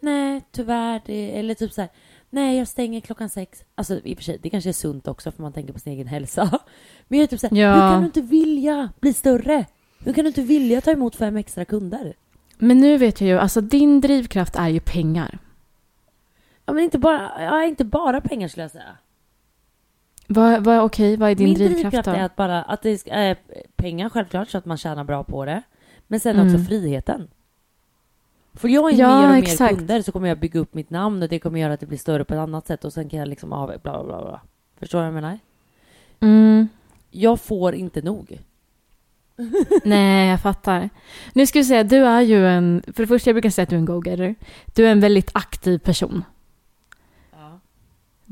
nej, 0.00 0.42
tyvärr, 0.52 1.00
det, 1.06 1.38
eller 1.38 1.54
typ 1.54 1.72
så 1.72 1.80
här, 1.80 1.90
nej, 2.30 2.58
jag 2.58 2.68
stänger 2.68 3.00
klockan 3.00 3.28
sex. 3.28 3.64
Alltså 3.74 4.00
i 4.04 4.12
och 4.14 4.18
för 4.18 4.24
sig, 4.24 4.38
det 4.42 4.50
kanske 4.50 4.70
är 4.70 4.74
sunt 4.74 5.08
också 5.08 5.30
för 5.32 5.42
man 5.42 5.52
tänker 5.52 5.72
på 5.72 5.78
sin 5.78 5.92
egen 5.92 6.06
hälsa. 6.06 6.42
Men 7.08 7.18
jag 7.18 7.22
är 7.24 7.26
typ 7.28 7.40
så 7.40 7.46
här, 7.48 7.56
Ja. 7.56 7.74
hur 7.74 7.80
kan 7.80 8.00
du 8.00 8.06
inte 8.06 8.20
vilja 8.20 8.90
bli 9.00 9.12
större? 9.12 9.66
Hur 10.04 10.12
kan 10.12 10.24
du 10.24 10.28
inte 10.28 10.42
vilja 10.42 10.80
ta 10.80 10.90
emot 10.90 11.16
fem 11.16 11.36
extra 11.36 11.64
kunder? 11.64 12.14
Men 12.60 12.78
nu 12.78 12.96
vet 12.98 13.20
jag 13.20 13.28
ju, 13.28 13.38
alltså 13.38 13.60
din 13.60 14.00
drivkraft 14.00 14.56
är 14.56 14.68
ju 14.68 14.80
pengar. 14.80 15.38
Ja, 16.66 16.72
men 16.72 16.84
inte 16.84 16.98
bara, 16.98 17.30
ja, 17.44 17.64
inte 17.64 17.84
bara 17.84 18.20
pengar 18.20 18.48
skulle 18.48 18.64
jag 18.64 18.70
säga. 18.70 18.96
Vad, 20.26 20.64
vad, 20.64 20.80
okej, 20.82 21.16
vad 21.16 21.30
är 21.30 21.34
din 21.34 21.44
Min 21.44 21.54
drivkraft, 21.54 21.80
drivkraft 21.82 22.04
då? 22.06 22.12
är 22.12 22.24
att 22.24 22.36
bara, 22.36 22.62
att 22.62 22.82
det 22.82 23.06
är 23.08 23.36
pengar 23.76 24.08
självklart 24.08 24.48
så 24.48 24.58
att 24.58 24.64
man 24.64 24.76
tjänar 24.76 25.04
bra 25.04 25.24
på 25.24 25.44
det. 25.44 25.62
Men 26.06 26.20
sen 26.20 26.36
Mm. 26.36 26.46
också 26.54 26.64
friheten. 26.64 27.28
Får 28.54 28.70
jag 28.70 28.90
in 28.92 28.98
Ja, 28.98 29.18
mer 29.20 29.24
och 29.28 29.32
mer 29.34 29.42
exakt. 29.42 29.76
kunder 29.76 30.02
så 30.02 30.12
kommer 30.12 30.28
jag 30.28 30.38
bygga 30.40 30.60
upp 30.60 30.74
mitt 30.74 30.90
namn 30.90 31.22
och 31.22 31.28
det 31.28 31.38
kommer 31.38 31.60
göra 31.60 31.72
att 31.72 31.80
det 31.80 31.86
blir 31.86 31.98
större 31.98 32.24
på 32.24 32.34
ett 32.34 32.40
annat 32.40 32.66
sätt 32.66 32.84
och 32.84 32.92
sen 32.92 33.08
kan 33.08 33.18
jag 33.18 33.28
liksom 33.28 33.52
av, 33.52 33.66
bla 33.66 34.04
bla. 34.04 34.20
bla. 34.22 34.40
Förstår 34.78 34.98
du 34.98 35.02
vad 35.02 35.06
jag 35.06 35.14
menar? 35.14 35.38
Mm. 36.20 36.68
Jag 37.10 37.40
får 37.40 37.74
inte 37.74 38.02
nog. 38.02 38.38
Nej, 39.84 40.28
jag 40.28 40.40
fattar. 40.40 40.90
Nu 41.32 41.46
ska 41.46 41.58
vi 41.58 41.64
säga, 41.64 41.84
du 41.84 41.96
är 41.96 42.20
ju 42.20 42.48
en... 42.48 42.82
För 42.86 43.02
det 43.02 43.06
första, 43.06 43.30
jag 43.30 43.34
brukar 43.34 43.50
säga 43.50 43.62
att 43.62 43.68
du 43.68 43.76
är 43.76 43.80
en 43.80 43.84
go-getter. 43.84 44.34
Du 44.74 44.86
är 44.86 44.92
en 44.92 45.00
väldigt 45.00 45.30
aktiv 45.34 45.78
person. 45.78 46.24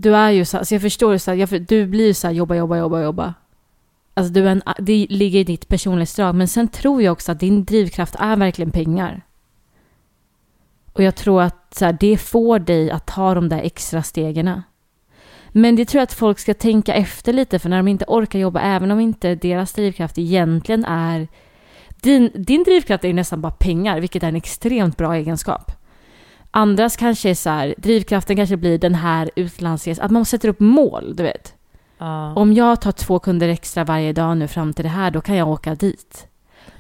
Du 0.01 0.17
är 0.17 0.31
ju 0.31 0.45
så 0.45 0.57
här, 0.57 0.65
så 0.65 0.75
jag 0.75 0.83
förstår 0.83 1.19
så 1.19 1.31
här, 1.31 1.39
jag, 1.39 1.63
du 1.63 1.87
blir 1.87 2.07
ju 2.07 2.15
så 2.15 2.27
här, 2.27 2.35
jobba, 2.35 2.55
jobba, 2.55 2.77
jobba, 2.77 3.03
jobba. 3.03 3.35
Alltså 4.15 4.33
du 4.33 4.49
är 4.49 4.53
en, 4.53 4.63
det 4.79 5.07
ligger 5.11 5.41
i 5.41 5.45
ditt 5.45 5.69
personlighetsdrag. 5.69 6.35
Men 6.35 6.49
sen 6.49 6.69
tror 6.69 7.03
jag 7.03 7.13
också 7.13 7.33
att 7.33 7.41
din 7.41 7.65
drivkraft 7.65 8.15
är 8.19 8.37
verkligen 8.37 8.71
pengar. 8.71 9.23
Och 10.93 11.03
jag 11.03 11.15
tror 11.15 11.43
att 11.43 11.75
så 11.75 11.85
här, 11.85 11.97
det 12.01 12.17
får 12.17 12.59
dig 12.59 12.91
att 12.91 13.07
ta 13.07 13.35
de 13.35 13.49
där 13.49 13.61
extra 13.61 14.03
stegen. 14.03 14.63
Men 15.59 15.77
det 15.77 15.85
tror 15.85 15.99
jag 15.99 16.03
att 16.03 16.13
folk 16.13 16.39
ska 16.39 16.55
tänka 16.55 16.95
efter 16.95 17.33
lite, 17.33 17.59
för 17.59 17.69
när 17.69 17.77
de 17.77 17.89
inte 17.89 18.05
orkar 18.09 18.39
jobba, 18.39 18.61
även 18.61 18.91
om 18.91 19.01
inte 19.01 19.35
deras 19.35 19.73
drivkraft 19.73 20.19
egentligen 20.19 20.85
är... 20.85 21.29
Din, 22.01 22.31
din 22.35 22.65
drivkraft 22.65 23.05
är 23.05 23.09
ju 23.09 23.15
nästan 23.15 23.41
bara 23.41 23.53
pengar, 23.53 24.01
vilket 24.01 24.23
är 24.23 24.29
en 24.29 24.37
extremt 24.37 24.97
bra 24.97 25.15
egenskap. 25.15 25.73
Andras 26.51 26.97
kanske 26.97 27.31
är 27.31 27.35
så 27.35 27.51
här, 27.51 27.75
drivkraften 27.79 28.37
kanske 28.37 28.57
blir 28.57 28.79
den 28.79 28.95
här 28.95 29.31
utlandsresan, 29.37 30.05
att 30.05 30.11
man 30.11 30.25
sätter 30.25 30.49
upp 30.49 30.61
mål, 30.61 31.17
du 31.17 31.23
vet. 31.23 31.55
Ja. 31.99 32.35
Om 32.35 32.53
jag 32.53 32.81
tar 32.81 32.93
två 32.93 33.19
kunder 33.19 33.49
extra 33.49 33.85
varje 33.85 34.13
dag 34.13 34.37
nu 34.37 34.49
fram 34.49 34.73
till 34.73 34.85
det 34.85 34.89
här, 34.89 35.11
då 35.11 35.21
kan 35.21 35.37
jag 35.37 35.49
åka 35.49 35.75
dit. 35.75 36.27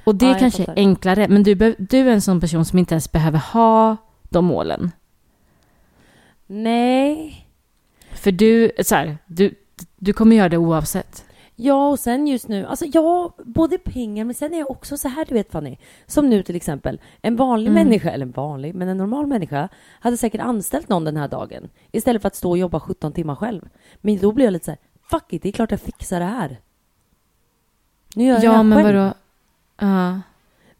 Och 0.04 0.14
det 0.14 0.26
jag 0.26 0.38
kanske 0.38 0.62
är 0.62 0.72
enklare, 0.76 1.28
men 1.28 1.42
du, 1.42 1.54
du 1.78 1.98
är 1.98 2.06
en 2.06 2.22
sån 2.22 2.40
person 2.40 2.64
som 2.64 2.78
inte 2.78 2.94
ens 2.94 3.12
behöver 3.12 3.38
ha 3.38 3.96
de 4.22 4.44
målen. 4.44 4.90
Nej. 6.46 7.47
För 8.18 8.32
du, 8.32 8.70
så 8.84 8.94
här, 8.94 9.18
du, 9.26 9.54
du 9.96 10.12
kommer 10.12 10.36
göra 10.36 10.48
det 10.48 10.56
oavsett. 10.56 11.24
Ja, 11.60 11.88
och 11.88 11.98
sen 11.98 12.26
just 12.26 12.48
nu, 12.48 12.66
alltså 12.66 12.84
ja, 12.84 13.32
både 13.44 13.78
pengar, 13.78 14.24
men 14.24 14.34
sen 14.34 14.54
är 14.54 14.58
jag 14.58 14.70
också 14.70 14.96
så 14.96 15.08
här, 15.08 15.24
du 15.24 15.34
vet 15.34 15.52
Fanny, 15.52 15.76
som 16.06 16.30
nu 16.30 16.42
till 16.42 16.56
exempel, 16.56 17.00
en 17.22 17.36
vanlig 17.36 17.70
Mm. 17.70 17.84
människa, 17.84 18.10
eller 18.10 18.26
en 18.26 18.32
vanlig, 18.32 18.74
men 18.74 18.88
en 18.88 18.96
normal 18.98 19.26
människa, 19.26 19.68
hade 20.00 20.16
säkert 20.16 20.40
anställt 20.40 20.88
någon 20.88 21.04
den 21.04 21.16
här 21.16 21.28
dagen, 21.28 21.68
istället 21.92 22.22
för 22.22 22.26
att 22.26 22.34
stå 22.36 22.50
och 22.50 22.58
jobba 22.58 22.80
17 22.80 23.12
timmar 23.12 23.34
själv. 23.34 23.68
Men 24.00 24.18
då 24.18 24.32
blir 24.32 24.44
jag 24.44 24.52
lite 24.52 24.64
så 24.64 24.70
här, 24.70 24.78
fuck 25.10 25.32
it, 25.32 25.42
det 25.42 25.48
är 25.48 25.52
klart 25.52 25.70
jag 25.70 25.80
fixar 25.80 26.20
det 26.20 26.26
här. 26.26 26.56
Nu 28.14 28.24
gör 28.24 28.32
jag 28.34 28.40
det 28.42 28.46
Ja, 28.46 28.52
här 28.52 28.62
men 28.62 28.78
själv. 28.84 28.96
vadå? 28.96 29.12
Ja. 29.78 30.20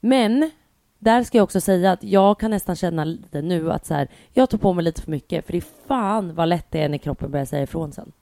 Men, 0.01 0.51
där 0.99 1.23
ska 1.23 1.39
jag 1.39 1.45
också 1.45 1.61
säga 1.61 1.93
att 1.93 2.03
jag 2.05 2.41
kan 2.41 2.51
nästan 2.51 2.77
känna 2.77 3.05
lite 3.05 3.43
nu 3.43 3.73
att 3.73 3.87
så 3.87 3.95
här, 3.95 4.09
jag 4.33 4.51
tar 4.51 4.59
på 4.59 4.73
mig 4.73 4.85
lite 4.85 5.03
för 5.03 5.11
mycket, 5.11 5.47
för 5.47 5.53
det 5.53 5.59
är 5.59 5.65
fan 5.89 6.35
vad 6.35 6.49
lätt 6.49 6.67
det 6.71 6.81
är 6.83 6.89
när 6.89 6.99
kroppen 6.99 7.31
börjar 7.31 7.47
säga 7.47 7.63
ifrån 7.63 7.93
sen. 7.93 8.13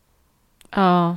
ja. 0.74 1.16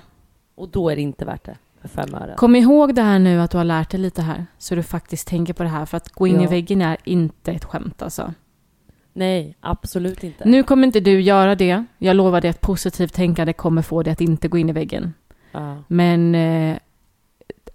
Och 0.55 0.69
då 0.69 0.89
är 0.89 0.95
det 0.95 1.01
inte 1.01 1.25
värt 1.25 1.45
det, 1.45 1.57
för 1.81 1.87
fem 1.87 2.13
öre. 2.15 2.33
Kom 2.37 2.55
ihåg 2.55 2.95
det 2.95 3.01
här 3.01 3.19
nu 3.19 3.41
att 3.41 3.51
du 3.51 3.57
har 3.57 3.65
lärt 3.65 3.89
dig 3.91 3.99
lite 3.99 4.21
här. 4.21 4.45
Så 4.57 4.75
du 4.75 4.83
faktiskt 4.83 5.27
tänker 5.27 5.53
på 5.53 5.63
det 5.63 5.69
här. 5.69 5.85
För 5.85 5.97
att 5.97 6.09
gå 6.09 6.27
in 6.27 6.39
i 6.39 6.43
Ja. 6.43 6.49
väggen 6.49 6.81
är 6.81 6.97
inte 7.03 7.51
ett 7.51 7.65
skämt 7.65 8.01
alltså. 8.01 8.33
Nej, 9.13 9.55
absolut 9.59 10.23
inte. 10.23 10.45
Nu 10.49 10.63
kommer 10.63 10.87
inte 10.87 10.99
du 10.99 11.21
göra 11.21 11.55
det. 11.55 11.85
Jag 11.97 12.15
lovar 12.15 12.41
dig 12.41 12.49
att 12.49 12.61
positivt 12.61 13.13
tänkande 13.13 13.53
kommer 13.53 13.81
få 13.81 14.03
dig 14.03 14.13
att 14.13 14.21
inte 14.21 14.47
gå 14.47 14.57
in 14.57 14.69
i 14.69 14.73
väggen. 14.73 15.13
Ja. 15.51 15.77
Men 15.87 16.35
eh, 16.35 16.77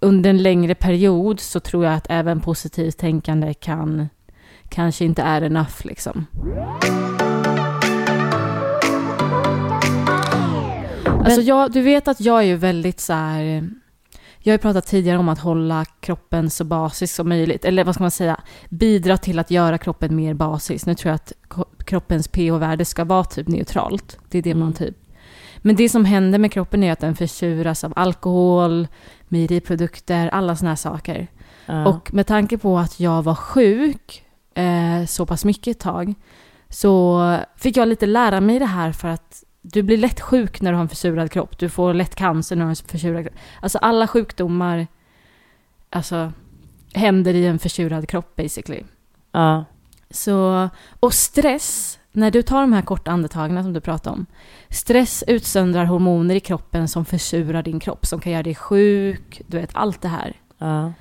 under 0.01 0.29
en 0.29 0.43
längre 0.43 0.75
period 0.75 1.39
så 1.39 1.59
tror 1.59 1.85
jag 1.85 1.93
att 1.93 2.07
även 2.09 2.41
positivt 2.41 2.97
tänkande 2.97 3.53
kan 3.53 4.09
kanske 4.69 5.05
inte 5.05 5.21
är 5.21 5.41
enough 5.41 5.85
liksom. 5.85 6.25
Alltså 11.25 11.41
jag, 11.41 11.71
du 11.71 11.81
vet 11.81 12.07
att 12.07 12.21
jag 12.21 12.39
är 12.39 12.45
ju 12.45 12.55
väldigt 12.55 12.99
så 12.99 13.13
här... 13.13 13.69
Jag 14.39 14.51
har 14.51 14.57
ju 14.57 14.61
pratat 14.61 14.87
tidigare 14.87 15.17
om 15.17 15.29
att 15.29 15.39
hålla 15.39 15.85
kroppen 15.85 16.49
så 16.49 16.63
basisk 16.63 17.15
som 17.15 17.29
möjligt. 17.29 17.65
Eller 17.65 17.83
vad 17.83 17.95
ska 17.95 18.03
man 18.03 18.11
säga? 18.11 18.39
Bidra 18.69 19.17
till 19.17 19.39
att 19.39 19.51
göra 19.51 19.77
kroppen 19.77 20.15
mer 20.15 20.33
basisk. 20.33 20.85
Nu 20.85 20.95
tror 20.95 21.09
jag 21.09 21.15
att 21.15 21.33
kroppens 21.85 22.27
pH-värde 22.27 22.85
ska 22.85 23.03
vara 23.03 23.23
typ 23.23 23.47
neutralt. 23.47 24.17
Det 24.29 24.37
är 24.37 24.41
det 24.41 24.55
man 24.55 24.61
Mm. 24.61 24.73
typ... 24.73 24.97
Men 25.65 25.75
det 25.75 25.89
som 25.89 26.05
händer 26.05 26.39
med 26.39 26.51
kroppen 26.51 26.83
är 26.83 26.91
att 26.91 26.99
den 26.99 27.15
försuras 27.15 27.83
av 27.83 27.93
alkohol, 27.95 28.87
mejeriprodukter, 29.27 30.27
alla 30.27 30.55
såna 30.55 30.71
här 30.71 30.75
saker. 30.75 31.27
Ja. 31.65 31.87
Och 31.87 32.13
med 32.13 32.27
tanke 32.27 32.57
på 32.57 32.77
att 32.77 32.99
jag 32.99 33.23
var 33.23 33.35
sjuk 33.35 34.23
eh, 34.53 35.05
så 35.05 35.25
pass 35.25 35.45
mycket 35.45 35.75
ett 35.75 35.79
tag 35.79 36.13
så 36.69 37.37
fick 37.55 37.77
jag 37.77 37.87
lite 37.87 38.05
lära 38.05 38.41
mig 38.41 38.59
det 38.59 38.65
här 38.65 38.91
för 38.91 39.07
att 39.07 39.43
du 39.61 39.83
blir 39.83 39.97
lätt 39.97 40.21
sjuk 40.21 40.61
när 40.61 40.71
du 40.71 40.75
har 40.75 40.81
en 40.81 40.89
försurad 40.89 41.31
kropp. 41.31 41.57
Du 41.57 41.69
får 41.69 41.93
lätt 41.93 42.15
cancer 42.15 42.55
när 42.55 42.61
du 42.61 42.65
har 42.65 42.69
en 42.69 42.75
försurad 42.75 43.23
kropp. 43.23 43.35
Alltså 43.61 43.77
alla 43.77 44.07
sjukdomar 44.07 44.87
alltså, 45.89 46.33
händer 46.93 47.33
i 47.33 47.45
en 47.45 47.59
försurad 47.59 48.09
kropp 48.09 48.35
basically. 48.35 48.83
ja. 49.31 49.65
Så, 50.09 50.69
och 50.99 51.13
stress, 51.13 51.99
när 52.15 52.31
du 52.31 52.41
tar 52.41 52.61
de 52.61 52.73
här 52.73 52.81
korta 52.81 53.11
andetagen 53.11 53.63
som 53.63 53.73
du 53.73 53.81
pratar 53.81 54.11
om. 54.11 54.25
Stress 54.69 55.23
utsöndrar 55.27 55.85
hormoner 55.85 56.35
i 56.35 56.39
kroppen 56.39 56.87
som 56.87 57.05
försurar 57.05 57.63
din 57.63 57.79
kropp, 57.79 58.05
som 58.05 58.19
kan 58.19 58.31
göra 58.31 58.43
dig 58.43 58.55
sjuk, 58.55 59.41
du 59.47 59.57
vet 59.57 59.69
allt 59.73 60.01
det 60.01 60.07
här. 60.07 60.35
ja. 60.57 60.93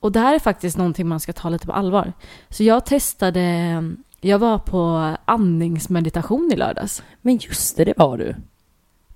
Och 0.00 0.12
det 0.12 0.20
här 0.20 0.34
är 0.34 0.38
faktiskt 0.38 0.76
någonting 0.76 1.08
man 1.08 1.20
ska 1.20 1.32
ta 1.32 1.48
lite 1.48 1.66
på 1.66 1.72
allvar. 1.72 2.12
Så 2.48 2.62
jag 2.64 2.86
testade, 2.86 3.94
jag 4.20 4.38
var 4.38 4.58
på 4.58 5.14
andningsmeditation 5.24 6.50
i 6.52 6.56
lördags. 6.56 7.02
Men 7.20 7.36
just 7.36 7.76
det, 7.76 7.84
det 7.84 7.94
var 7.96 8.18
du. 8.18 8.36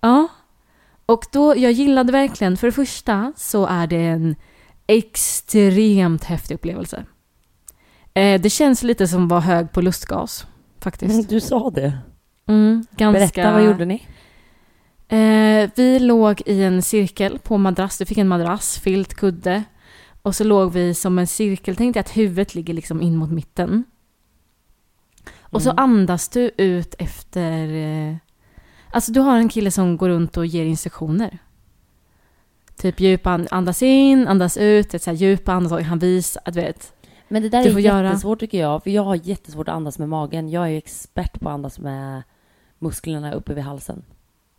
Ja. 0.00 0.28
Och 1.06 1.24
då, 1.32 1.56
jag 1.56 1.72
gillade 1.72 2.12
verkligen, 2.12 2.56
för 2.56 2.66
det 2.66 2.72
första 2.72 3.32
så 3.36 3.66
är 3.66 3.86
det 3.86 4.06
en 4.06 4.36
extremt 4.86 6.24
häftig 6.24 6.54
upplevelse. 6.54 7.04
Eh, 8.14 8.40
det 8.40 8.50
känns 8.50 8.82
lite 8.82 9.08
som 9.08 9.24
att 9.24 9.30
vara 9.30 9.40
hög 9.40 9.72
på 9.72 9.80
lustgas, 9.80 10.46
faktiskt. 10.90 11.28
Du 11.28 11.40
sa 11.40 11.70
det. 11.70 11.98
Mm, 12.48 12.86
ganska... 12.96 13.18
Berätta, 13.20 13.52
vad 13.52 13.64
gjorde 13.64 13.84
ni? 13.84 14.06
Eh, 15.08 15.70
vi 15.76 15.98
låg 15.98 16.42
i 16.46 16.62
en 16.62 16.82
cirkel 16.82 17.38
på 17.38 17.58
madrass. 17.58 17.98
Du 17.98 18.04
fick 18.06 18.18
en 18.18 18.28
madrass, 18.28 18.78
filt, 18.78 19.14
kudde. 19.14 19.64
Och 20.22 20.34
så 20.34 20.44
låg 20.44 20.72
vi 20.72 20.94
som 20.94 21.18
en 21.18 21.26
cirkel. 21.26 21.76
Tänk 21.76 21.94
dig 21.94 22.00
att 22.00 22.16
huvudet 22.16 22.54
ligger 22.54 22.74
liksom 22.74 23.02
in 23.02 23.16
mot 23.16 23.30
mitten. 23.30 23.84
Och 25.40 25.62
så 25.62 25.70
Mm. 25.70 25.82
andas 25.84 26.28
du 26.28 26.50
ut 26.56 26.94
efter... 26.98 27.74
Eh, 27.74 28.16
alltså 28.90 29.12
du 29.12 29.20
har 29.20 29.36
en 29.38 29.48
kille 29.48 29.70
som 29.70 29.96
går 29.96 30.08
runt 30.08 30.36
och 30.36 30.46
ger 30.46 30.64
instruktioner. 30.64 31.38
Typ 32.76 33.00
djupa 33.00 33.30
and- 33.30 33.48
andas 33.50 33.82
in, 33.82 34.28
andas 34.28 34.56
ut, 34.56 34.94
ett 34.94 35.02
så 35.02 35.10
här 35.10 35.16
djupa 35.16 35.52
andetag. 35.52 35.80
Han 35.82 35.98
visar, 35.98 36.42
du 36.46 36.60
vet. 36.60 36.92
Men 37.28 37.42
det 37.42 37.48
där 37.48 37.62
Du 37.62 37.68
är 37.68 37.72
får 37.72 37.80
göra- 37.80 38.06
jättesvårt 38.08 38.40
tycker 38.40 38.60
jag, 38.60 38.82
för 38.82 38.90
jag 38.90 39.02
har 39.02 39.14
jättesvårt 39.14 39.68
att 39.68 39.74
andas 39.74 39.98
med 39.98 40.08
magen. 40.08 40.48
Jag 40.50 40.64
är 40.64 40.68
ju 40.68 40.76
expert 40.78 41.40
på 41.40 41.48
att 41.48 41.54
andas 41.54 41.78
med 41.78 42.22
musklerna 42.78 43.32
uppe 43.34 43.54
vid 43.54 43.64
halsen. 43.64 44.02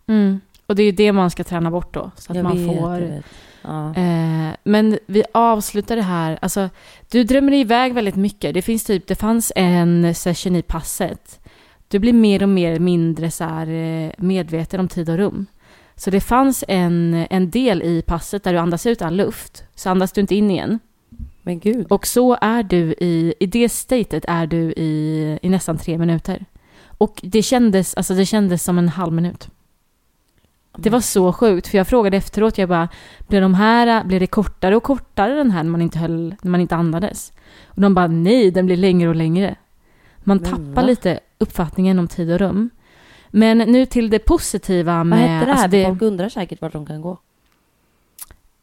Mm. 0.08 0.42
Och 0.66 0.76
det 0.76 0.82
är 0.84 0.86
ju 0.86 0.92
det 0.92 1.12
man 1.12 1.32
ska 1.32 1.44
träna 1.44 1.72
bort 1.72 1.94
då. 1.94 2.12
Så 2.16 2.32
att 2.32 2.36
jag 2.36 2.44
man 2.44 2.68
vet, 2.68 2.78
får... 2.78 3.22
Ja. 3.62 3.96
Eh, 3.96 4.56
men 4.64 5.00
vi 5.06 5.24
avslutar 5.34 5.96
det 5.96 6.02
här. 6.02 6.40
Alltså, 6.42 6.70
du 7.12 7.24
drömmer 7.24 7.54
iväg 7.54 7.94
väldigt 7.94 8.16
mycket. 8.16 8.54
Det, 8.54 8.62
finns 8.62 8.84
typ, 8.84 9.08
det 9.08 9.16
fanns 9.16 9.52
en 9.56 10.16
session 10.16 10.56
i 10.56 10.62
passet. 10.62 11.40
Du 11.88 12.00
blir 12.00 12.14
mer 12.14 12.44
och 12.44 12.50
mer 12.50 12.80
mindre 12.80 13.32
så 13.32 13.44
här, 13.44 13.68
eh, 13.68 14.12
medveten 14.18 14.80
om 14.80 14.88
tid 14.88 15.10
och 15.10 15.18
rum. 15.18 15.46
Så 15.96 16.10
det 16.10 16.22
fanns 16.22 16.64
en, 16.68 17.26
en 17.30 17.50
del 17.50 17.84
i 17.84 18.02
passet 18.02 18.44
där 18.44 18.54
du 18.54 18.60
andas 18.60 18.86
ut 18.86 19.02
all 19.02 19.16
luft. 19.16 19.64
Så 19.76 19.90
andas 19.90 20.12
du 20.12 20.22
inte 20.22 20.36
in 20.36 20.52
igen. 20.52 20.80
Men 21.48 21.60
gud. 21.60 21.88
Och 21.90 22.08
så 22.08 22.38
är 22.42 22.64
du 22.64 22.96
i, 23.00 23.34
i 23.40 23.46
det 23.46 23.70
statet 23.70 24.26
är 24.28 24.48
du 24.48 24.72
i, 24.72 25.40
i 25.42 25.50
nästan 25.50 25.78
tre 25.78 25.98
minuter. 25.98 26.46
Och 26.98 27.20
det 27.24 27.42
kändes, 27.42 27.94
alltså 27.96 28.14
det 28.14 28.26
kändes 28.26 28.64
som 28.64 28.78
en 28.78 28.90
halv 28.90 29.14
minut. 29.14 29.50
Det 30.78 30.90
var 30.90 31.00
så 31.00 31.34
sjukt, 31.34 31.68
för 31.68 31.78
jag 31.78 31.88
frågade 31.88 32.18
efteråt, 32.18 32.58
jag 32.58 32.70
bara, 32.70 32.90
blev 33.28 33.42
de 33.42 33.54
här, 33.54 34.04
blev 34.04 34.20
det 34.20 34.28
kortare 34.28 34.76
och 34.76 34.84
kortare 34.84 35.34
den 35.34 35.52
här 35.52 35.64
när 35.64 35.72
man 35.72 35.82
inte, 35.82 36.00
höll, 36.00 36.36
när 36.42 36.52
man 36.52 36.62
inte 36.62 36.76
andades? 36.76 37.34
Och 37.66 37.82
de 37.82 37.94
bara, 37.94 38.08
nej, 38.08 38.52
den 38.52 38.66
blir 38.66 38.78
längre 38.78 39.10
och 39.10 39.16
längre. 39.16 39.56
Man 40.18 40.38
Men 40.38 40.46
tappar 40.50 40.82
va? 40.82 40.82
lite 40.82 41.20
uppfattningen 41.38 42.00
om 42.00 42.08
tid 42.08 42.32
och 42.32 42.40
rum. 42.40 42.70
Men 43.28 43.58
nu 43.58 43.86
till 43.86 44.10
det 44.10 44.20
positiva 44.20 45.04
med... 45.04 45.20
Vad 45.20 45.30
hette 45.30 45.46
det 45.46 45.52
här? 45.54 45.64
alltså 45.64 45.68
det- 45.68 45.86
Folk 45.86 46.02
undrar 46.02 46.30
säkert 46.30 46.62
vart 46.62 46.74
de 46.74 46.86
kan 46.86 47.02
gå. 47.02 47.18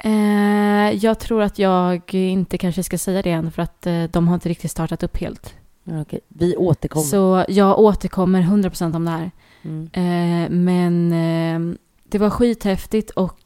Eh, 0.05 1.05
jag 1.05 1.19
tror 1.19 1.43
att 1.43 1.59
jag 1.59 2.15
inte 2.15 2.59
kanske 2.59 2.83
ska 2.83 2.99
säga 2.99 3.23
det 3.23 3.31
än, 3.31 3.53
för 3.53 3.63
att 3.63 3.87
eh, 3.87 4.05
de 4.05 4.29
har 4.29 4.35
inte 4.35 4.49
riktigt 4.49 4.71
startat 4.71 5.03
upp 5.03 5.17
helt. 5.17 5.55
Okej. 5.85 6.21
Vi 6.29 6.57
återkommer. 6.57 7.07
Så 7.07 7.45
jag 7.49 7.79
återkommer 7.79 8.43
100% 8.43 8.97
om 8.97 9.05
det 9.05 9.11
här. 9.11 9.31
Mm. 9.63 9.91
Eh, 9.93 10.51
men 10.51 11.79
det 12.09 12.19
var 12.19 12.31
skithäftigt 12.31 13.11
och 13.11 13.39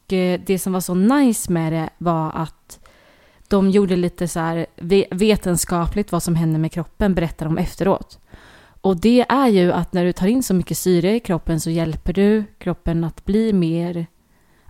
det 0.45 0.61
som 0.61 0.73
var 0.73 0.79
så 0.79 0.93
nice 0.93 1.51
med 1.51 1.73
det 1.73 1.89
var 1.97 2.31
att 2.35 2.79
de 3.47 3.69
gjorde 3.69 3.95
lite 3.95 4.27
så 4.27 4.39
här 4.39 4.65
ve- 4.75 5.07
vetenskapligt 5.11 6.11
vad 6.11 6.23
som 6.23 6.35
händer 6.35 6.59
med 6.59 6.71
kroppen, 6.71 7.15
berättar 7.15 7.45
de 7.45 7.57
efteråt. 7.57 8.19
Och 8.81 8.97
det 8.97 9.25
är 9.29 9.47
ju 9.47 9.71
att 9.71 9.93
när 9.93 10.05
du 10.05 10.11
tar 10.13 10.27
in 10.27 10.43
så 10.43 10.53
mycket 10.53 10.77
syre 10.77 11.15
i 11.15 11.19
kroppen 11.19 11.59
så 11.59 11.69
hjälper 11.69 12.13
du 12.13 12.43
kroppen 12.57 13.03
att 13.03 13.25
bli 13.25 13.53
mer, 13.53 14.05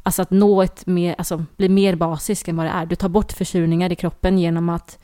alltså 0.10 0.22
att 0.22 0.32
nå 0.32 0.62
ett 0.62 0.86
mer, 0.86 1.16
alltså 1.18 1.45
bli 1.57 1.70
mer 1.70 1.95
basisk 1.95 2.47
än 2.47 2.57
vad 2.57 2.66
det 2.66 2.70
är. 2.70 2.86
Du 2.86 2.95
tar 2.95 3.10
bort 3.10 3.32
försurningar 3.32 3.91
i 3.91 3.95
kroppen 3.95 4.39
genom 4.39 4.70
att 4.70 4.99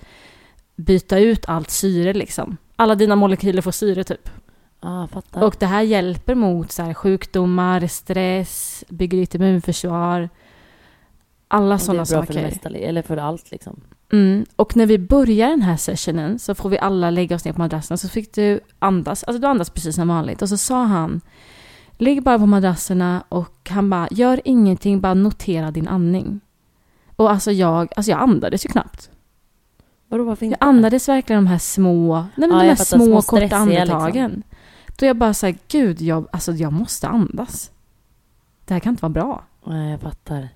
byta 0.76 1.20
ut 1.20 1.46
allt 1.48 1.70
syre 1.70 2.14
liksom. 2.14 2.58
Alla 2.76 2.96
dina 2.96 3.16
molekyler 3.16 3.62
får 3.62 3.72
syre 3.72 4.04
typ. 4.04 4.30
Ah. 4.80 5.08
Och 5.32 5.56
det 5.60 5.66
här 5.66 5.82
hjälper 5.82 6.36
mot 6.36 6.72
så 6.72 6.84
här, 6.84 6.94
sjukdomar, 6.94 7.88
stress, 7.88 8.84
bygger 8.90 9.18
ditt 9.18 9.36
immunförsvar. 9.36 10.30
Alla 11.48 11.76
Och 11.76 11.80
det 11.80 11.86
sådana 11.86 12.02
är 12.02 12.06
bra 12.06 12.26
för 12.26 12.34
det 12.34 12.40
saker. 12.40 12.70
mesta, 12.70 12.70
eller 12.70 13.02
för 13.02 13.18
allt 13.18 13.52
liksom. 13.52 13.82
Mm. 14.12 14.46
Och 14.56 14.76
när 14.76 14.86
vi 14.86 14.98
börjar 14.98 15.50
den 15.50 15.62
här 15.62 15.78
sessionen 15.78 16.40
så 16.40 16.56
får 16.56 16.70
vi 16.70 16.80
alla 16.80 17.10
lägga 17.10 17.36
oss 17.36 17.46
ner 17.46 17.54
på 17.54 17.60
madrasserna. 17.60 17.98
Så 17.98 18.10
fick 18.10 18.34
du 18.34 18.60
andas, 18.80 19.24
alltså 19.24 19.42
du 19.42 19.48
andas 19.48 19.70
precis 19.70 19.96
som 19.96 20.08
vanligt. 20.08 20.42
Och 20.42 20.50
så 20.50 20.58
sa 20.58 20.84
han, 20.84 21.22
ligg 21.98 22.24
bara 22.24 22.40
på 22.40 22.46
madrasserna 22.46 23.24
och 23.30 23.70
han 23.70 23.90
bara, 23.90 24.08
gör 24.12 24.42
ingenting, 24.46 25.02
bara 25.02 25.14
notera 25.14 25.72
din 25.72 25.88
andning. 25.88 26.40
Och 27.16 27.32
alltså 27.32 27.52
jag, 27.52 27.94
alltså 27.96 28.12
jag 28.12 28.20
andades 28.20 28.66
ju 28.66 28.70
knappt. 28.70 29.10
Vadå, 30.08 30.24
varför 30.24 30.46
Jag 30.46 30.52
inte? 30.52 30.66
andades 30.66 31.10
verkligen 31.10 31.44
de 31.44 31.50
här 31.50 31.58
små, 31.58 32.26
nej 32.36 32.50
men 32.50 32.50
Ja, 32.50 32.56
de 32.56 32.62
här 32.62 32.68
jag 32.68 32.80
små, 32.80 33.06
små 33.06 33.22
korta 33.22 33.56
andetagen. 33.56 34.44
Då 34.98 35.06
jag 35.06 35.18
bara 35.18 35.34
såhär, 35.34 35.56
gud, 35.68 36.02
jag, 36.02 36.28
alltså 36.32 36.52
jag 36.52 36.74
måste 36.74 37.08
andas. 37.08 37.72
Det 38.66 38.74
här 38.74 38.80
kan 38.80 38.94
inte 38.94 39.02
vara 39.02 39.10
bra. 39.10 39.44
Nej, 39.66 39.92
jag 39.92 40.02
fattar. 40.02 40.50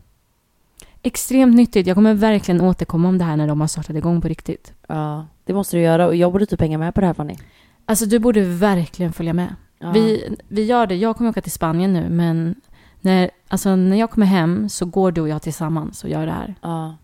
Extremt 1.01 1.55
nyttigt. 1.55 1.87
Jag 1.87 1.95
kommer 1.95 2.13
verkligen 2.13 2.61
återkomma 2.61 3.07
om 3.09 3.17
det 3.17 3.23
här 3.23 3.37
när 3.37 3.47
de 3.47 3.61
har 3.61 3.67
startat 3.67 3.95
igång 3.95 4.21
på 4.21 4.27
riktigt. 4.27 4.73
Ja, 4.87 5.25
det 5.45 5.53
måste 5.53 5.77
du 5.77 5.81
göra. 5.81 6.07
Och 6.07 6.15
jag 6.15 6.31
borde 6.31 6.45
typ 6.45 6.61
hänga 6.61 6.77
med 6.77 6.95
på 6.95 7.01
det 7.01 7.07
här 7.07 7.13
Fanny. 7.13 7.37
Alltså 7.85 8.05
du 8.05 8.19
borde 8.19 8.41
verkligen 8.41 9.13
följa 9.13 9.33
med. 9.33 9.55
Ja. 9.79 9.91
Vi, 9.91 10.35
vi 10.47 10.65
gör 10.65 10.87
det. 10.87 10.95
Jag 10.95 11.17
kommer 11.17 11.29
åka 11.29 11.41
till 11.41 11.51
Spanien 11.51 11.93
nu, 11.93 12.09
men 12.09 12.55
när, 13.01 13.29
alltså, 13.47 13.75
när 13.75 13.97
jag 13.97 14.11
kommer 14.11 14.25
hem 14.25 14.69
så 14.69 14.85
går 14.85 15.11
du 15.11 15.21
och 15.21 15.29
jag 15.29 15.41
tillsammans 15.41 16.03
och 16.03 16.09
gör 16.09 16.25
det 16.25 16.31
här. 16.31 16.55
Ja. 16.61 16.95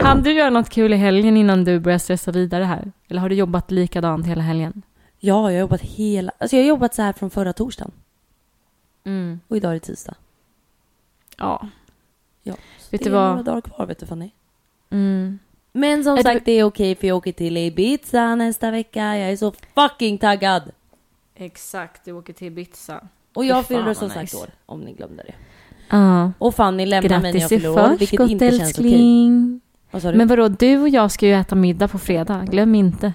Han 0.00 0.22
du 0.22 0.32
göra 0.32 0.50
något 0.50 0.68
kul 0.68 0.92
i 0.92 0.96
helgen 0.96 1.36
innan 1.36 1.64
du 1.64 1.80
börjar 1.80 1.98
stressa 1.98 2.30
vidare 2.32 2.64
här? 2.64 2.92
Eller 3.08 3.20
har 3.20 3.28
du 3.28 3.34
jobbat 3.34 3.70
likadant 3.70 4.26
hela 4.26 4.42
helgen? 4.42 4.82
Ja, 5.18 5.50
jag 5.50 5.56
har 5.56 5.60
jobbat 5.60 5.80
hela... 5.80 6.32
Alltså 6.38 6.56
jag 6.56 6.62
har 6.62 6.68
jobbat 6.68 6.94
så 6.94 7.02
här 7.02 7.12
från 7.12 7.30
förra 7.30 7.52
torsdagen. 7.52 7.92
Mm. 9.04 9.40
Och 9.48 9.56
idag 9.56 9.70
är 9.70 9.74
det 9.74 9.80
tisdag. 9.80 10.14
Ja. 11.36 11.68
Ja. 12.42 12.54
Vet 12.90 13.04
det 13.04 13.10
du 13.10 13.16
är 13.16 13.20
vad? 13.20 13.28
några 13.28 13.42
dagar 13.42 13.60
kvar 13.60 13.86
vet 13.86 13.98
du 13.98 14.06
Fanny. 14.06 14.30
Mm. 14.90 15.38
Men 15.76 16.04
som 16.04 16.12
Är 16.12 16.16
du- 16.16 16.22
sagt, 16.22 16.44
det 16.44 16.52
är 16.52 16.64
okej 16.64 16.94
för 16.94 17.06
jag 17.06 17.16
åker 17.16 17.32
till 17.32 17.56
Ibiza 17.56 18.34
nästa 18.34 18.70
vecka. 18.70 19.00
Jag 19.16 19.32
är 19.32 19.36
så 19.36 19.52
fucking 19.74 20.18
taggad. 20.18 20.62
Exakt, 21.34 22.04
du 22.04 22.12
åker 22.12 22.32
till 22.32 22.46
Ibiza. 22.46 23.00
Och 23.34 23.44
jag 23.44 23.66
fyller 23.66 23.94
som 23.94 24.08
sagt 24.08 24.20
nice. 24.20 24.36
år, 24.36 24.48
om 24.66 24.80
ni 24.80 24.92
glömde 24.92 25.22
det. 25.22 25.34
Ja. 25.90 26.32
Och 26.38 26.54
Fanny 26.54 26.86
lämnar 26.86 27.20
mig 27.20 27.32
när 27.32 27.40
jag 27.40 27.48
fyller 27.48 27.70
år, 27.70 27.88
vilket 27.88 28.08
förskott 28.08 28.30
inte 28.30 28.50
känns 28.50 28.60
okej. 28.60 28.68
älskling. 28.68 29.60
Vad 29.90 30.02
du? 30.02 30.14
Men 30.14 30.26
vadå, 30.28 30.48
du 30.48 30.78
och 30.78 30.88
jag 30.88 31.10
ska 31.10 31.26
ju 31.26 31.32
äta 31.34 31.54
middag 31.54 31.88
på 31.88 31.98
fredag. 31.98 32.44
Glöm 32.50 32.74
inte. 32.74 33.12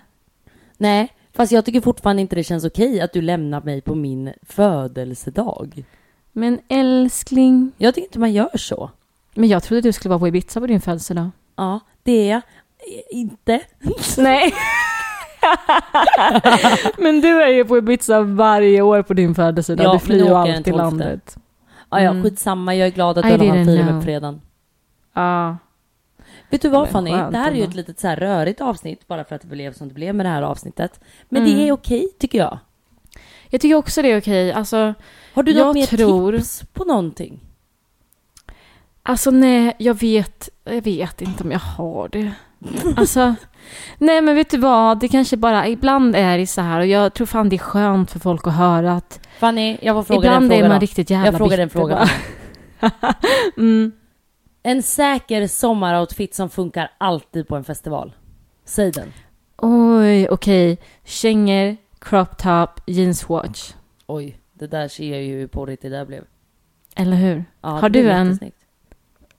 Nej, 0.77 1.09
fast 1.33 1.51
jag 1.51 1.65
tycker 1.65 1.81
fortfarande 1.81 2.21
inte 2.21 2.35
det 2.35 2.43
känns 2.43 2.65
okej 2.65 3.01
att 3.01 3.13
du 3.13 3.21
lämnar 3.21 3.61
mig 3.61 3.81
på 3.81 3.95
min 3.95 4.33
födelsedag. 4.41 5.83
Men 6.31 6.59
älskling. 6.67 7.71
Jag 7.77 7.95
tycker 7.95 8.07
inte 8.07 8.19
man 8.19 8.33
gör 8.33 8.57
så. 8.57 8.89
Men 9.35 9.49
jag 9.49 9.63
trodde 9.63 9.81
du 9.81 9.91
skulle 9.91 10.09
vara 10.09 10.19
på 10.19 10.27
Ibiza 10.27 10.59
på 10.59 10.67
din 10.67 10.81
födelsedag. 10.81 11.29
Ja, 11.55 11.79
det 12.09 12.29
är 12.29 12.31
jag. 12.31 12.41
Inte. 13.11 13.59
Nej. 14.17 14.53
men 16.97 17.21
du 17.21 17.41
är 17.43 17.47
ju 17.47 17.65
på 17.65 17.77
Ibiza 17.77 18.21
varje 18.21 18.81
år 18.81 19.01
på 19.01 19.13
din 19.13 19.35
födelsedag. 19.35 19.85
Ja, 19.85 19.93
du 19.93 19.99
flyr 19.99 20.25
ju 20.25 20.33
alltid 20.33 20.65
12. 20.65 20.77
landet. 20.77 21.37
Ja, 21.89 22.01
ja, 22.01 22.09
Mm. 22.09 22.23
skitsamma. 22.23 22.75
Jag 22.75 22.87
är 22.87 22.91
glad 22.91 23.17
att 23.17 23.25
I 23.25 23.29
du 23.31 23.39
firar 23.39 23.53
mig 23.65 23.77
know. 23.83 23.95
på 23.95 24.01
fredagen. 24.01 24.41
Ja. 25.13 25.57
Vet 26.49 26.61
du 26.61 26.69
vad 26.69 26.81
Men 26.81 26.91
Fanny? 26.91 27.11
Det 27.11 27.37
här 27.37 27.51
är 27.51 27.55
ju 27.55 27.63
ett 27.63 27.75
litet 27.75 27.99
så 27.99 28.07
här 28.07 28.15
rörigt 28.15 28.61
avsnitt 28.61 29.07
bara 29.07 29.23
för 29.23 29.35
att 29.35 29.41
det 29.41 29.47
blev 29.47 29.73
som 29.73 29.87
det 29.87 29.93
blev 29.93 30.15
med 30.15 30.25
det 30.25 30.29
här 30.29 30.41
avsnittet. 30.41 30.99
Men 31.29 31.41
Mm. 31.43 31.55
det 31.57 31.67
är 31.67 31.71
okej 31.71 32.07
tycker 32.19 32.37
jag. 32.37 32.59
Jag 33.49 33.61
tycker 33.61 33.75
också 33.75 34.01
det 34.01 34.11
är 34.11 34.19
okej. 34.21 34.51
Alltså, 34.53 34.93
Har 35.33 35.43
du 35.43 35.53
något 35.53 35.73
mer 35.75 35.85
tror- 35.85 36.31
tips 36.31 36.63
på 36.73 36.83
någonting? 36.83 37.39
Alltså 39.09 39.31
nej, 39.31 39.75
jag 39.77 39.99
vet, 39.99 40.49
jag 40.63 40.81
vet 40.81 41.21
inte 41.21 41.43
om 41.43 41.51
jag 41.51 41.59
har 41.59 42.09
det. 42.09 42.31
Alltså, 42.97 43.35
nej 43.97 44.21
men 44.21 44.35
vet 44.35 44.49
du 44.49 44.57
vad, 44.57 44.99
det 44.99 45.07
kanske 45.07 45.37
bara, 45.37 45.67
ibland 45.67 46.15
är 46.15 46.37
det 46.37 46.47
så 46.47 46.61
här 46.61 46.79
och 46.79 46.85
jag 46.85 47.13
tror 47.13 47.27
fan 47.27 47.49
det 47.49 47.55
är 47.55 47.57
skönt 47.57 48.11
för 48.11 48.19
folk 48.19 48.47
att 48.47 48.53
höra 48.53 48.93
att 48.93 49.27
Fanny, 49.39 49.77
jag 49.81 49.95
får 49.95 50.03
fråga 50.03 50.27
ibland 50.27 50.43
en 50.43 50.49
fråga 50.49 50.65
är 50.65 50.69
man 50.69 50.77
då. 50.77 50.81
riktigt 50.81 51.09
jävla 51.09 51.25
Jag 51.25 51.37
frågar 51.37 51.57
en 51.57 51.69
fråga. 51.69 52.09
mm. 53.57 53.91
En 54.63 54.83
säker 54.83 55.47
sommaroutfit 55.47 56.35
som 56.35 56.49
funkar 56.49 56.91
alltid 56.97 57.47
på 57.47 57.55
en 57.55 57.63
festival. 57.63 58.13
Säg 58.65 58.91
den. 58.91 59.13
Oj, 59.57 60.29
okej. 60.29 60.77
Kängor, 61.03 61.77
crop 61.99 62.37
top, 62.37 62.69
jeanswatch. 62.85 63.73
Oj, 64.07 64.39
det 64.53 64.67
där 64.67 64.87
ser 64.87 65.11
jag 65.11 65.23
ju 65.23 65.33
hur 65.39 65.47
porrigt 65.47 65.81
det 65.81 65.89
där 65.89 66.05
blev. 66.05 66.23
Eller 66.95 67.17
hur? 67.17 67.45
Ja, 67.61 67.69
har 67.69 67.89
du 67.89 68.09
en? 68.09 68.27
jättesnyggt. 68.27 68.59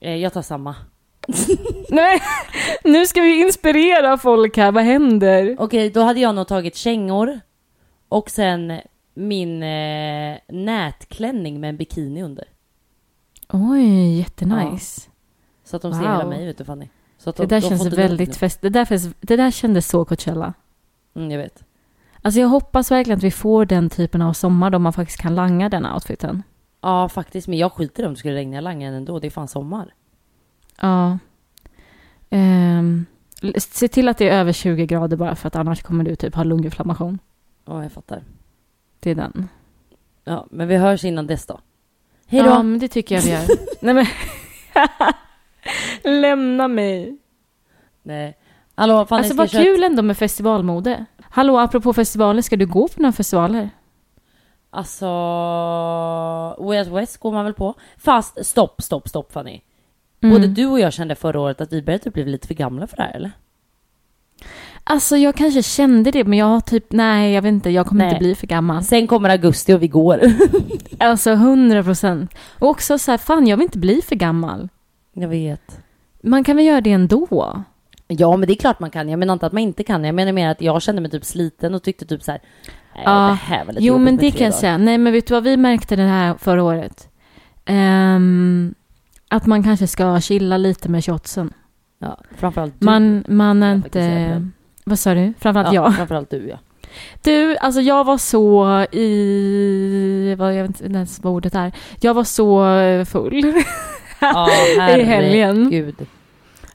Eh, 0.00 0.16
Jag 0.16 0.32
tar 0.32 0.42
samma. 0.42 0.74
Nej, 1.90 2.22
nu 2.84 3.06
ska 3.06 3.20
vi 3.20 3.40
inspirera 3.40 4.18
folk 4.18 4.56
här. 4.56 4.72
Vad 4.72 4.84
händer? 4.84 5.56
Okej, 5.58 5.90
då 5.90 6.00
hade 6.00 6.20
jag 6.20 6.34
nog 6.34 6.46
tagit 6.48 6.76
kängor 6.76 7.40
och 8.08 8.30
sen 8.30 8.80
min 9.14 9.62
eh, 9.62 10.36
nätklänning 10.48 11.60
med 11.60 11.70
en 11.70 11.76
bikini 11.76 12.22
under. 12.22 12.44
Oj, 13.52 14.18
jättenice. 14.18 15.00
Så 15.64 15.76
att 15.76 15.82
de 15.82 15.92
ser 15.92 16.00
Wow. 16.00 16.10
hela 16.10 16.26
mig, 16.26 16.46
vet 16.46 16.58
du 16.58 16.64
Fanny. 16.64 16.88
Så 17.18 17.30
att 17.30 17.36
Det 17.36 17.42
de, 17.42 17.46
där 17.54 17.60
de 17.60 17.68
känns 17.68 17.86
väldigt 17.98 18.36
fest. 18.36 18.60
Det 18.62 18.68
där, 18.68 18.84
fest- 18.84 19.14
det 19.20 19.36
där 19.36 19.50
kändes 19.50 19.88
så 19.88 20.04
Coachella. 20.04 20.54
Mm, 21.16 21.30
jag 21.30 21.38
vet. 21.38 21.64
Alltså 22.22 22.40
jag 22.40 22.48
hoppas 22.48 22.90
verkligen 22.90 23.16
att 23.18 23.24
vi 23.24 23.30
får 23.30 23.64
den 23.64 23.90
typen 23.90 24.22
av 24.22 24.32
sommar 24.32 24.70
då 24.70 24.78
man 24.78 24.92
faktiskt 24.92 25.20
kan 25.20 25.34
langa 25.34 25.68
den 25.68 25.86
outfiten. 25.86 26.42
Ja, 26.80 27.08
faktiskt. 27.08 27.48
Men 27.48 27.58
jag 27.58 27.72
skiter 27.72 28.06
om 28.06 28.12
det 28.12 28.18
skulle 28.18 28.34
regna 28.34 28.58
i 28.58 28.60
Langen 28.60 28.94
ändå. 28.94 29.18
Det 29.18 29.26
är 29.26 29.30
fan 29.30 29.48
sommar. 29.48 29.94
Ja. 30.80 31.18
L- 33.42 33.54
se 33.58 33.88
till 33.88 34.08
att 34.08 34.18
det 34.18 34.28
är 34.28 34.38
över 34.40 34.52
20 34.52 34.86
grader 34.86 35.16
bara 35.16 35.34
för 35.36 35.48
att 35.48 35.56
annars 35.56 35.82
kommer 35.82 36.04
du 36.04 36.16
typ 36.16 36.34
ha 36.34 36.44
lunginflammation. 36.44 37.18
Ja, 37.64 37.82
jag 37.82 37.92
fattar. 37.92 38.22
Det 39.00 39.10
är 39.10 39.14
den. 39.14 39.48
Ja, 40.24 40.46
men 40.50 40.68
vi 40.68 40.76
hörs 40.76 41.04
innan 41.04 41.26
dess 41.26 41.46
då. 41.46 41.60
Hej 42.26 42.42
då! 42.42 42.46
Ja, 42.48 42.62
men 42.62 42.78
det 42.78 42.88
tycker 42.88 43.14
jag 43.14 43.22
vi 43.22 43.30
gör. 43.30 43.42
Nej 43.80 43.94
men. 43.94 44.06
Lämna 46.20 46.68
mig. 46.68 47.18
Nej. 48.02 48.36
Hallå, 48.74 49.06
Fanny 49.06 49.18
Alltså 49.22 49.34
vad 49.36 49.50
kul 49.50 49.84
ändå 49.84 50.02
med 50.02 50.16
festivalmode. 50.18 51.04
Hallå, 51.22 51.58
apropå 51.58 51.92
festivaler, 51.92 52.42
ska 52.42 52.56
du 52.56 52.66
gå 52.66 52.88
på 52.88 53.02
några 53.02 53.12
festivaler? 53.12 53.70
Alltså, 54.70 55.06
Way 56.58 56.78
Out 56.78 56.88
West 56.88 57.16
går 57.16 57.32
man 57.32 57.44
väl 57.44 57.54
på? 57.54 57.74
Fast 57.98 58.46
stopp, 58.46 58.82
stopp, 58.82 59.08
stopp 59.08 59.32
Fanny. 59.32 59.60
Mm. 60.22 60.34
Både 60.34 60.46
du 60.46 60.66
och 60.66 60.80
jag 60.80 60.92
kände 60.92 61.14
förra 61.14 61.40
året 61.40 61.60
att 61.60 61.72
vi 61.72 61.82
började 61.82 62.04
typ 62.04 62.14
bli 62.14 62.24
lite 62.24 62.46
för 62.46 62.54
gamla 62.54 62.86
för 62.86 62.96
det 62.96 63.02
här 63.02 63.16
eller? 63.16 63.30
Alltså 64.84 65.16
jag 65.16 65.34
kanske 65.34 65.62
kände 65.62 66.10
det, 66.10 66.24
men 66.24 66.38
jag 66.38 66.46
har 66.46 66.60
typ, 66.60 66.92
nej 66.92 67.32
jag 67.32 67.42
vet 67.42 67.48
inte, 67.48 67.70
jag 67.70 67.86
kommer 67.86 68.04
Nej. 68.04 68.12
inte 68.12 68.18
bli 68.18 68.34
för 68.34 68.46
gammal. 68.46 68.84
Sen 68.84 69.06
kommer 69.06 69.28
augusti 69.28 69.72
och 69.72 69.82
vi 69.82 69.88
går. 69.88 70.20
Alltså 70.98 71.30
100 71.30 71.82
procent. 71.82 72.34
Och 72.58 72.68
också 72.68 72.98
så 72.98 73.10
här, 73.10 73.18
fan 73.18 73.46
jag 73.46 73.56
vill 73.56 73.64
inte 73.64 73.78
bli 73.78 74.02
för 74.02 74.16
gammal. 74.16 74.68
jag 75.12 75.28
vet. 75.28 75.80
Man 76.22 76.44
kan 76.44 76.56
väl 76.56 76.66
göra 76.66 76.80
det 76.80 76.92
ändå? 76.92 77.26
Ja, 78.08 78.36
men 78.36 78.46
det 78.46 78.52
är 78.52 78.56
klart 78.56 78.80
man 78.80 78.90
kan. 78.90 79.08
Jag 79.08 79.18
menar 79.18 79.32
inte 79.32 79.46
att 79.46 79.52
man 79.52 79.62
inte 79.62 79.84
kan. 79.84 80.04
Jag 80.04 80.14
menar 80.14 80.32
mer 80.32 80.48
att 80.48 80.60
jag 80.60 80.82
kände 80.82 81.00
mig 81.00 81.10
typ 81.10 81.24
sliten 81.24 81.74
och 81.74 81.82
tyckte 81.82 82.06
typ 82.06 82.22
så 82.22 82.30
här. 82.30 82.40
Ja. 82.94 83.28
det 83.28 83.34
här 83.34 83.64
var 83.64 83.72
lite 83.72 83.84
Jo 83.84 83.98
men 83.98 84.16
det 84.16 84.30
kan 84.30 84.40
jag 84.40 84.50
dagar." 84.50 84.60
säga. 84.60 84.78
Nej 84.78 84.98
men 84.98 85.12
vet 85.12 85.26
du 85.26 85.34
vad 85.34 85.42
vi 85.42 85.56
märkte 85.56 85.96
det 85.96 86.02
här 86.02 86.34
förra 86.38 86.62
året? 86.62 87.08
Ehm, 87.64 88.74
att 89.28 89.46
man 89.46 89.62
kanske 89.62 89.86
ska 89.86 90.20
chilla 90.20 90.56
lite 90.56 90.88
med 90.88 91.04
shotsen. 91.04 91.52
Ja, 91.98 92.18
framförallt 92.36 92.74
du. 92.78 92.84
Man, 92.84 93.24
man 93.28 93.62
är 93.62 93.74
inte... 93.74 94.48
Vad 94.84 94.98
sa 94.98 95.14
du? 95.14 95.32
Framförallt 95.38 95.74
ja, 95.74 95.84
jag. 95.84 95.96
Framförallt 95.96 96.30
du 96.30 96.48
ja. 96.48 96.58
Du, 97.22 97.56
alltså 97.56 97.80
jag 97.80 98.04
var 98.04 98.18
så 98.18 98.66
i... 98.92 100.34
Vad, 100.38 100.54
jag 100.54 100.62
vet 100.62 100.80
inte 100.80 100.96
ens 100.96 101.20
vad 101.22 101.32
ordet 101.32 101.54
är. 101.54 101.72
Jag 102.00 102.14
var 102.14 102.24
så 102.24 102.64
full. 103.10 103.52
Ja, 104.20 104.50
I 104.96 105.02
helgen. 105.02 105.70
Gud. 105.70 106.06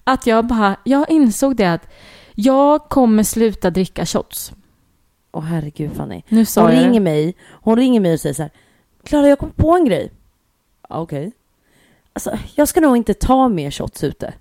Att 0.03 0.27
jag 0.27 0.45
bara... 0.45 0.75
Jag 0.83 1.09
insåg 1.09 1.55
det 1.55 1.65
att 1.65 1.89
jag 2.33 2.89
kommer 2.89 3.23
sluta 3.23 3.69
dricka 3.69 4.05
shots. 4.05 4.53
Åh 5.35 5.41
herregud 5.43 5.95
Fanny. 5.95 6.21
Nu 6.29 6.45
sa 6.45 6.61
Hon 6.61 6.71
jag 6.71 6.79
det. 6.81 6.87
ringer 6.87 6.99
mig, 6.99 7.35
hon 7.51 7.75
ringer 7.75 7.99
mig 7.99 8.13
och 8.13 8.19
säger 8.19 8.33
så 8.33 8.41
här. 8.41 8.51
Klara 9.03 9.27
jag 9.27 9.39
kom 9.39 9.51
på 9.51 9.71
en 9.75 9.85
grej. 9.85 10.11
Ja, 10.89 10.99
Okej. 10.99 11.31
Alltså, 12.13 12.37
jag 12.55 12.67
ska 12.67 12.81
nog 12.81 12.97
inte 12.97 13.13
ta 13.13 13.49
mer 13.49 13.71
shots 13.71 14.03
ute. 14.03 14.33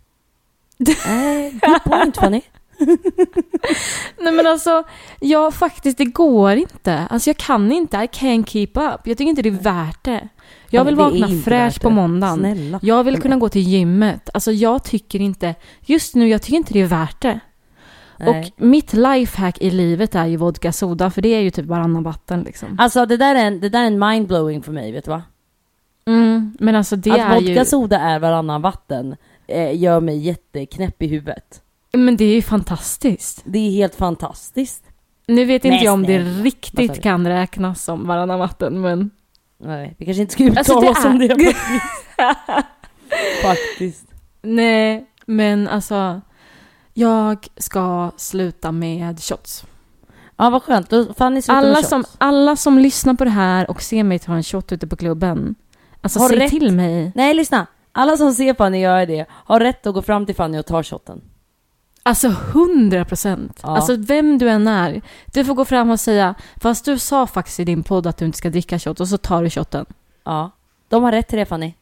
Nej, 1.07 1.51
good 1.62 1.84
point 1.84 2.16
Fanny. 2.16 2.40
Nej 4.20 4.32
men 4.32 4.47
alltså, 4.47 4.84
jag 5.20 5.55
faktiskt, 5.55 5.99
det 5.99 6.05
går 6.05 6.53
inte. 6.53 6.95
Alltså 7.11 7.30
jag 7.30 7.36
kan 7.36 7.72
inte, 7.72 7.97
I 7.97 8.01
can't 8.07 8.47
keep 8.47 8.68
up. 8.74 9.01
Jag 9.07 9.18
tycker 9.18 9.30
inte 9.30 9.42
det 9.42 9.49
är 9.49 9.62
värt 9.62 10.05
det. 10.05 10.28
Jag 10.70 10.80
Ja, 10.80 10.84
vill 10.84 10.95
vakna 10.95 11.28
fräsch 11.45 11.80
på 11.80 11.90
måndagen. 11.90 12.38
Snälla. 12.38 12.80
Jag 12.82 13.05
vill 13.05 13.22
kunna 13.22 13.36
gå 13.36 13.49
till 13.49 13.62
gymmet. 13.62 14.30
Alltså 14.34 14.53
jag 14.53 14.84
tycker 14.84 15.20
inte, 15.20 15.55
just 15.80 16.14
nu, 16.14 16.28
jag 16.28 16.42
tycker 16.42 16.57
inte 16.57 16.72
det 16.72 16.80
är 16.80 16.86
värt 16.86 17.20
det. 17.22 17.40
Nej. 18.18 18.40
Och 18.56 18.64
mitt 18.64 18.92
lifehack 18.92 19.60
i 19.60 19.70
livet 19.70 20.14
är 20.14 20.26
ju 20.26 20.36
vodka 20.36 20.72
soda, 20.72 21.10
för 21.10 21.22
det 21.22 21.28
är 21.28 21.40
ju 21.40 21.50
typ 21.50 21.66
varannan 21.66 22.02
vatten 22.02 22.42
liksom. 22.42 22.76
Alltså 22.80 23.06
det 23.06 23.16
där 23.16 23.34
är 23.34 23.44
en, 23.44 23.60
det 23.60 23.68
där 23.68 23.82
är 23.82 23.86
en 23.86 23.98
mindblowing 23.98 24.62
för 24.62 24.72
mig, 24.72 24.92
vet 24.92 25.04
du 25.04 25.10
va? 25.10 25.22
Mm, 26.06 26.56
men 26.60 26.74
alltså 26.74 26.96
det 26.96 27.10
att 27.10 27.18
är 27.18 27.34
vodka 27.34 27.52
ju... 27.52 27.64
soda 27.64 27.98
är 27.98 28.18
varannan 28.18 28.62
vatten 28.62 29.16
eh, 29.46 29.78
gör 29.78 30.00
mig 30.00 30.18
jätteknäpp 30.18 31.02
i 31.02 31.06
huvudet. 31.06 31.62
Men 31.92 32.16
det 32.16 32.24
är 32.24 32.34
ju 32.34 32.42
fantastiskt. 32.42 33.42
Det 33.44 33.58
är 33.58 33.70
helt 33.70 33.94
fantastiskt. 33.94 34.84
Nu 35.26 35.44
vet 35.44 35.64
inte 35.64 35.76
Nej, 35.76 35.84
jag 35.84 35.94
om 35.94 36.02
det 36.02 36.24
sa 36.24 36.42
riktigt 36.42 37.02
kan 37.02 37.28
räknas 37.28 37.84
som 37.84 38.06
varannan 38.06 38.38
vatten, 38.38 38.80
men... 38.80 39.10
Nej, 39.58 39.94
vi 39.98 40.04
kanske 40.04 40.20
inte 40.20 40.32
ska 40.32 40.44
uttala 40.44 40.58
Alltså, 40.58 40.80
det 40.80 40.90
oss 40.90 41.04
om 41.04 41.20
är- 41.20 41.28
det 41.28 41.28
faktiskt. 41.28 41.84
faktiskt. 43.42 44.06
Nej, 44.42 45.06
men 45.26 45.68
alltså... 45.68 46.20
Jag 46.95 47.47
ska 47.57 48.11
sluta 48.16 48.72
med 48.72 49.20
shots. 49.22 49.64
Ja, 50.36 50.51
vad 50.51 50.62
skönt. 50.62 50.90
Då 50.90 51.14
Fanny 51.14 51.42
slutar 51.42 51.61
med 51.61 51.64
Alla 51.68 51.76
shots. 51.76 51.88
som, 51.88 52.05
alla 52.18 52.57
som 52.57 52.78
lyssnar 52.78 53.14
på 53.14 53.24
det 53.24 53.30
här 53.30 53.70
och 53.70 53.82
ser 53.82 54.05
mig 54.05 54.18
ta 54.18 54.34
en 54.34 54.42
shot 54.42 54.72
ute 54.72 54.86
på 54.86 54.97
klubben. 54.97 55.55
Alltså 56.01 56.18
Har 56.18 56.28
säg 56.28 56.38
rätt. 56.38 56.51
till 56.51 56.72
mig. 56.72 57.12
Nej, 57.14 57.34
lyssna. 57.34 57.66
Alla 57.92 58.16
som 58.16 58.32
ser 58.34 58.55
Fanny 58.55 58.78
göra 58.78 59.07
det 59.07 59.26
har 59.30 59.61
rätt 59.61 59.86
att 59.86 59.95
gå 59.95 60.03
fram 60.03 60.26
till 60.26 60.34
Fanny 60.34 60.59
och 60.59 60.66
ta 60.66 60.82
shotten. 60.82 61.20
Alltså 62.03 62.28
hundra 62.28 63.05
procent. 63.05 63.61
Ja. 63.62 63.76
Alltså 63.76 63.97
vem 63.97 64.38
du 64.38 64.49
än 64.51 64.66
är. 64.68 65.03
Du 65.26 65.45
får 65.45 65.55
gå 65.55 65.64
fram 65.64 65.90
och 65.90 66.01
säga, 66.01 66.34
fast 66.57 66.84
du 66.84 66.99
sa 66.99 67.26
faktiskt 67.26 67.61
i 67.61 67.64
din 67.64 67.82
podd 67.82 68.07
att 68.07 68.16
du 68.16 68.24
inte 68.24 68.38
ska 68.38 68.51
dricka 68.51 68.78
shot 68.78 69.01
och 69.01 69.09
så 69.09 69.18
tar 69.18 69.42
du 69.42 69.51
shotten. 69.51 69.86
Ja. 70.24 70.51
De 70.88 71.03
har 71.03 71.12
rätt 71.12 71.28
till 71.28 71.38
det 71.38 71.47
Fanny. 71.47 71.74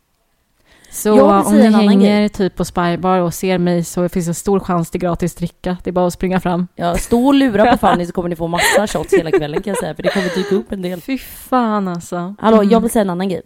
Så 0.93 1.23
om 1.33 1.57
ni 1.57 1.71
hänger 1.71 2.29
typ 2.29 2.57
på 2.57 2.65
Spybar 2.65 3.19
och 3.19 3.35
ser 3.35 3.59
mig 3.59 3.85
så 3.85 4.09
finns 4.09 4.29
en 4.29 4.35
stor 4.35 4.61
chans 4.61 4.91
till 4.91 5.01
gratis 5.01 5.35
dricka. 5.35 5.77
Det 5.85 5.91
är 5.91 5.93
bara 5.93 6.07
att 6.07 6.13
springa 6.13 6.41
fram. 6.41 6.69
Ja, 6.75 6.95
stå 6.97 7.27
och 7.27 7.35
lura 7.35 7.73
på 7.73 7.79
Fanny 7.79 8.07
så 8.07 8.13
kommer 8.13 8.29
ni 8.29 8.37
få 8.37 8.47
massa 8.47 8.87
shots 8.87 9.13
hela 9.13 9.31
kvällen 9.31 9.63
kan 9.63 9.71
jag 9.71 9.79
säga. 9.79 9.95
För 9.95 10.03
det 10.03 10.09
kommer 10.09 10.35
dyka 10.37 10.55
upp 10.55 10.73
en 10.73 10.83
del. 10.83 11.01
Fy 11.01 11.19
fan 11.19 11.89
alltså. 11.89 12.35
Hallå, 12.39 12.57
Mm. 12.57 12.71
jag 12.71 12.81
vill 12.81 12.91
säga 12.91 13.01
en 13.03 13.11
annan 13.11 13.29
grej. 13.29 13.43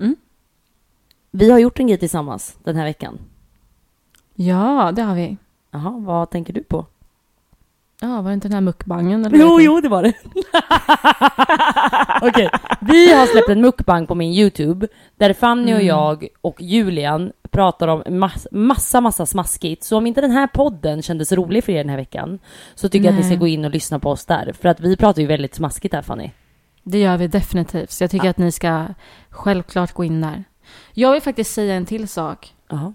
Mm. 0.00 0.16
Vi 1.30 1.50
har 1.50 1.58
gjort 1.58 1.78
en 1.80 1.86
grej 1.86 1.98
tillsammans 1.98 2.56
den 2.64 2.76
här 2.76 2.84
veckan. 2.84 3.18
Ja, 4.34 4.92
det 4.94 5.02
har 5.02 5.14
vi. 5.14 5.36
Jaha, 5.70 5.94
vad 5.98 6.30
tänker 6.30 6.52
du 6.52 6.62
på? 6.62 6.86
Ja, 8.00 8.20
var 8.22 8.30
det 8.30 8.34
inte 8.34 8.48
den 8.48 8.54
här 8.54 8.60
mukbangen? 8.60 9.24
Eller 9.26 9.38
den? 9.38 9.64
jo, 9.64 9.80
det 9.80 9.88
var 9.88 10.02
det. 10.02 10.12
Okej, 12.28 12.50
vi 12.80 13.12
har 13.12 13.26
släppt 13.26 13.48
en 13.48 13.60
mukbang 13.60 14.06
på 14.06 14.14
min 14.14 14.32
YouTube 14.32 14.88
där 15.16 15.32
Fanny 15.32 15.72
och 15.72 15.76
Mm. 15.76 15.86
jag 15.86 16.26
och 16.40 16.60
Julian 16.62 17.32
pratar 17.50 17.88
om 17.88 18.18
mass, 18.18 18.46
massa, 18.52 19.00
massa 19.00 19.26
smaskigt. 19.26 19.84
Så 19.84 19.96
om 19.96 20.06
inte 20.06 20.20
den 20.20 20.30
här 20.30 20.46
podden 20.46 21.02
kändes 21.02 21.32
rolig 21.32 21.64
för 21.64 21.72
er 21.72 21.76
den 21.78 21.88
här 21.88 21.96
veckan 21.96 22.38
så 22.74 22.88
tycker 22.88 23.04
jag 23.04 23.12
att 23.12 23.16
ni 23.20 23.20
Nej. 23.28 23.30
ska 23.30 23.40
gå 23.40 23.46
in 23.46 23.64
och 23.64 23.70
lyssna 23.70 23.98
på 23.98 24.10
oss 24.10 24.26
där. 24.26 24.52
För 24.60 24.68
att 24.68 24.80
vi 24.80 24.96
pratar 24.96 25.20
ju 25.22 25.28
väldigt 25.28 25.54
smaskigt 25.54 25.94
här 25.94 26.02
Fanny. 26.02 26.30
Det 26.82 26.98
gör 26.98 27.16
vi 27.16 27.26
definitivt. 27.26 27.90
Så 27.90 28.04
jag 28.04 28.10
tycker 28.10 28.24
Ja. 28.26 28.30
att 28.30 28.38
ni 28.38 28.52
ska 28.52 28.86
självklart 29.30 29.92
gå 29.92 30.04
in 30.04 30.20
där. 30.20 30.44
Jag 30.94 31.12
vill 31.12 31.22
faktiskt 31.22 31.54
säga 31.54 31.74
en 31.74 31.86
till 31.86 32.08
sak. 32.08 32.54
Jaha. 32.70 32.92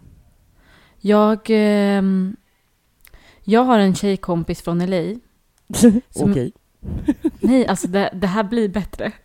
Jag, 0.99 1.39
ehm, 1.49 2.35
jag 3.45 3.63
har 3.63 3.79
en 3.79 3.95
tjejkompis 3.95 4.61
från 4.61 4.85
LA. 4.85 5.15
Som- 6.09 6.31
Okej. 6.31 6.51
Nej, 7.39 7.67
alltså 7.67 7.87
det, 7.87 8.09
det 8.13 8.27
här 8.27 8.43
blir 8.43 8.69
bättre. 8.69 9.11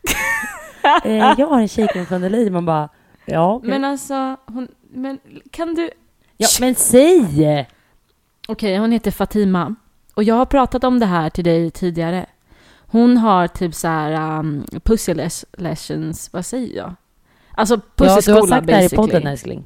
Eh, 1.05 1.35
jag 1.39 1.47
har 1.47 1.61
en 1.61 1.69
tjejkompis 1.69 2.09
från 2.09 2.29
LA, 2.29 2.51
man 2.51 2.65
bara 2.67 2.89
ja, 3.27 3.53
okej. 3.55 3.71
Men 3.71 3.85
alltså, 3.85 4.37
hon, 4.47 4.69
men 4.91 5.19
kan 5.51 5.75
du... 5.75 5.91
ja, 6.37 6.49
men 6.61 6.75
säg! 6.75 7.67
Okej, 8.49 8.79
hon 8.79 8.93
heter 8.93 9.11
Fatima. 9.11 9.75
Och 10.15 10.25
jag 10.25 10.35
har 10.35 10.47
pratat 10.47 10.85
om 10.85 10.99
det 10.99 11.07
här 11.07 11.31
till 11.31 11.45
dig 11.45 11.71
tidigare. 11.71 12.27
Hon 12.87 13.17
har 13.17 13.49
typ 13.49 13.75
så 13.75 13.89
här 13.89 14.39
um, 14.39 14.65
pussy 14.83 15.15
les- 15.15 15.45
lessons, 15.53 16.33
vad 16.33 16.47
säger 16.47 16.77
jag? 16.77 16.95
Alltså 17.55 17.75
Ja, 17.75 18.21
du 18.27 18.33
har 18.33 18.47
sagt 18.47 18.67
det 18.67 18.75
här 18.75 18.93
i 18.93 18.97
podden 18.97 19.27
älskling. 19.27 19.65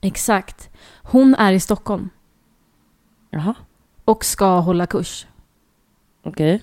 Exakt. 0.00 0.70
Hon 1.02 1.34
är 1.34 1.52
i 1.52 1.60
Stockholm 1.60 2.10
Jaha, 3.30 3.54
och 4.08 4.24
ska 4.24 4.58
hålla 4.60 4.86
kurs. 4.86 5.26
okej. 6.22 6.62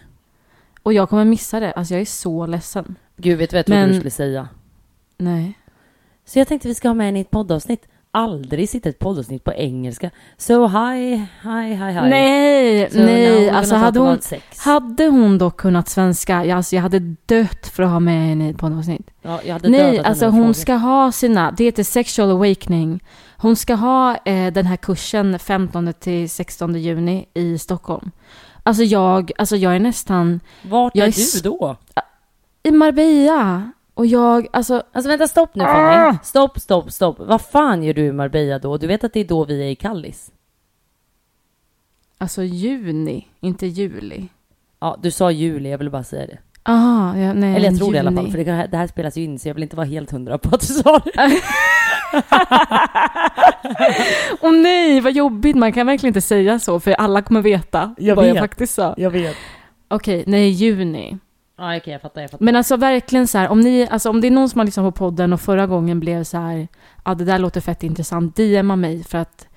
Och 0.84 0.94
jag 0.94 1.10
kommer 1.10 1.26
missa 1.26 1.60
det. 1.60 1.72
Alltså 1.72 1.94
jag 1.94 2.02
är 2.02 2.06
så 2.06 2.46
ledsen. 2.46 2.96
Gud, 3.18 3.38
vet 3.38 3.50
du 3.50 3.54
vad 3.54 3.60
jag 3.60 3.66
trodde 3.66 3.80
Men- 3.82 3.90
du 3.90 3.96
skulle 3.96 4.12
säga? 4.12 4.48
Nej. 5.18 5.54
Så 6.26 6.40
jag 6.40 6.48
tänkte 6.48 6.68
vi 6.68 6.76
ska 6.76 6.88
ha 6.90 6.94
med 6.94 7.06
henne 7.06 7.18
i 7.20 7.22
ett 7.22 7.30
poddavsnitt. 7.32 7.88
Aldrig 8.12 8.70
sitta 8.70 8.90
ett 8.90 9.00
poddavsnitt 9.00 9.44
på 9.44 9.54
engelska. 9.54 10.12
So 10.38 10.68
hi, 10.68 11.16
hi, 11.44 11.74
hi, 11.74 11.92
hi. 11.92 12.10
Nej, 12.10 12.90
So 12.92 12.98
now 12.98 13.06
nej. 13.06 13.50
we're 13.50 13.52
Alltså 13.54 13.74
gonna 13.76 13.86
hade 13.86 14.00
talk 14.00 14.04
hon, 14.04 14.10
about 14.12 14.24
sex. 14.24 14.60
hade 14.60 15.08
hon 15.08 15.38
då 15.38 15.50
kunnat 15.52 15.90
svenska, 15.90 16.46
ja, 16.46 16.56
alltså 16.56 16.76
jag 16.76 16.84
hade 16.84 17.00
dött 17.26 17.68
för 17.68 17.84
att 17.84 17.90
ha 17.90 18.00
med 18.00 18.28
henne 18.28 18.48
i 18.48 18.50
ett 18.50 18.58
poddavsnitt. 18.58 19.08
Ja, 19.22 19.40
jag 19.46 19.54
hade 19.54 19.70
Nej, 19.70 19.92
dödat 19.92 20.06
alltså 20.06 20.26
henne 20.26 20.38
med 20.38 20.46
hon 20.46 20.54
frågor. 20.54 20.62
ska 20.62 20.74
ha 20.76 21.12
sina, 21.12 21.52
det 21.52 21.64
heter 21.64 21.84
sexual 21.84 22.32
awakening. 22.32 23.04
Hon 23.38 23.56
ska 23.56 23.74
ha 23.76 24.18
eh, 24.18 24.54
den 24.54 24.66
här 24.66 24.76
kursen 24.78 25.40
15 25.40 25.94
till 26.00 26.30
16 26.30 26.76
juni 26.76 27.26
i 27.34 27.58
Stockholm. 27.58 28.12
Alltså 28.64 28.84
jag, 28.84 29.32
alltså 29.38 29.56
jag 29.56 29.76
är 29.76 29.80
nästan 29.80 30.40
Vart 30.64 30.96
jag 30.96 31.08
är 31.08 31.12
är 31.12 31.44
du 31.44 31.50
då? 31.50 31.78
i 32.64 32.72
Marbella. 32.72 33.72
Och 33.94 34.06
jag, 34.06 34.48
alltså 34.54 34.84
Alltså 34.94 35.10
vänta, 35.10 35.28
stopp 35.28 35.56
nu 35.56 35.64
Ah! 35.64 35.68
Fanny. 35.68 36.18
Stopp, 36.24 36.60
stopp, 36.60 36.92
stopp. 36.92 37.16
Vad 37.20 37.42
fan 37.42 37.84
gör 37.84 37.94
du 37.94 38.06
i 38.06 38.12
Marbella 38.12 38.60
då? 38.60 38.78
Du 38.78 38.88
vet 38.88 39.04
att 39.04 39.14
det 39.14 39.20
är 39.20 39.26
då 39.28 39.46
vi 39.46 39.62
är 39.62 39.68
i 39.70 39.76
Kallis? 39.76 40.32
Alltså 42.18 42.44
juni, 42.44 43.28
inte 43.40 43.68
juli. 43.68 44.28
Ja, 44.80 44.98
du 45.02 45.12
sa 45.12 45.32
juli, 45.32 45.70
jag 45.72 45.78
ville 45.78 45.90
bara 45.90 46.04
säga 46.04 46.28
det. 46.28 46.38
Aha, 46.72 47.18
ja, 47.18 47.34
nej, 47.34 47.56
Eller 47.56 47.70
jag 47.70 47.78
tror 47.78 47.92
det 47.92 47.96
i 47.96 48.00
alla 48.00 48.12
fall, 48.12 48.20
juni. 48.26 48.32
för 48.32 48.46
det 48.46 48.52
här, 48.52 48.68
det 48.68 48.78
här 48.78 48.88
spelas 48.88 49.18
ju 49.18 49.24
in 49.24 49.40
så 49.40 49.48
jag 49.50 49.54
vill 49.54 49.64
inte 49.64 49.76
vara 49.76 49.88
helt 49.88 50.12
hundra 50.12 50.38
på 50.38 50.56
att 50.56 50.62
du 50.62 50.68
sa 50.68 51.00
det. 51.00 51.12
Åh 54.42 54.52
nej, 54.52 55.02
vad 55.02 55.14
jobbigt. 55.14 55.56
Man 55.56 55.74
kan 55.74 55.88
verkligen 55.88 56.10
inte 56.10 56.22
säga 56.22 56.60
så, 56.60 56.80
för 56.80 56.92
alla 56.92 57.22
kommer 57.22 57.42
veta 57.42 57.96
Jag 57.98 58.16
vad 58.16 58.28
jag 58.28 58.34
vet. 58.34 58.42
faktiskt 58.42 58.74
sa. 58.74 58.94
Jag 58.98 59.12
vet. 59.12 59.36
Okej, 59.88 60.24
nej, 60.28 60.50
juni. 60.50 61.18
Ja, 61.58 61.78
okej, 61.78 61.94
jag 61.94 62.02
fattar, 62.02 62.22
jag 62.22 62.32
fattar. 62.32 62.46
Men 62.46 62.56
alltså 62.56 62.78
verkligen 62.78 63.28
så 63.28 63.38
här, 63.38 63.50
om, 63.50 63.60
ni, 63.60 63.88
alltså, 63.92 64.10
om 64.10 64.22
det 64.22 64.28
är 64.28 64.32
någon 64.32 64.50
som 64.50 64.60
har 64.60 64.66
lyssnat 64.66 64.86
på 64.96 65.00
podden 65.00 65.34
och 65.34 65.42
förra 65.42 65.68
gången 65.68 66.00
blev 66.00 66.24
så 66.24 66.38
här, 66.38 66.68
ja 67.06 67.16
det 67.16 67.26
där 67.26 67.40
låter 67.40 67.62
fett 67.62 67.84
intressant, 67.84 68.36
DMa 68.36 68.76
mig 68.76 69.04
för 69.04 69.18
att 69.18 69.48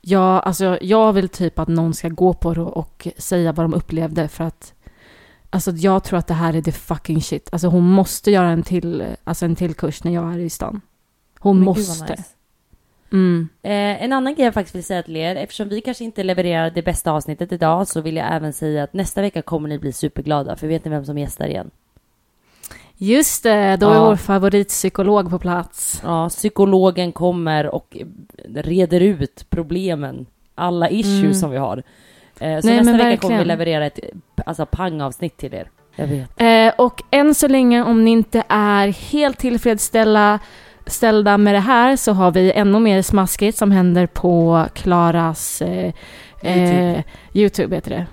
jag, 0.00 0.44
alltså, 0.44 0.78
jag 0.80 1.12
vill 1.12 1.28
typ 1.28 1.58
att 1.58 1.68
någon 1.68 1.94
ska 1.94 2.08
gå 2.08 2.32
på 2.32 2.54
det 2.54 2.60
och 2.60 3.08
säga 3.16 3.52
vad 3.52 3.64
de 3.64 3.74
upplevde 3.74 4.28
för 4.28 4.44
att 4.44 4.74
Alltså 5.54 5.70
jag 5.70 6.04
tror 6.04 6.18
att 6.18 6.26
det 6.26 6.34
här 6.34 6.56
är 6.56 6.62
the 6.62 6.72
fucking 6.72 7.22
shit. 7.22 7.48
Alltså 7.52 7.68
hon 7.68 7.84
måste 7.84 8.30
göra 8.30 8.48
en 8.48 8.62
till, 8.62 9.04
alltså 9.24 9.44
en 9.44 9.56
till 9.56 9.74
kurs 9.74 10.04
när 10.04 10.12
jag 10.12 10.34
är 10.34 10.38
i 10.38 10.50
stan. 10.50 10.80
Hon 11.42 11.56
Men 11.56 11.64
måste. 11.64 12.10
nice. 12.12 12.24
Mm. 13.12 13.48
Eh, 13.62 14.02
en 14.04 14.12
annan 14.12 14.34
grej 14.34 14.44
jag 14.44 14.54
faktiskt 14.54 14.74
vill 14.74 14.84
säga 14.84 15.02
till 15.02 15.16
er, 15.16 15.36
eftersom 15.36 15.68
vi 15.68 15.80
kanske 15.80 16.04
inte 16.04 16.22
levererar 16.22 16.70
det 16.70 16.82
bästa 16.82 17.12
avsnittet 17.12 17.52
idag 17.52 17.88
så 17.88 18.00
vill 18.00 18.16
jag 18.16 18.34
även 18.34 18.52
säga 18.52 18.82
att 18.84 18.92
nästa 18.92 19.22
vecka 19.22 19.42
kommer 19.42 19.68
ni 19.68 19.78
bli 19.78 19.92
superglada, 19.92 20.56
för 20.56 20.66
vet 20.66 20.84
ni 20.84 20.90
vem 20.90 21.04
som 21.04 21.18
gästar 21.18 21.46
igen? 21.46 21.70
Just 22.96 23.42
det, 23.42 23.76
då 23.76 23.90
är 23.90 23.94
Ja. 23.94 24.04
vår 24.08 24.16
favoritpsykolog 24.16 25.30
på 25.30 25.38
plats. 25.38 26.00
Ja, 26.04 26.28
psykologen 26.28 27.12
kommer 27.12 27.66
och 27.66 27.96
reder 28.54 29.00
ut 29.00 29.46
problemen, 29.50 30.26
alla 30.54 30.90
issues 30.90 31.20
Mm. 31.22 31.34
som 31.34 31.50
vi 31.50 31.56
har. 31.56 31.82
Eh, 32.38 32.60
så 32.60 32.66
Nej, 32.66 32.76
nästa 32.76 32.92
vecka 32.96 33.16
kommer 33.20 33.38
vi 33.38 33.44
leverera 33.44 33.86
ett 33.86 33.98
alltså, 34.46 34.66
pangavsnitt 34.66 35.36
till 35.36 35.54
er. 35.54 35.70
Jag 35.96 36.06
vet. 36.06 36.30
Eh, 36.40 36.80
och 36.84 37.02
än 37.10 37.34
så 37.34 37.48
länge, 37.48 37.82
om 37.82 38.04
ni 38.04 38.10
inte 38.10 38.42
är 38.48 38.88
helt 38.88 39.38
tillfredsställda 39.38 40.38
ställda 40.86 41.38
med 41.38 41.54
det 41.54 41.60
här 41.60 41.96
så 41.96 42.12
har 42.12 42.30
vi 42.30 42.52
ännu 42.52 42.78
mer 42.80 43.02
smaskigt 43.02 43.58
som 43.58 43.70
händer 43.70 44.06
på 44.06 44.64
Klaras 44.74 45.62
eh, 45.62 45.92
YouTube. 46.44 46.94
eh, 46.96 47.02
YouTube. 47.34 47.74
heter 47.76 47.90
det. 47.90 48.06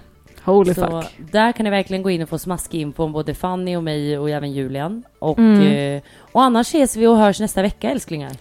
Holy 0.43 0.73
så 0.73 1.01
fuck. 1.01 1.17
där 1.31 1.51
kan 1.51 1.63
ni 1.63 1.69
verkligen 1.69 2.03
gå 2.03 2.09
in 2.09 2.21
och 2.21 2.29
få 2.29 2.37
smaskig 2.37 2.81
info 2.81 3.03
om 3.03 3.11
både 3.11 3.33
Fanny 3.33 3.75
och 3.75 3.83
mig 3.83 4.17
och 4.17 4.29
även 4.29 4.51
Julian. 4.51 5.03
Och, 5.19 5.39
Mm. 5.39 5.95
eh, 5.95 6.01
och 6.31 6.43
annars 6.43 6.67
ses 6.67 6.95
vi 6.95 7.07
och 7.07 7.17
hörs 7.17 7.39
nästa 7.39 7.61
vecka 7.61 7.89
älsklingar. 7.91 8.31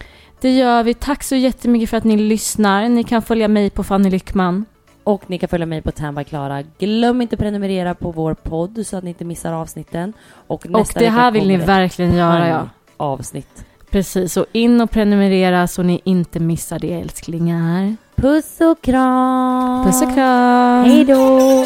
Det 0.41 0.49
gör 0.57 0.83
vi. 0.83 0.93
Tack 0.93 1.23
så 1.23 1.35
jättemycket 1.35 1.89
för 1.89 1.97
att 1.97 2.03
ni 2.03 2.17
lyssnar. 2.17 2.89
Ni 2.89 3.03
kan 3.03 3.21
följa 3.21 3.47
mig 3.47 3.69
på 3.69 3.83
Fanny 3.83 4.09
Lyckman. 4.09 4.65
Och 5.03 5.29
ni 5.29 5.37
kan 5.37 5.49
följa 5.49 5.65
mig 5.65 5.81
på 5.81 5.91
Tan 5.91 6.15
by 6.15 6.23
Klara. 6.23 6.63
Glöm 6.79 7.21
inte 7.21 7.35
att 7.35 7.39
prenumerera 7.39 7.95
på 7.95 8.11
vår 8.11 8.33
podd 8.33 8.85
så 8.87 8.97
att 8.97 9.03
ni 9.03 9.09
inte 9.09 9.25
missar 9.25 9.53
avsnitten. 9.53 10.13
Och, 10.47 10.65
Och 10.65 10.71
nästa 10.71 10.99
det 10.99 11.05
vecka 11.05 11.11
här 11.15 11.31
vill 11.31 11.47
ni 11.47 11.57
verkligen 11.57 12.15
göra, 12.15 12.47
ja. 12.47 12.69
avsnitt. 12.97 13.65
Precis, 13.91 14.37
och 14.37 14.45
in 14.51 14.81
och 14.81 14.91
prenumerera 14.91 15.67
så 15.67 15.83
ni 15.83 16.01
inte 16.03 16.39
missar 16.39 16.79
det 16.79 16.93
älsklingar. 16.93 17.95
Puss 18.15 18.61
och 18.61 18.81
kram! 18.81 19.85
Puss 19.85 20.01
och 20.01 20.13
kram! 20.13 20.85
Hej 20.85 21.05
då! 21.05 21.65